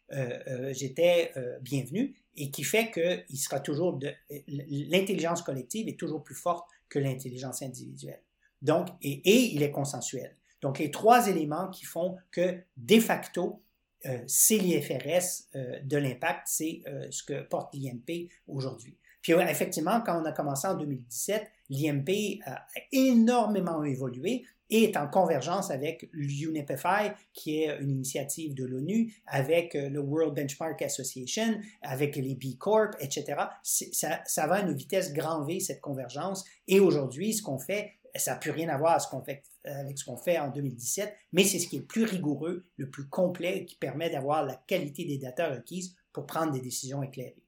j'étais 0.72 1.34
bienvenu 1.62 2.16
et 2.36 2.52
qui 2.52 2.64
fait 2.64 2.92
qu'il 2.92 3.40
sera 3.40 3.60
toujours 3.60 4.00
l'intelligence 4.48 5.42
collective 5.42 5.88
est 5.88 6.00
toujours 6.00 6.24
plus 6.24 6.36
forte 6.36 6.68
que 6.90 7.00
l'intelligence 7.00 7.62
individuelle. 7.62 8.22
Donc, 8.62 8.90
et, 9.02 9.54
il 9.54 9.64
est 9.64 9.72
consensuel. 9.72 10.36
Donc, 10.62 10.80
les 10.80 10.92
trois 10.92 11.28
éléments 11.28 11.70
qui 11.70 11.86
font 11.86 12.18
que, 12.32 12.58
de 12.78 13.00
facto, 13.00 13.62
euh, 14.06 14.20
c'est 14.28 14.58
l'IFRS 14.58 15.50
euh, 15.56 15.80
de 15.84 15.98
l'impact, 15.98 16.44
c'est 16.46 16.82
euh, 16.88 17.08
ce 17.12 17.24
que 17.24 17.42
porte 17.44 17.74
l'IMP 17.74 18.30
aujourd'hui. 18.48 18.98
Puis 19.22 19.34
effectivement, 19.34 20.02
quand 20.02 20.22
on 20.22 20.26
a 20.26 20.32
commencé 20.32 20.68
en 20.68 20.76
2017, 20.76 21.50
l'IMP 21.70 22.40
a 22.46 22.64
énormément 22.92 23.84
évolué 23.84 24.46
et 24.70 24.84
est 24.84 24.98
en 24.98 25.08
convergence 25.08 25.72
avec 25.72 26.08
l'UNEPFI, 26.12 27.12
qui 27.34 27.64
est 27.64 27.76
une 27.80 27.90
initiative 27.90 28.54
de 28.54 28.66
l'ONU, 28.66 29.16
avec 29.26 29.74
le 29.74 30.00
World 30.00 30.36
Benchmark 30.36 30.80
Association, 30.84 31.60
avec 31.82 32.16
les 32.18 32.36
B 32.36 32.56
Corp, 32.60 32.96
etc. 33.00 33.36
Ça, 33.64 34.22
ça 34.26 34.46
va 34.46 34.56
à 34.58 34.62
une 34.62 34.74
vitesse 34.74 35.12
grand 35.12 35.44
V, 35.44 35.60
cette 35.60 35.82
convergence. 35.82 36.46
Et 36.68 36.80
aujourd'hui, 36.80 37.34
ce 37.34 37.42
qu'on 37.42 37.58
fait, 37.58 37.94
ça 38.16 38.32
n'a 38.32 38.38
plus 38.38 38.52
rien 38.52 38.70
à 38.70 38.78
voir 38.78 39.00
fait, 39.24 39.44
avec 39.64 39.98
ce 39.98 40.06
qu'on 40.06 40.18
fait 40.18 40.40
en 40.40 40.50
2017, 40.50 41.14
mais 41.34 41.44
c'est 41.44 41.60
ce 41.60 41.68
qui 41.68 41.78
est 41.78 41.80
le 41.80 41.86
plus 41.86 42.04
rigoureux, 42.04 42.68
le 42.78 42.90
plus 42.90 43.08
complet, 43.08 43.66
qui 43.66 43.76
permet 43.76 44.10
d'avoir 44.10 44.44
la 44.44 44.56
qualité 44.56 45.06
des 45.06 45.18
data 45.18 45.50
requises 45.50 45.96
pour 46.14 46.26
prendre 46.26 46.52
des 46.52 46.62
décisions 46.62 47.04
éclairées. 47.04 47.44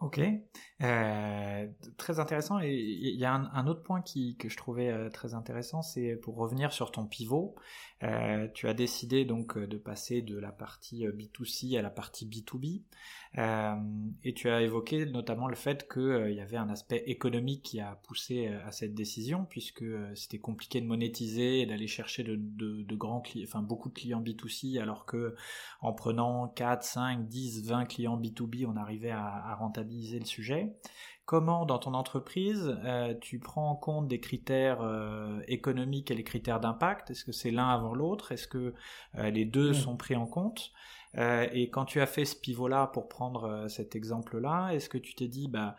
Ok, 0.00 0.20
euh, 0.80 1.66
très 1.96 2.20
intéressant. 2.20 2.60
Et 2.60 2.72
il 2.72 3.18
y 3.18 3.24
a 3.24 3.34
un, 3.34 3.66
autre 3.66 3.82
point 3.82 4.00
qui, 4.00 4.36
que 4.36 4.48
je 4.48 4.56
trouvais 4.56 4.90
euh, 4.90 5.10
très 5.10 5.34
intéressant, 5.34 5.82
c'est 5.82 6.14
pour 6.14 6.36
revenir 6.36 6.72
sur 6.72 6.92
ton 6.92 7.04
pivot. 7.04 7.56
Euh, 8.04 8.46
tu 8.54 8.68
as 8.68 8.74
décidé 8.74 9.24
donc 9.24 9.58
de 9.58 9.76
passer 9.76 10.22
de 10.22 10.38
la 10.38 10.52
partie 10.52 11.04
B2C 11.06 11.76
à 11.76 11.82
la 11.82 11.90
partie 11.90 12.26
B2B. 12.26 12.82
et 14.24 14.34
tu 14.34 14.48
as 14.48 14.62
évoqué 14.62 15.04
notamment 15.06 15.48
le 15.48 15.56
fait 15.56 15.88
qu'il 15.92 16.32
y 16.32 16.40
avait 16.40 16.56
un 16.56 16.68
aspect 16.68 17.02
économique 17.06 17.62
qui 17.62 17.80
a 17.80 17.96
poussé 18.04 18.46
à 18.46 18.70
cette 18.70 18.94
décision, 18.94 19.46
puisque 19.50 19.84
c'était 20.14 20.38
compliqué 20.38 20.80
de 20.80 20.86
monétiser 20.86 21.60
et 21.60 21.66
d'aller 21.66 21.88
chercher 21.88 22.22
de, 22.22 22.36
de, 22.36 22.94
grands 22.94 23.20
clients, 23.20 23.46
enfin 23.48 23.62
beaucoup 23.62 23.88
de 23.88 23.94
clients 23.94 24.22
B2C, 24.22 24.80
alors 24.80 25.04
que 25.04 25.34
en 25.80 25.92
prenant 25.92 26.46
4, 26.48 26.84
5, 26.84 27.28
10, 27.28 27.66
20 27.66 27.84
clients 27.86 28.20
B2B, 28.20 28.64
on 28.66 28.76
arrivait 28.76 29.10
à, 29.10 29.24
à 29.24 29.54
rentabiliser 29.56 30.20
le 30.20 30.24
sujet. 30.24 30.67
Comment 31.28 31.66
dans 31.66 31.78
ton 31.78 31.92
entreprise 31.92 32.74
euh, 32.86 33.12
tu 33.20 33.38
prends 33.38 33.68
en 33.68 33.76
compte 33.76 34.08
des 34.08 34.18
critères 34.18 34.80
euh, 34.80 35.40
économiques 35.46 36.10
et 36.10 36.14
les 36.14 36.24
critères 36.24 36.58
d'impact? 36.58 37.10
Est-ce 37.10 37.22
que 37.22 37.32
c'est 37.32 37.50
l'un 37.50 37.68
avant 37.68 37.94
l'autre? 37.94 38.32
Est-ce 38.32 38.48
que 38.48 38.72
euh, 39.16 39.28
les 39.28 39.44
deux 39.44 39.74
sont 39.74 39.98
pris 39.98 40.16
en 40.16 40.26
compte? 40.26 40.72
Et 41.52 41.68
quand 41.68 41.84
tu 41.84 42.00
as 42.00 42.06
fait 42.06 42.24
ce 42.24 42.34
pivot-là 42.34 42.86
pour 42.86 43.08
prendre 43.08 43.66
cet 43.68 43.94
exemple-là, 43.94 44.70
est-ce 44.70 44.88
que 44.88 44.96
tu 44.96 45.14
t'es 45.14 45.28
dit 45.28 45.48
bah 45.48 45.76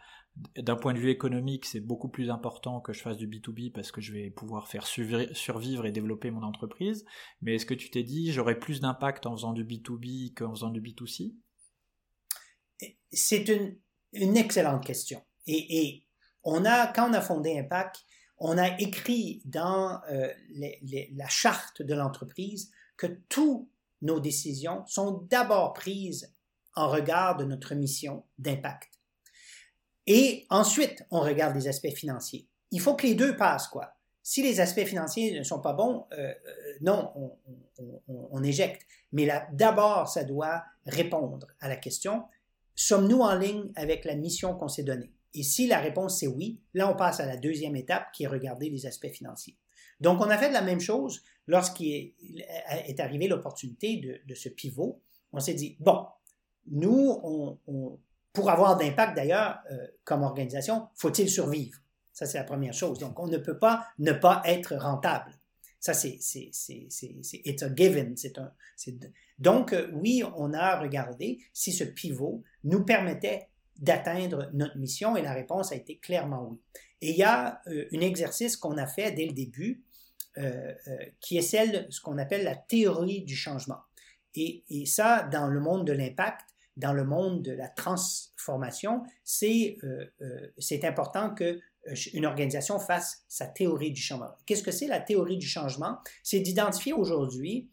d'un 0.55 0.75
point 0.75 0.93
de 0.93 0.99
vue 0.99 1.09
économique, 1.09 1.65
c'est 1.65 1.79
beaucoup 1.79 2.09
plus 2.09 2.29
important 2.29 2.79
que 2.79 2.93
je 2.93 3.01
fasse 3.01 3.17
du 3.17 3.27
B2B 3.27 3.71
parce 3.71 3.91
que 3.91 4.01
je 4.01 4.13
vais 4.13 4.29
pouvoir 4.29 4.67
faire 4.67 4.85
survivre 4.85 5.85
et 5.85 5.91
développer 5.91 6.29
mon 6.29 6.43
entreprise? 6.43 7.05
Mais 7.41 7.55
est-ce 7.55 7.65
que 7.65 7.73
tu 7.73 7.89
t'es 7.89 8.03
dit 8.03 8.31
j'aurai 8.31 8.59
plus 8.59 8.81
d'impact 8.81 9.25
en 9.25 9.35
faisant 9.35 9.53
du 9.53 9.63
B2B 9.63 10.35
qu'en 10.35 10.51
faisant 10.51 10.69
du 10.69 10.81
B2C 10.81 11.35
C'est 13.11 13.47
une 13.47 13.77
une 14.13 14.37
excellente 14.37 14.85
question. 14.85 15.21
Et, 15.47 16.03
on 16.43 16.63
a, 16.63 16.87
quand 16.87 17.09
on 17.09 17.13
a 17.13 17.21
fondé 17.21 17.59
Impact, 17.59 17.97
on 18.37 18.57
a 18.57 18.79
écrit 18.79 19.41
dans 19.43 19.99
euh, 20.09 20.31
la 20.55 21.27
charte 21.27 21.81
de 21.81 21.93
l'entreprise 21.93 22.71
que 22.95 23.07
toutes 23.27 23.67
nos 24.01 24.21
décisions 24.21 24.85
sont 24.87 25.27
d'abord 25.29 25.73
prises 25.73 26.33
en 26.75 26.87
regard 26.87 27.35
de 27.35 27.43
notre 27.43 27.75
mission 27.75 28.23
d'impact. 28.37 28.89
Et 30.07 30.45
ensuite, 30.49 31.05
on 31.11 31.19
regarde 31.19 31.55
les 31.55 31.67
aspects 31.67 31.93
financiers. 31.93 32.47
Il 32.71 32.79
faut 32.79 32.95
que 32.95 33.05
les 33.05 33.15
deux 33.15 33.35
passent, 33.35 33.67
quoi. 33.67 33.93
Si 34.23 34.41
les 34.41 34.59
aspects 34.61 34.85
financiers 34.85 35.37
ne 35.37 35.43
sont 35.43 35.59
pas 35.59 35.73
bons, 35.73 36.05
euh, 36.13 36.17
euh, 36.17 36.33
non, 36.81 37.11
on, 37.15 38.01
on 38.07 38.43
éjecte. 38.43 38.85
Mais 39.11 39.27
d'abord, 39.51 40.07
ça 40.07 40.23
doit 40.23 40.63
répondre 40.85 41.47
à 41.59 41.67
la 41.67 41.75
question 41.75 42.23
Sommes-nous 42.81 43.19
en 43.19 43.35
ligne 43.35 43.73
avec 43.75 44.05
la 44.05 44.15
mission 44.15 44.55
qu'on 44.55 44.69
s'est 44.69 44.83
donnée? 44.83 45.11
Et 45.33 45.43
si 45.43 45.67
la 45.67 45.79
réponse 45.79 46.21
c'est 46.21 46.27
oui, 46.27 46.61
là 46.73 46.89
on 46.89 46.95
passe 46.95 47.19
à 47.19 47.25
la 47.25 47.35
deuxième 47.35 47.75
étape 47.75 48.05
qui 48.13 48.23
est 48.23 48.27
regarder 48.27 48.69
les 48.69 48.85
aspects 48.85 49.11
financiers. 49.11 49.57
Donc 49.99 50.21
on 50.21 50.29
a 50.29 50.37
fait 50.37 50.49
la 50.49 50.61
même 50.61 50.79
chose 50.79 51.21
lorsqu'il 51.45 52.13
est, 52.37 52.99
arrivé 53.01 53.27
l'opportunité 53.27 54.21
de, 54.25 54.33
ce 54.33 54.47
pivot. 54.47 55.01
On 55.33 55.41
s'est 55.41 55.55
dit, 55.55 55.75
bon, 55.81 56.05
nous, 56.71 57.59
pour 58.31 58.49
avoir 58.49 58.77
d'impact 58.77 59.13
d'ailleurs 59.13 59.59
euh, 59.71 59.85
comme 60.05 60.23
organisation, 60.23 60.87
faut-il 60.95 61.29
survivre? 61.29 61.77
Ça, 62.13 62.27
c'est 62.27 62.37
la 62.37 62.45
première 62.45 62.73
chose. 62.73 62.97
Donc 62.97 63.19
on 63.19 63.27
ne 63.27 63.37
peut 63.39 63.59
pas 63.59 63.87
ne 63.97 64.13
pas 64.13 64.41
être 64.45 64.77
rentable. 64.77 65.37
Ça, 65.79 65.93
c'est, 65.93 66.19
it's 67.45 67.63
a 67.63 67.73
given. 67.73 68.15
Un, 68.37 68.51
donc, 69.37 69.71
euh, 69.71 69.89
oui, 69.93 70.23
on 70.35 70.53
a 70.53 70.79
regardé 70.79 71.39
si 71.53 71.71
ce 71.71 71.85
pivot 71.85 72.43
nous 72.65 72.83
permettait 72.83 73.47
d'atteindre 73.77 74.49
notre 74.53 74.77
mission 74.77 75.15
et 75.15 75.21
la 75.21 75.33
réponse 75.33 75.71
a 75.71 75.75
été 75.75 75.97
clairement 75.97 76.49
oui. 76.49 76.57
Et 77.01 77.11
il 77.11 77.17
y 77.17 77.23
a 77.23 77.61
euh, 77.67 77.87
un 77.93 78.01
exercice 78.01 78.57
qu'on 78.57 78.77
a 78.77 78.85
fait 78.85 79.13
dès 79.13 79.25
le 79.25 79.31
début 79.31 79.83
euh, 80.37 80.73
qui 81.21 81.37
est 81.37 81.41
celle, 81.41 81.87
ce 81.89 82.01
qu'on 82.01 82.17
appelle 82.17 82.43
la 82.43 82.55
théorie 82.55 83.21
du 83.21 83.37
changement. 83.37 83.79
Et, 84.35 84.65
et 84.69 84.85
ça, 84.85 85.23
dans 85.31 85.47
le 85.47 85.61
monde 85.61 85.87
de 85.87 85.93
l'impact, 85.93 86.41
dans 86.75 86.93
le 86.93 87.05
monde 87.05 87.41
de 87.41 87.51
la 87.51 87.67
transformation, 87.67 89.03
c'est 89.23 89.77
important 90.83 91.33
que 91.33 91.59
une 92.13 92.25
organisation 92.25 92.79
fasse 92.79 93.23
sa 93.27 93.47
théorie 93.47 93.91
du 93.91 94.01
changement. 94.01 94.31
Qu'est-ce 94.45 94.63
que 94.63 94.71
c'est 94.71 94.87
la 94.87 94.99
théorie 94.99 95.37
du 95.37 95.47
changement? 95.47 95.97
C'est 96.23 96.39
d'identifier 96.39 96.93
aujourd'hui 96.93 97.69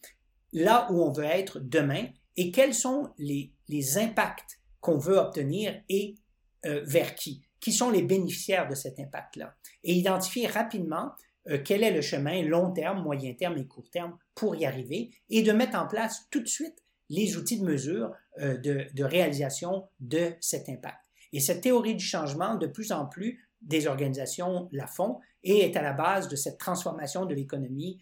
là 0.52 0.88
où 0.90 1.02
on 1.02 1.12
veut 1.12 1.24
être 1.24 1.60
demain 1.60 2.06
et 2.36 2.50
quels 2.50 2.74
sont 2.74 3.10
les, 3.18 3.52
impacts 3.98 4.60
qu'on 4.80 4.98
veut 4.98 5.16
obtenir 5.16 5.82
et 5.88 6.16
euh, 6.64 6.82
vers 6.84 7.14
qui, 7.14 7.42
qui 7.60 7.72
sont 7.72 7.90
les 7.90 8.02
bénéficiaires 8.02 8.68
de 8.68 8.74
cet 8.74 9.00
impact-là? 9.00 9.54
Et 9.84 9.94
identifier 9.94 10.46
rapidement 10.46 11.12
euh, 11.48 11.58
quel 11.64 11.82
est 11.82 11.92
le 11.92 12.00
chemin 12.00 12.42
long 12.42 12.72
terme, 12.72 13.02
moyen 13.02 13.34
terme 13.34 13.58
et 13.58 13.66
court 13.66 13.90
terme 13.90 14.16
pour 14.34 14.54
y 14.56 14.66
arriver 14.66 15.10
et 15.30 15.42
de 15.42 15.52
mettre 15.52 15.78
en 15.78 15.86
place 15.86 16.26
tout 16.30 16.40
de 16.40 16.48
suite 16.48 16.82
les 17.08 17.36
outils 17.36 17.60
de 17.60 17.64
mesure 17.64 18.12
euh, 18.40 18.56
de, 18.58 18.86
de 18.92 19.04
réalisation 19.04 19.88
de 20.00 20.32
cet 20.40 20.68
impact. 20.68 20.98
Et 21.32 21.40
cette 21.40 21.60
théorie 21.60 21.94
du 21.94 22.04
changement, 22.04 22.54
de 22.54 22.66
plus 22.66 22.92
en 22.92 23.06
plus, 23.06 23.45
des 23.66 23.86
organisations 23.86 24.68
la 24.72 24.86
font 24.86 25.20
et 25.42 25.58
est 25.58 25.76
à 25.76 25.82
la 25.82 25.92
base 25.92 26.28
de 26.28 26.36
cette 26.36 26.58
transformation 26.58 27.26
de 27.26 27.34
l'économie 27.34 28.00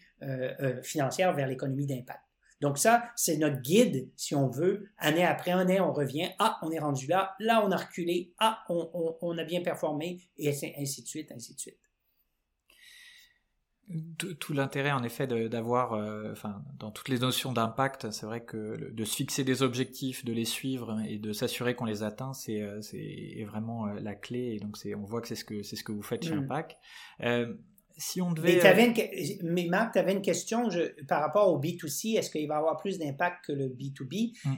financière 0.81 1.33
vers 1.33 1.47
l'économie 1.47 1.85
d'impact. 1.85 2.21
Donc 2.61 2.77
ça, 2.77 3.11
c'est 3.15 3.37
notre 3.37 3.61
guide, 3.61 4.09
si 4.15 4.33
on 4.33 4.47
veut. 4.47 4.89
Année 4.97 5.25
après 5.25 5.51
année, 5.51 5.79
on 5.81 5.93
revient. 5.93 6.29
Ah, 6.39 6.57
on 6.61 6.71
est 6.71 6.79
rendu 6.79 7.07
là. 7.07 7.35
Là, 7.39 7.63
on 7.65 7.71
a 7.71 7.77
reculé. 7.77 8.33
Ah, 8.39 8.63
on, 8.69 9.37
a 9.37 9.43
bien 9.43 9.61
performé. 9.61 10.21
Et 10.37 10.49
ainsi 10.49 11.03
de 11.03 11.07
suite, 11.07 11.31
ainsi 11.31 11.53
de 11.53 11.59
suite. 11.59 11.77
Tout, 14.17 14.53
l'intérêt, 14.53 14.91
en 14.91 15.03
effet, 15.03 15.27
d'avoir, 15.27 15.93
euh, 15.93 16.31
enfin, 16.31 16.63
dans 16.79 16.89
toutes 16.89 17.09
les 17.09 17.19
notions 17.19 17.53
d'impact, 17.53 18.09
c'est 18.09 18.25
vrai 18.25 18.43
que 18.43 18.91
de 18.91 19.05
se 19.05 19.15
fixer 19.15 19.43
des 19.43 19.61
objectifs, 19.61 20.25
de 20.25 20.33
les 20.33 20.45
suivre 20.45 20.99
et 21.07 21.19
de 21.19 21.33
s'assurer 21.33 21.75
qu'on 21.75 21.85
les 21.85 22.01
atteint, 22.01 22.33
c'est 22.33 22.63
euh, 22.63 22.81
vraiment 23.45 23.85
euh, 23.87 23.99
la 23.99 24.15
clé. 24.15 24.55
Et 24.55 24.59
donc, 24.59 24.77
on 24.97 25.03
voit 25.03 25.21
que 25.21 25.27
c'est 25.27 25.35
ce 25.35 25.45
que 25.45 25.61
c'est 25.61 25.75
ce 25.75 25.83
que 25.83 25.91
vous 25.91 26.01
faites 26.01 26.25
chez 26.25 26.35
mmh. 26.35 26.43
Impact 26.43 26.77
si 27.97 28.21
on 28.21 28.31
devait. 28.31 28.59
Mais, 28.61 28.93
euh, 28.99 29.35
mais 29.43 29.65
Marc, 29.65 29.93
tu 29.93 29.99
avais 29.99 30.13
une 30.13 30.21
question 30.21 30.69
par 31.07 31.21
rapport 31.21 31.51
au 31.51 31.59
B2C. 31.59 32.17
Est-ce 32.17 32.29
qu'il 32.29 32.47
va 32.47 32.57
avoir 32.57 32.77
plus 32.77 32.99
d'impact 32.99 33.45
que 33.45 33.51
le 33.51 33.69
B2B? 33.69 34.33
Mm. 34.43 34.55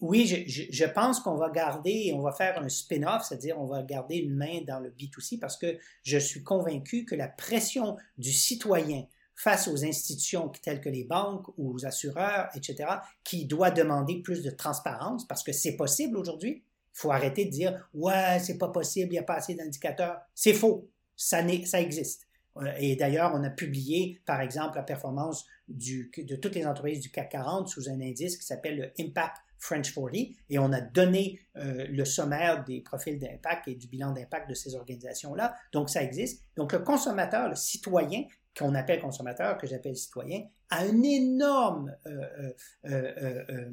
oui, 0.00 0.26
je, 0.26 0.66
je, 0.70 0.84
pense 0.84 1.20
qu'on 1.20 1.36
va 1.36 1.50
garder, 1.50 2.12
on 2.14 2.20
va 2.20 2.32
faire 2.32 2.60
un 2.60 2.68
spin-off, 2.68 3.24
c'est-à-dire 3.28 3.60
on 3.60 3.66
va 3.66 3.82
garder 3.82 4.16
une 4.16 4.34
main 4.34 4.60
dans 4.66 4.80
le 4.80 4.90
B2C 4.90 5.38
parce 5.38 5.56
que 5.56 5.78
je 6.02 6.18
suis 6.18 6.42
convaincu 6.42 7.04
que 7.04 7.14
la 7.14 7.28
pression 7.28 7.96
du 8.18 8.32
citoyen 8.32 9.06
face 9.34 9.68
aux 9.68 9.84
institutions 9.84 10.50
telles 10.62 10.80
que 10.80 10.88
les 10.88 11.04
banques 11.04 11.48
ou 11.56 11.74
aux 11.74 11.86
assureurs, 11.86 12.48
etc., 12.54 12.88
qui 13.24 13.46
doit 13.46 13.70
demander 13.70 14.22
plus 14.22 14.42
de 14.42 14.50
transparence 14.50 15.26
parce 15.26 15.42
que 15.42 15.52
c'est 15.52 15.76
possible 15.76 16.16
aujourd'hui. 16.16 16.64
Il 16.94 16.98
faut 16.98 17.10
arrêter 17.10 17.46
de 17.46 17.50
dire 17.50 17.88
ouais, 17.94 18.38
c'est 18.40 18.58
pas 18.58 18.68
possible, 18.68 19.08
il 19.08 19.12
n'y 19.12 19.18
a 19.18 19.24
pas 19.24 19.36
assez 19.36 19.54
d'indicateurs. 19.54 20.20
C'est 20.34 20.52
faux. 20.52 20.88
Ça, 21.16 21.40
ça 21.64 21.80
existe. 21.80 22.26
Euh, 22.56 22.72
et 22.78 22.96
d'ailleurs, 22.96 23.32
on 23.34 23.42
a 23.44 23.50
publié, 23.50 24.20
par 24.26 24.40
exemple, 24.40 24.76
la 24.76 24.82
performance 24.82 25.46
de 25.68 26.36
toutes 26.36 26.54
les 26.54 26.66
entreprises 26.66 27.00
du 27.00 27.10
CAC 27.10 27.30
40 27.30 27.68
sous 27.68 27.88
un 27.88 28.00
indice 28.00 28.36
qui 28.36 28.44
s'appelle 28.44 28.76
le 28.76 28.92
Impact 28.98 29.36
French 29.58 29.94
40, 29.94 30.10
et 30.50 30.58
on 30.58 30.72
a 30.72 30.80
donné 30.80 31.40
euh, 31.56 31.86
le 31.88 32.04
sommaire 32.04 32.64
des 32.64 32.80
profils 32.80 33.18
d'impact 33.18 33.68
et 33.68 33.76
du 33.76 33.86
bilan 33.86 34.10
d'impact 34.10 34.50
de 34.50 34.54
ces 34.54 34.74
organisations-là. 34.74 35.54
Donc, 35.72 35.88
ça 35.88 36.02
existe. 36.02 36.44
Donc, 36.56 36.72
le 36.72 36.80
consommateur, 36.80 37.48
le 37.48 37.54
citoyen, 37.54 38.24
qu'on 38.58 38.74
appelle 38.74 39.00
consommateur, 39.00 39.56
que 39.56 39.66
j'appelle 39.66 39.96
citoyen, 39.96 40.42
a 40.68 40.84
une 40.84 41.04
énorme 41.04 41.94
euh, 42.06 43.70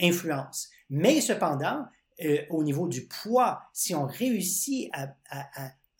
influence. 0.00 0.68
Mais 0.90 1.20
cependant, 1.20 1.86
au 2.50 2.62
niveau 2.62 2.88
du 2.88 3.06
poids, 3.06 3.62
si 3.72 3.94
on 3.94 4.06
réussit 4.06 4.90
à 4.92 5.14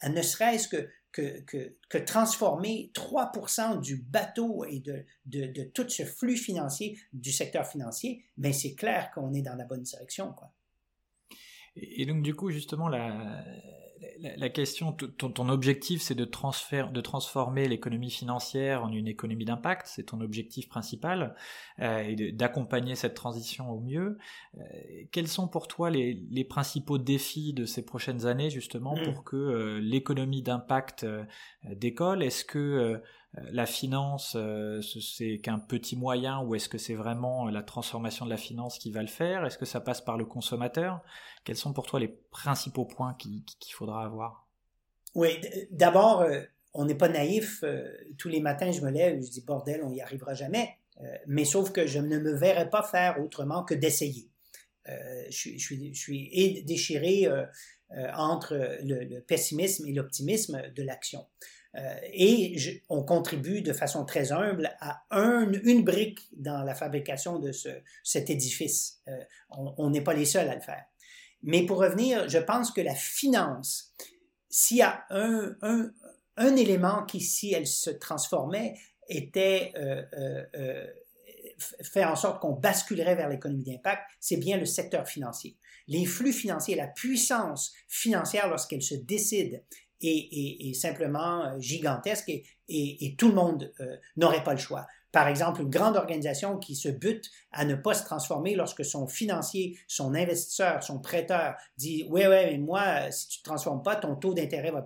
ne 0.08 0.22
serait-ce 0.22 0.68
que 0.68 0.88
que, 1.12 1.98
transformer 2.06 2.90
3 2.94 3.32
du 3.80 3.96
bateau 3.96 4.64
et 4.64 4.80
de, 4.80 5.04
de, 5.26 5.64
tout 5.64 5.88
ce 5.88 6.04
flux 6.04 6.36
financier 6.36 6.98
du 7.12 7.32
secteur 7.32 7.66
financier, 7.66 8.24
mais 8.36 8.52
c'est 8.52 8.74
clair 8.74 9.10
qu'on 9.12 9.32
est 9.34 9.42
dans 9.42 9.54
la 9.54 9.64
bonne 9.64 9.82
direction. 9.82 10.32
Quoi. 10.32 10.52
Et 11.76 12.06
donc 12.06 12.22
du 12.22 12.34
coup, 12.34 12.50
justement, 12.50 12.88
la, 12.88 13.44
la, 14.22 14.48
question, 14.48 14.92
ton, 14.92 15.48
objectif, 15.48 16.00
c'est 16.00 16.14
de, 16.14 16.24
de 16.24 17.00
transformer 17.00 17.68
l'économie 17.68 18.10
financière 18.10 18.84
en 18.84 18.92
une 18.92 19.08
économie 19.08 19.44
d'impact, 19.44 19.86
c'est 19.86 20.04
ton 20.04 20.20
objectif 20.20 20.68
principal, 20.68 21.34
euh, 21.80 22.02
et 22.02 22.32
d'accompagner 22.32 22.94
cette 22.94 23.14
transition 23.14 23.70
au 23.70 23.80
mieux. 23.80 24.18
Euh, 24.58 24.62
quels 25.10 25.28
sont 25.28 25.48
pour 25.48 25.66
toi 25.68 25.90
les, 25.90 26.46
principaux 26.48 26.98
défis 26.98 27.52
de 27.52 27.64
ces 27.64 27.84
prochaines 27.84 28.26
années, 28.26 28.50
justement, 28.50 28.96
mmh. 28.96 29.02
pour 29.02 29.24
que 29.24 29.36
euh, 29.36 29.80
l'économie 29.80 30.42
d'impact 30.42 31.06
décolle? 31.64 32.22
Est-ce 32.22 32.44
que 32.44 33.00
la 33.34 33.64
finance, 33.64 34.36
c'est 35.00 35.38
qu'un 35.38 35.58
petit 35.58 35.96
moyen, 35.96 36.40
ou 36.40 36.54
est-ce 36.54 36.68
que 36.68 36.76
c'est 36.76 36.94
vraiment 36.94 37.48
la 37.48 37.62
transformation 37.62 38.26
de 38.26 38.30
la 38.30 38.36
finance 38.36 38.78
qui 38.78 38.90
va 38.90 39.00
le 39.00 39.08
faire? 39.08 39.46
Est-ce 39.46 39.56
que 39.56 39.64
ça 39.64 39.80
passe 39.80 40.02
par 40.02 40.18
le 40.18 40.26
consommateur? 40.26 41.00
Quels 41.44 41.56
sont 41.56 41.72
pour 41.72 41.86
toi 41.86 41.98
les 41.98 42.08
principaux 42.08 42.84
points 42.84 43.14
qu'il 43.14 43.42
faudra 43.72 44.04
Oui, 45.14 45.40
d'abord, 45.70 46.22
euh, 46.22 46.40
on 46.74 46.84
n'est 46.84 46.94
pas 46.94 47.08
naïf. 47.08 47.62
Euh, 47.62 47.90
tous 48.18 48.28
les 48.28 48.40
matins, 48.40 48.72
je 48.72 48.80
me 48.80 48.90
lève 48.90 49.18
et 49.18 49.22
je 49.22 49.30
dis 49.30 49.42
bordel, 49.42 49.82
on 49.82 49.90
n'y 49.90 50.00
arrivera 50.00 50.34
jamais. 50.34 50.70
Euh, 51.00 51.16
mais 51.26 51.44
sauf 51.44 51.72
que 51.72 51.86
je 51.86 51.98
ne 51.98 52.18
me 52.18 52.32
verrai 52.32 52.70
pas 52.70 52.82
faire 52.82 53.20
autrement 53.20 53.64
que 53.64 53.74
d'essayer. 53.74 54.28
Je, 55.30 55.58
suis, 55.94 56.62
déchiré 56.66 57.28
entre 58.14 58.78
le, 58.82 59.20
pessimisme 59.20 59.86
et 59.86 59.92
l'optimisme 59.92 60.60
de 60.74 60.82
l'action. 60.82 61.24
et 62.12 62.56
on 62.88 63.04
contribue 63.04 63.62
de 63.62 63.72
façon 63.72 64.04
très 64.04 64.32
humble 64.32 64.74
à 64.80 65.04
une 65.12 65.84
brique 65.84 66.28
dans 66.36 66.64
la 66.64 66.74
fabrication 66.74 67.38
de 67.38 67.52
ce, 67.52 67.68
cet 68.02 68.28
édifice. 68.28 69.00
on 69.50 69.88
n'est 69.90 70.00
pas 70.00 70.14
les 70.14 70.24
seuls 70.24 70.48
à 70.48 70.56
le 70.56 70.60
faire. 70.60 70.84
Mais 71.42 71.66
pour 71.66 71.78
revenir, 71.78 72.28
je 72.28 72.38
pense 72.38 72.70
que 72.70 72.80
la 72.80 72.94
finance, 72.94 73.94
s'il 74.48 74.78
y 74.78 74.82
a 74.82 75.04
un, 75.10 76.56
élément 76.56 77.04
qui, 77.04 77.20
si 77.20 77.52
elle 77.52 77.66
se 77.66 77.90
transformait, 77.90 78.74
était 79.08 79.72
euh, 79.76 80.02
euh, 80.14 80.44
euh 80.56 80.86
faire 81.82 82.10
en 82.10 82.16
sorte 82.16 82.40
qu'on 82.40 82.54
basculerait 82.54 83.14
vers 83.14 83.28
l'économie 83.28 83.62
d'impact, 83.62 84.02
c'est 84.18 84.36
bien 84.36 84.56
le 84.56 84.64
secteur 84.64 85.06
financier. 85.06 85.56
Les 85.86 86.04
flux 86.04 86.32
financiers, 86.32 86.74
la 86.74 86.88
puissance 86.88 87.72
financière 87.88 88.48
lorsqu'elle 88.48 88.82
se 88.82 88.94
décide 88.94 89.62
est, 90.00 90.74
simplement 90.74 91.58
gigantesque 91.60 92.32
et, 92.68 93.14
tout 93.16 93.28
le 93.28 93.34
monde 93.34 93.72
n'aurait 94.16 94.42
pas 94.42 94.54
le 94.54 94.58
choix. 94.58 94.86
Par 95.12 95.28
exemple, 95.28 95.60
une 95.60 95.70
grande 95.70 95.96
organisation 95.96 96.58
qui 96.58 96.74
se 96.74 96.88
bute 96.88 97.30
à 97.52 97.64
ne 97.66 97.74
pas 97.74 97.92
se 97.92 98.04
transformer 98.04 98.54
lorsque 98.54 98.84
son 98.84 99.06
financier, 99.06 99.78
son 99.86 100.14
investisseur, 100.14 100.82
son 100.82 101.00
prêteur 101.00 101.54
dit 101.76 102.04
Ouais, 102.08 102.26
ouais, 102.26 102.50
mais 102.50 102.58
moi, 102.58 103.10
si 103.10 103.28
tu 103.28 103.38
ne 103.38 103.42
te 103.42 103.44
transformes 103.44 103.82
pas, 103.82 103.96
ton 103.96 104.16
taux 104.16 104.32
d'intérêt 104.32 104.70
va, 104.70 104.84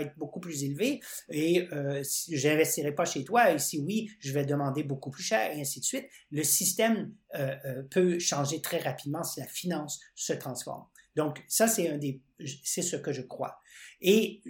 être 0.00 0.16
beaucoup 0.16 0.40
plus 0.40 0.64
élevé 0.64 1.00
et 1.28 1.68
euh, 1.72 2.02
je 2.30 2.48
n'investirai 2.48 2.92
pas 2.92 3.04
chez 3.04 3.22
toi. 3.22 3.52
Et 3.52 3.58
si 3.58 3.78
oui, 3.78 4.10
je 4.18 4.32
vais 4.32 4.46
demander 4.46 4.82
beaucoup 4.82 5.10
plus 5.10 5.22
cher 5.22 5.54
et 5.54 5.60
ainsi 5.60 5.80
de 5.80 5.84
suite. 5.84 6.06
Le 6.30 6.42
système 6.42 7.12
euh, 7.34 7.54
euh, 7.66 7.82
peut 7.90 8.18
changer 8.18 8.60
très 8.62 8.78
rapidement 8.78 9.22
si 9.22 9.40
la 9.40 9.46
finance 9.46 10.00
se 10.14 10.32
transforme. 10.32 10.84
Donc, 11.16 11.44
ça, 11.48 11.68
c'est 11.68 11.88
un 11.90 11.98
des, 11.98 12.20
c'est 12.62 12.82
ce 12.82 12.96
que 12.96 13.12
je 13.12 13.22
crois. 13.22 13.60
Et 14.00 14.42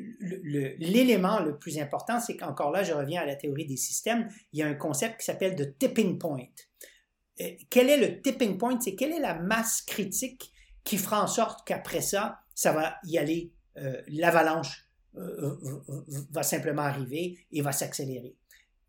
l'élément 0.78 1.40
le, 1.40 1.58
plus 1.58 1.78
important, 1.78 2.20
c'est 2.20 2.36
qu'encore 2.36 2.70
là, 2.70 2.82
je 2.82 2.92
reviens 2.92 3.22
à 3.22 3.26
la 3.26 3.36
théorie 3.36 3.66
des 3.66 3.76
systèmes, 3.76 4.28
il 4.52 4.60
y 4.60 4.62
a 4.62 4.66
un 4.66 4.74
concept 4.74 5.20
qui 5.20 5.26
s'appelle 5.26 5.54
de 5.54 5.64
tipping 5.64 6.18
point. 6.18 6.46
Euh, 7.40 7.50
quel 7.70 7.90
est 7.90 7.96
le 7.96 8.20
tipping 8.20 8.58
point? 8.58 8.78
C'est 8.80 8.94
quelle 8.94 9.12
est 9.12 9.20
la 9.20 9.34
masse 9.34 9.82
critique 9.82 10.52
qui 10.82 10.98
fera 10.98 11.22
en 11.22 11.26
sorte 11.26 11.66
qu'après 11.66 12.00
ça, 12.00 12.40
ça 12.54 12.72
va 12.72 12.96
y 13.04 13.18
aller, 13.18 13.52
euh, 13.76 14.00
l'avalanche 14.08 14.88
euh, 15.16 15.56
va 16.30 16.42
simplement 16.42 16.82
arriver 16.82 17.38
et 17.52 17.62
va 17.62 17.72
s'accélérer. 17.72 18.36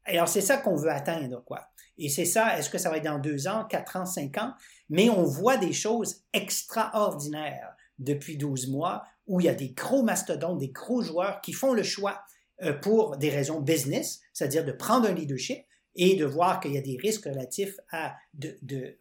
Alors, 0.05 0.27
c'est 0.27 0.41
ça 0.41 0.57
qu'on 0.57 0.75
veut 0.75 0.91
atteindre, 0.91 1.43
quoi. 1.43 1.67
Et 1.97 2.09
c'est 2.09 2.25
ça, 2.25 2.57
est-ce 2.57 2.69
que 2.69 2.77
ça 2.77 2.89
va 2.89 2.97
être 2.97 3.05
dans 3.05 3.19
deux 3.19 3.47
ans, 3.47 3.65
quatre 3.65 3.95
ans, 3.95 4.05
cinq 4.05 4.37
ans? 4.37 4.53
Mais 4.89 5.09
on 5.09 5.23
voit 5.23 5.57
des 5.57 5.73
choses 5.73 6.23
extraordinaires 6.33 7.74
depuis 7.99 8.37
12 8.37 8.69
mois 8.69 9.03
où 9.27 9.39
il 9.39 9.45
y 9.45 9.49
a 9.49 9.55
des 9.55 9.69
gros 9.69 10.03
mastodontes, 10.03 10.59
des 10.59 10.69
gros 10.69 11.01
joueurs 11.01 11.41
qui 11.41 11.53
font 11.53 11.73
le 11.73 11.83
choix 11.83 12.21
euh, 12.61 12.73
pour 12.73 13.17
des 13.17 13.29
raisons 13.29 13.59
business, 13.59 14.21
c'est-à-dire 14.33 14.63
de 14.63 14.71
prendre 14.71 15.07
un 15.07 15.13
leadership 15.13 15.65
et 15.95 16.15
de 16.15 16.25
voir 16.25 16.59
qu'il 16.59 16.73
y 16.73 16.77
a 16.77 16.81
des 16.81 16.97
risques 16.97 17.25
relatifs 17.25 17.79
de, 18.33 18.97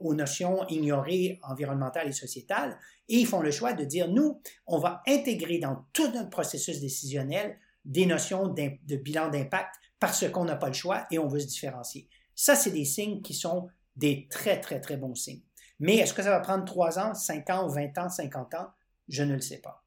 aux 0.00 0.14
notions 0.14 0.66
ignorées 0.68 1.38
environnementales 1.42 2.08
et 2.08 2.12
sociétales. 2.12 2.78
Et 3.08 3.18
ils 3.18 3.26
font 3.26 3.40
le 3.40 3.50
choix 3.50 3.74
de 3.74 3.84
dire, 3.84 4.08
nous, 4.08 4.40
on 4.66 4.78
va 4.78 5.02
intégrer 5.06 5.58
dans 5.58 5.84
tout 5.92 6.10
notre 6.12 6.30
processus 6.30 6.80
décisionnel 6.80 7.58
des 7.84 8.06
notions 8.06 8.48
de 8.48 8.96
bilan 8.96 9.28
d'impact 9.28 9.74
parce 10.00 10.28
qu'on 10.30 10.44
n'a 10.44 10.56
pas 10.56 10.68
le 10.68 10.74
choix 10.74 11.06
et 11.10 11.18
on 11.18 11.28
veut 11.28 11.40
se 11.40 11.46
différencier. 11.46 12.08
Ça, 12.34 12.54
c'est 12.54 12.70
des 12.70 12.84
signes 12.84 13.22
qui 13.22 13.34
sont 13.34 13.68
des 13.96 14.26
très, 14.30 14.60
très, 14.60 14.80
très 14.80 14.96
bons 14.96 15.14
signes. 15.14 15.42
Mais 15.78 15.96
est-ce 15.96 16.14
que 16.14 16.22
ça 16.22 16.30
va 16.30 16.40
prendre 16.40 16.64
3 16.64 16.98
ans, 16.98 17.14
5 17.14 17.50
ans, 17.50 17.66
20 17.68 17.98
ans, 17.98 18.08
50 18.08 18.54
ans? 18.54 18.70
Je 19.08 19.22
ne 19.22 19.34
le 19.34 19.40
sais 19.40 19.58
pas. 19.58 19.84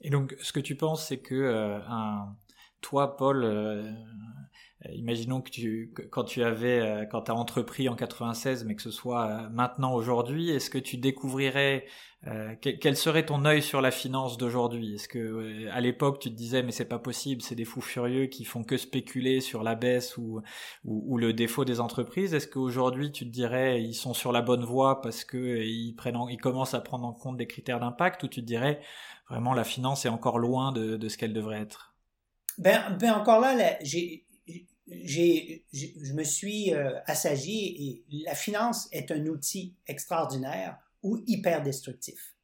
Et 0.00 0.10
donc, 0.10 0.36
ce 0.42 0.52
que 0.52 0.60
tu 0.60 0.76
penses, 0.76 1.06
c'est 1.06 1.18
que 1.18 1.34
euh, 1.34 1.78
un, 1.88 2.36
toi, 2.80 3.16
Paul, 3.16 3.44
euh, 3.44 3.90
imaginons 4.94 5.40
que 5.40 5.50
tu, 5.50 5.92
quand 6.10 6.24
tu 6.24 6.42
avais, 6.42 6.80
euh, 6.80 7.04
quand 7.06 7.28
as 7.28 7.34
entrepris 7.34 7.88
en 7.88 7.96
96, 7.96 8.64
mais 8.64 8.74
que 8.74 8.82
ce 8.82 8.90
soit 8.90 9.48
maintenant 9.50 9.94
aujourd'hui, 9.94 10.50
est-ce 10.50 10.70
que 10.70 10.78
tu 10.78 10.96
découvrirais 10.96 11.86
quel, 12.60 12.96
serait 12.96 13.24
ton 13.24 13.44
œil 13.44 13.62
sur 13.62 13.80
la 13.80 13.92
finance 13.92 14.36
d'aujourd'hui? 14.36 14.96
Est-ce 14.96 15.06
que 15.06 15.68
à 15.70 15.80
l'époque 15.80 16.18
tu 16.18 16.28
te 16.28 16.34
disais 16.34 16.64
mais 16.64 16.72
c'est 16.72 16.88
pas 16.88 16.98
possible, 16.98 17.40
c'est 17.40 17.54
des 17.54 17.64
fous 17.64 17.80
furieux 17.80 18.26
qui 18.26 18.44
font 18.44 18.64
que 18.64 18.76
spéculer 18.76 19.40
sur 19.40 19.62
la 19.62 19.76
baisse 19.76 20.16
ou, 20.16 20.42
ou, 20.84 21.18
le 21.18 21.32
défaut 21.32 21.64
des 21.64 21.78
entreprises. 21.78 22.34
Est-ce 22.34 22.48
qu'aujourd'hui 22.48 23.12
tu 23.12 23.26
te 23.26 23.30
dirais 23.30 23.80
ils 23.80 23.94
sont 23.94 24.12
sur 24.12 24.32
la 24.32 24.42
bonne 24.42 24.64
voie 24.64 25.02
parce 25.02 25.24
que 25.24 25.62
ils 25.62 25.94
prennent, 25.94 26.18
ils 26.28 26.40
commencent 26.40 26.74
à 26.74 26.80
prendre 26.80 27.06
en 27.06 27.12
compte 27.12 27.36
des 27.36 27.46
critères 27.46 27.78
d'impact 27.78 28.24
ou 28.24 28.28
tu 28.28 28.40
te 28.40 28.46
dirais 28.46 28.80
vraiment 29.30 29.54
la 29.54 29.64
finance 29.64 30.04
est 30.04 30.08
encore 30.08 30.38
loin 30.38 30.72
de, 30.72 30.96
de 30.96 31.08
ce 31.08 31.16
qu'elle 31.18 31.32
devrait 31.32 31.60
être? 31.60 31.94
Ben, 32.58 32.96
ben 32.98 33.12
encore 33.12 33.40
là, 33.40 33.76
j'ai, 33.82 34.25
je 34.88 36.12
me 36.12 36.22
suis 36.22 36.72
euh, 36.72 36.98
assagi 37.06 38.04
et 38.10 38.22
la 38.24 38.34
finance 38.34 38.88
est 38.92 39.10
un 39.10 39.26
outil 39.26 39.74
extraordinaire 39.86 40.78
ou 41.02 41.22
hyper 41.26 41.62
destructif. 41.62 42.34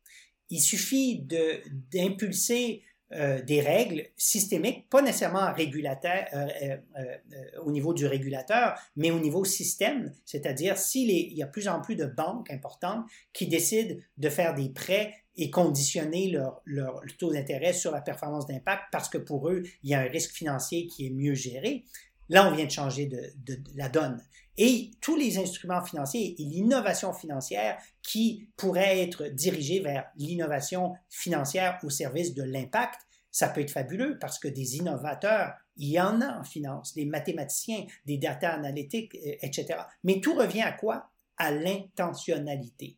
Il 0.50 0.60
suffit 0.60 1.20
de, 1.20 1.62
d'impulser 1.92 2.82
euh, 3.14 3.42
des 3.42 3.60
règles 3.60 4.06
systémiques, 4.16 4.88
pas 4.88 5.02
nécessairement 5.02 5.52
régulataires 5.52 6.28
euh, 6.32 6.76
euh, 6.98 7.60
au 7.62 7.70
niveau 7.70 7.92
du 7.92 8.06
régulateur, 8.06 8.78
mais 8.96 9.10
au 9.10 9.18
niveau 9.20 9.44
système, 9.44 10.14
c'est-à-dire 10.24 10.78
s'il 10.78 11.10
y 11.10 11.42
a 11.42 11.46
plus 11.46 11.68
en 11.68 11.82
plus 11.82 11.94
de 11.94 12.06
banques 12.06 12.50
importantes 12.50 13.04
qui 13.34 13.48
décident 13.48 13.96
de 14.16 14.28
faire 14.30 14.54
des 14.54 14.70
prêts 14.70 15.12
et 15.36 15.50
conditionner 15.50 16.34
leur 16.64 17.02
taux 17.18 17.32
d'intérêt 17.32 17.74
sur 17.74 17.90
la 17.90 18.00
performance 18.00 18.46
d'impact 18.46 18.84
parce 18.90 19.10
que 19.10 19.18
pour 19.18 19.50
eux, 19.50 19.62
il 19.82 19.90
y 19.90 19.94
a 19.94 20.00
un 20.00 20.08
risque 20.08 20.30
financier 20.30 20.86
qui 20.86 21.06
est 21.06 21.10
mieux 21.10 21.34
géré. 21.34 21.84
Là, 22.32 22.48
on 22.48 22.56
vient 22.56 22.64
de 22.64 22.70
changer 22.70 23.04
de, 23.06 23.58
la 23.74 23.90
donne. 23.90 24.18
Et 24.56 24.92
tous 25.02 25.16
les 25.16 25.36
instruments 25.36 25.84
financiers 25.84 26.34
et 26.38 26.44
l'innovation 26.44 27.12
financière 27.12 27.76
qui 28.02 28.48
pourraient 28.56 29.02
être 29.02 29.24
dirigés 29.26 29.80
vers 29.80 30.06
l'innovation 30.16 30.94
financière 31.10 31.78
au 31.82 31.90
service 31.90 32.32
de 32.32 32.42
l'impact, 32.42 33.02
ça 33.30 33.50
peut 33.50 33.60
être 33.60 33.70
fabuleux 33.70 34.18
parce 34.18 34.38
que 34.38 34.48
des 34.48 34.78
innovateurs, 34.78 35.52
il 35.76 35.90
y 35.90 36.00
en 36.00 36.22
a 36.22 36.38
en 36.38 36.44
finance, 36.44 36.94
des 36.94 37.04
mathématiciens, 37.04 37.84
des 38.06 38.16
data 38.16 38.50
analytiques, 38.50 39.14
euh, 39.14 39.34
etc. 39.42 39.80
Mais 40.02 40.20
tout 40.20 40.34
revient 40.34 40.62
à 40.62 40.72
quoi? 40.72 41.10
À 41.36 41.50
l'intentionnalité. 41.50 42.96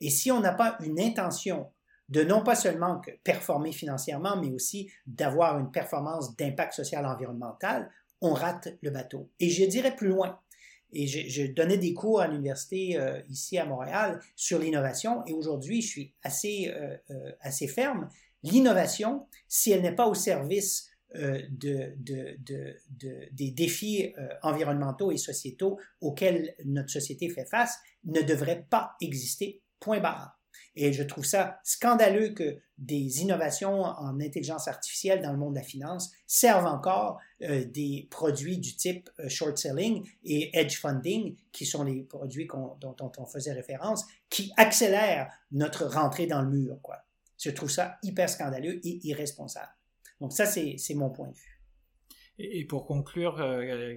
Et 0.00 0.08
si 0.08 0.32
on 0.32 0.40
n'a 0.40 0.54
pas 0.54 0.78
une 0.80 0.98
intention 0.98 1.70
de 2.08 2.24
non 2.24 2.42
pas 2.42 2.56
seulement 2.56 3.00
performer 3.24 3.72
financièrement, 3.72 4.36
mais 4.36 4.50
aussi 4.50 4.90
d'avoir 5.06 5.58
une 5.58 5.70
performance 5.70 6.34
d'impact 6.36 6.72
social 6.72 7.06
environnemental, 7.06 7.90
on 8.20 8.32
rate 8.32 8.68
le 8.82 8.90
bateau. 8.90 9.30
Et 9.40 9.50
je 9.50 9.64
dirais 9.64 9.94
plus 9.94 10.08
loin. 10.08 10.40
Et 10.92 11.06
je, 11.06 11.46
donnais 11.46 11.78
des 11.78 11.94
cours 11.94 12.20
à 12.20 12.26
l'université 12.26 12.96
euh, 12.96 13.20
ici 13.28 13.58
à 13.58 13.64
Montréal 13.64 14.20
sur 14.34 14.58
l'innovation 14.58 15.24
et 15.24 15.32
aujourd'hui 15.32 15.82
je 15.82 15.86
suis 15.88 16.14
assez, 16.24 16.68
euh, 16.74 16.96
assez 17.40 17.68
ferme. 17.68 18.08
L'innovation, 18.42 19.26
si 19.46 19.70
elle 19.70 19.82
n'est 19.82 19.94
pas 19.94 20.08
au 20.08 20.14
service 20.14 20.88
de, 21.12 21.92
de, 21.96 22.36
de, 22.38 23.28
des 23.32 23.50
défis 23.50 24.14
environnementaux 24.42 25.10
et 25.10 25.16
sociétaux 25.16 25.78
auxquels 26.00 26.54
notre 26.64 26.90
société 26.90 27.28
fait 27.28 27.44
face, 27.44 27.76
ne 28.04 28.22
devrait 28.22 28.64
pas 28.70 28.92
exister 29.00 29.60
Point 29.80 30.00
barre. 30.00 30.39
Et 30.76 30.92
je 30.92 31.02
trouve 31.02 31.24
ça 31.24 31.58
scandaleux 31.64 32.30
que 32.30 32.58
des 32.78 33.22
innovations 33.22 33.82
en 33.82 34.20
intelligence 34.20 34.68
artificielle 34.68 35.20
dans 35.20 35.32
le 35.32 35.38
monde 35.38 35.54
de 35.54 35.58
la 35.58 35.64
finance 35.64 36.12
servent 36.26 36.66
encore 36.66 37.18
euh, 37.42 37.64
des 37.64 38.06
produits 38.10 38.58
du 38.58 38.76
type 38.76 39.10
euh, 39.18 39.28
short 39.28 39.58
selling 39.58 40.08
et 40.24 40.56
edge 40.58 40.78
funding, 40.78 41.36
qui 41.52 41.66
sont 41.66 41.82
les 41.82 42.02
produits 42.02 42.48
dont, 42.80 43.12
on 43.18 43.26
faisait 43.26 43.52
référence, 43.52 44.04
qui 44.28 44.52
accélèrent 44.56 45.30
notre 45.50 45.86
rentrée 45.86 46.26
dans 46.26 46.42
le 46.42 46.48
mur. 46.48 46.78
Je 47.38 47.50
trouve 47.50 47.70
ça 47.70 47.98
hyper 48.02 48.28
scandaleux 48.28 48.80
et 48.86 49.06
irresponsable. 49.06 49.72
Donc 50.20 50.32
ça, 50.32 50.46
c'est 50.46 50.94
mon 50.94 51.10
point 51.10 51.28
de 51.28 51.34
vue. 51.34 51.62
Et 52.38 52.64
pour 52.64 52.86
conclure, 52.86 53.40
euh, 53.40 53.96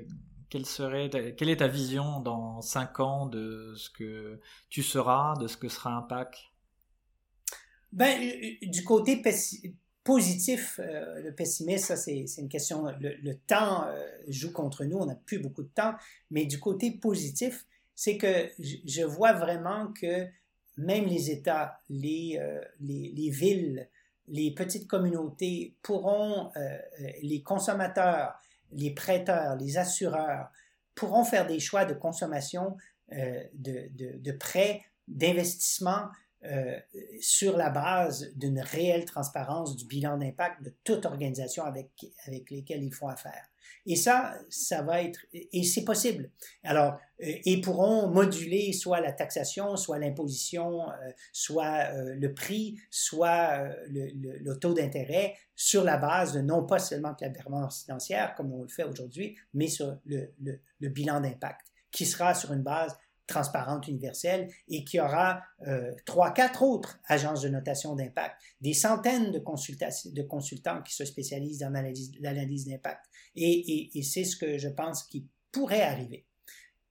quelle, 0.50 0.66
serait, 0.66 1.10
quelle 1.38 1.50
est 1.50 1.58
ta 1.58 1.68
vision 1.68 2.20
dans 2.20 2.62
cinq 2.62 3.00
ans 3.00 3.28
de 3.28 3.74
ce 3.78 3.90
que 3.90 4.40
tu 4.70 4.84
seras, 4.84 5.36
de 5.40 5.48
ce 5.48 5.56
que 5.56 5.70
sera 5.70 5.96
Impact? 5.96 6.36
Ben, 7.94 8.20
du 8.64 8.84
côté 8.84 9.22
positif, 10.04 10.80
euh, 10.80 11.22
le 11.22 11.34
pessimiste, 11.34 11.86
ça 11.86 11.96
c'est 11.96 12.26
une 12.40 12.50
question, 12.50 12.86
le, 13.00 13.34
temps 13.36 13.86
euh, 13.86 14.04
joue 14.28 14.52
contre 14.52 14.84
nous, 14.84 14.98
on 14.98 15.06
n'a 15.06 15.16
plus 15.16 15.38
beaucoup 15.38 15.62
de 15.62 15.70
temps, 15.70 15.94
mais 16.32 16.46
du 16.46 16.60
côté 16.60 16.90
positif, 16.90 17.68
c'est 17.94 18.18
que 18.18 18.50
je 18.58 19.04
vois 19.04 19.34
vraiment 19.34 19.94
que 19.94 20.28
même 20.78 21.06
les 21.06 21.30
États, 21.30 21.80
les, 21.88 22.40
euh, 22.42 22.60
les, 22.80 23.14
les, 23.16 23.30
villes, 23.30 23.88
les 24.28 24.50
petites 24.50 24.88
communautés 24.88 25.76
pourront, 25.84 26.52
les 27.22 27.44
consommateurs, 27.44 28.34
les 28.72 28.90
prêteurs, 28.90 29.56
les 29.58 29.78
assureurs, 29.78 30.50
pourront 30.96 31.26
faire 31.26 31.46
des 31.46 31.60
choix 31.60 31.86
de 31.86 31.94
consommation, 31.94 32.76
de, 33.12 33.90
de, 33.92 34.18
de 34.18 34.32
prêts, 34.32 34.82
d'investissement 35.08 36.08
euh, 36.46 36.78
sur 37.22 37.56
la 37.56 37.70
base 37.70 38.34
d'une 38.36 38.60
réelle 38.60 39.06
transparence 39.06 39.78
du 39.78 39.86
bilan 39.86 40.18
d'impact 40.18 40.62
de 40.62 40.76
toute 40.84 41.06
organisation 41.06 41.64
avec, 41.64 41.90
avec 42.28 42.52
lesquelles 42.52 42.84
ils 42.84 42.94
font 42.94 43.08
affaire. 43.08 43.50
Et 43.86 43.96
ça, 43.96 44.34
ça 44.50 44.82
va 44.82 45.04
être, 45.04 45.26
et 45.34 45.64
c'est 45.64 45.86
possible. 45.86 46.30
Alors, 46.64 47.00
euh, 47.22 47.32
ils 47.46 47.62
pourront 47.62 48.10
moduler 48.10 48.74
soit 48.74 49.00
la 49.00 49.14
taxation, 49.14 49.78
soit 49.78 50.00
l'imposition, 50.00 50.90
euh, 50.90 51.12
soit 51.32 51.92
le 51.94 52.34
prix, 52.34 52.78
soit 52.90 53.70
le, 53.88 54.54
taux 54.56 54.74
d'intérêt 54.74 55.36
sur 55.56 55.84
la 55.84 55.96
base 55.96 56.34
de 56.34 56.42
non 56.42 56.66
pas 56.66 56.80
seulement 56.80 57.12
de 57.12 57.26
la 57.26 57.30
performance 57.30 57.84
financière, 57.86 58.36
comme 58.36 58.52
on 58.52 58.64
le 58.64 58.70
fait 58.70 58.84
aujourd'hui, 58.84 59.38
mais 59.54 59.68
sur 59.68 59.98
le 60.06 60.90
bilan 60.90 61.22
d'impact, 61.22 61.68
qui 61.90 62.06
sera 62.06 62.34
sur 62.34 62.52
une 62.52 62.64
base 62.64 62.98
transparente 63.34 63.88
universelle 63.88 64.48
et 64.68 64.84
qui 64.84 65.00
aura 65.00 65.42
euh, 65.68 65.92
trois, 66.06 66.32
quatre 66.32 66.62
autres 66.62 67.00
agences 67.08 67.42
de 67.42 67.50
notation 67.50 67.96
d'impact, 67.96 68.36
des 68.62 68.74
centaines 68.74 69.32
de, 69.32 69.40
consultants 69.40 70.82
qui 70.84 70.94
se 70.94 71.04
spécialisent 71.04 71.60
dans 71.60 71.72
l'analyse 71.72 72.68
d'impact. 72.68 73.06
Et, 73.36 73.90
c'est 74.04 74.24
ce 74.24 74.38
que 74.38 74.58
je 74.58 74.70
pense 74.70 75.04
qui 75.04 75.28
pourrait 75.52 75.82
arriver. 75.82 76.28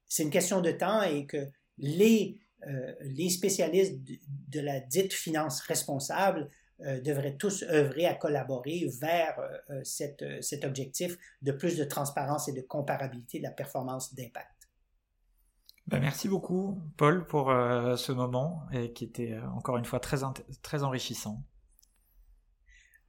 C'est 0.08 0.24
une 0.24 0.30
question 0.30 0.60
de 0.60 0.72
temps 0.72 1.02
et 1.02 1.26
que 1.26 1.46
les, 1.78 2.40
euh, 2.66 3.28
spécialistes 3.30 4.00
de, 4.48 4.60
la 4.60 4.80
dite 4.80 5.12
finance 5.12 5.60
responsable 5.60 6.50
euh, 6.80 7.00
devraient 7.00 7.36
tous 7.36 7.62
œuvrer 7.62 8.06
à 8.06 8.14
collaborer 8.14 8.88
vers 9.00 9.36
cet 9.84 10.64
objectif 10.64 11.16
de 11.40 11.52
plus 11.52 11.76
de 11.76 11.84
transparence 11.84 12.48
et 12.48 12.52
de 12.52 12.62
comparabilité 12.62 13.38
de 13.38 13.44
la 13.44 13.52
performance 13.52 14.12
d'impact. 14.14 14.51
Bah, 15.86 15.98
merci 16.00 16.28
beaucoup, 16.28 16.80
Paul, 16.96 17.26
pour 17.26 17.50
euh, 17.50 17.96
ce 17.96 18.12
moment 18.12 18.62
et 18.72 18.92
qui 18.92 19.04
était 19.04 19.32
euh, 19.32 19.40
encore 19.56 19.76
une 19.76 19.84
fois 19.84 20.00
très, 20.00 20.18
très 20.62 20.82
enrichissant. 20.82 21.42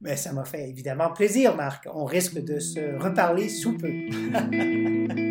Mais 0.00 0.16
ça 0.16 0.32
m'a 0.32 0.44
fait 0.44 0.68
évidemment 0.68 1.10
plaisir, 1.10 1.56
Marc. 1.56 1.88
On 1.92 2.04
risque 2.04 2.38
de 2.38 2.58
se 2.58 3.00
reparler 3.02 3.48
sous 3.48 3.78
peu. 3.78 3.90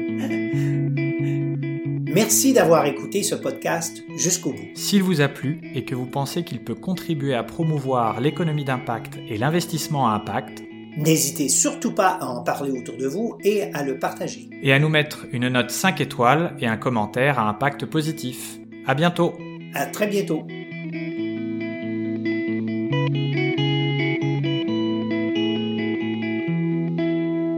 Merci 2.13 2.53
d'avoir 2.53 2.85
écouté 2.85 3.23
ce 3.23 3.35
podcast 3.35 4.03
jusqu'au 4.15 4.51
bout. 4.51 4.69
S'il 4.75 5.03
vous 5.03 5.21
a 5.21 5.27
plu 5.27 5.59
et 5.73 5.83
que 5.83 5.95
vous 5.95 6.05
pensez 6.05 6.43
qu'il 6.43 6.63
peut 6.63 6.75
contribuer 6.75 7.33
à 7.33 7.43
promouvoir 7.43 8.21
l'économie 8.21 8.65
d'impact 8.65 9.17
et 9.27 9.37
l'investissement 9.37 10.07
à 10.07 10.13
impact, 10.13 10.63
N'hésitez 10.97 11.49
surtout 11.49 11.91
pas 11.91 12.09
à 12.21 12.25
en 12.25 12.43
parler 12.43 12.71
autour 12.71 12.97
de 12.97 13.07
vous 13.07 13.37
et 13.43 13.63
à 13.73 13.83
le 13.83 13.97
partager. 13.97 14.49
Et 14.61 14.73
à 14.73 14.79
nous 14.79 14.89
mettre 14.89 15.25
une 15.31 15.47
note 15.49 15.71
5 15.71 16.01
étoiles 16.01 16.55
et 16.59 16.67
un 16.67 16.77
commentaire 16.77 17.39
à 17.39 17.49
impact 17.49 17.85
positif. 17.85 18.59
À 18.85 18.93
bientôt. 18.93 19.33
À 19.73 19.87
très 19.87 20.07
bientôt. 20.07 20.45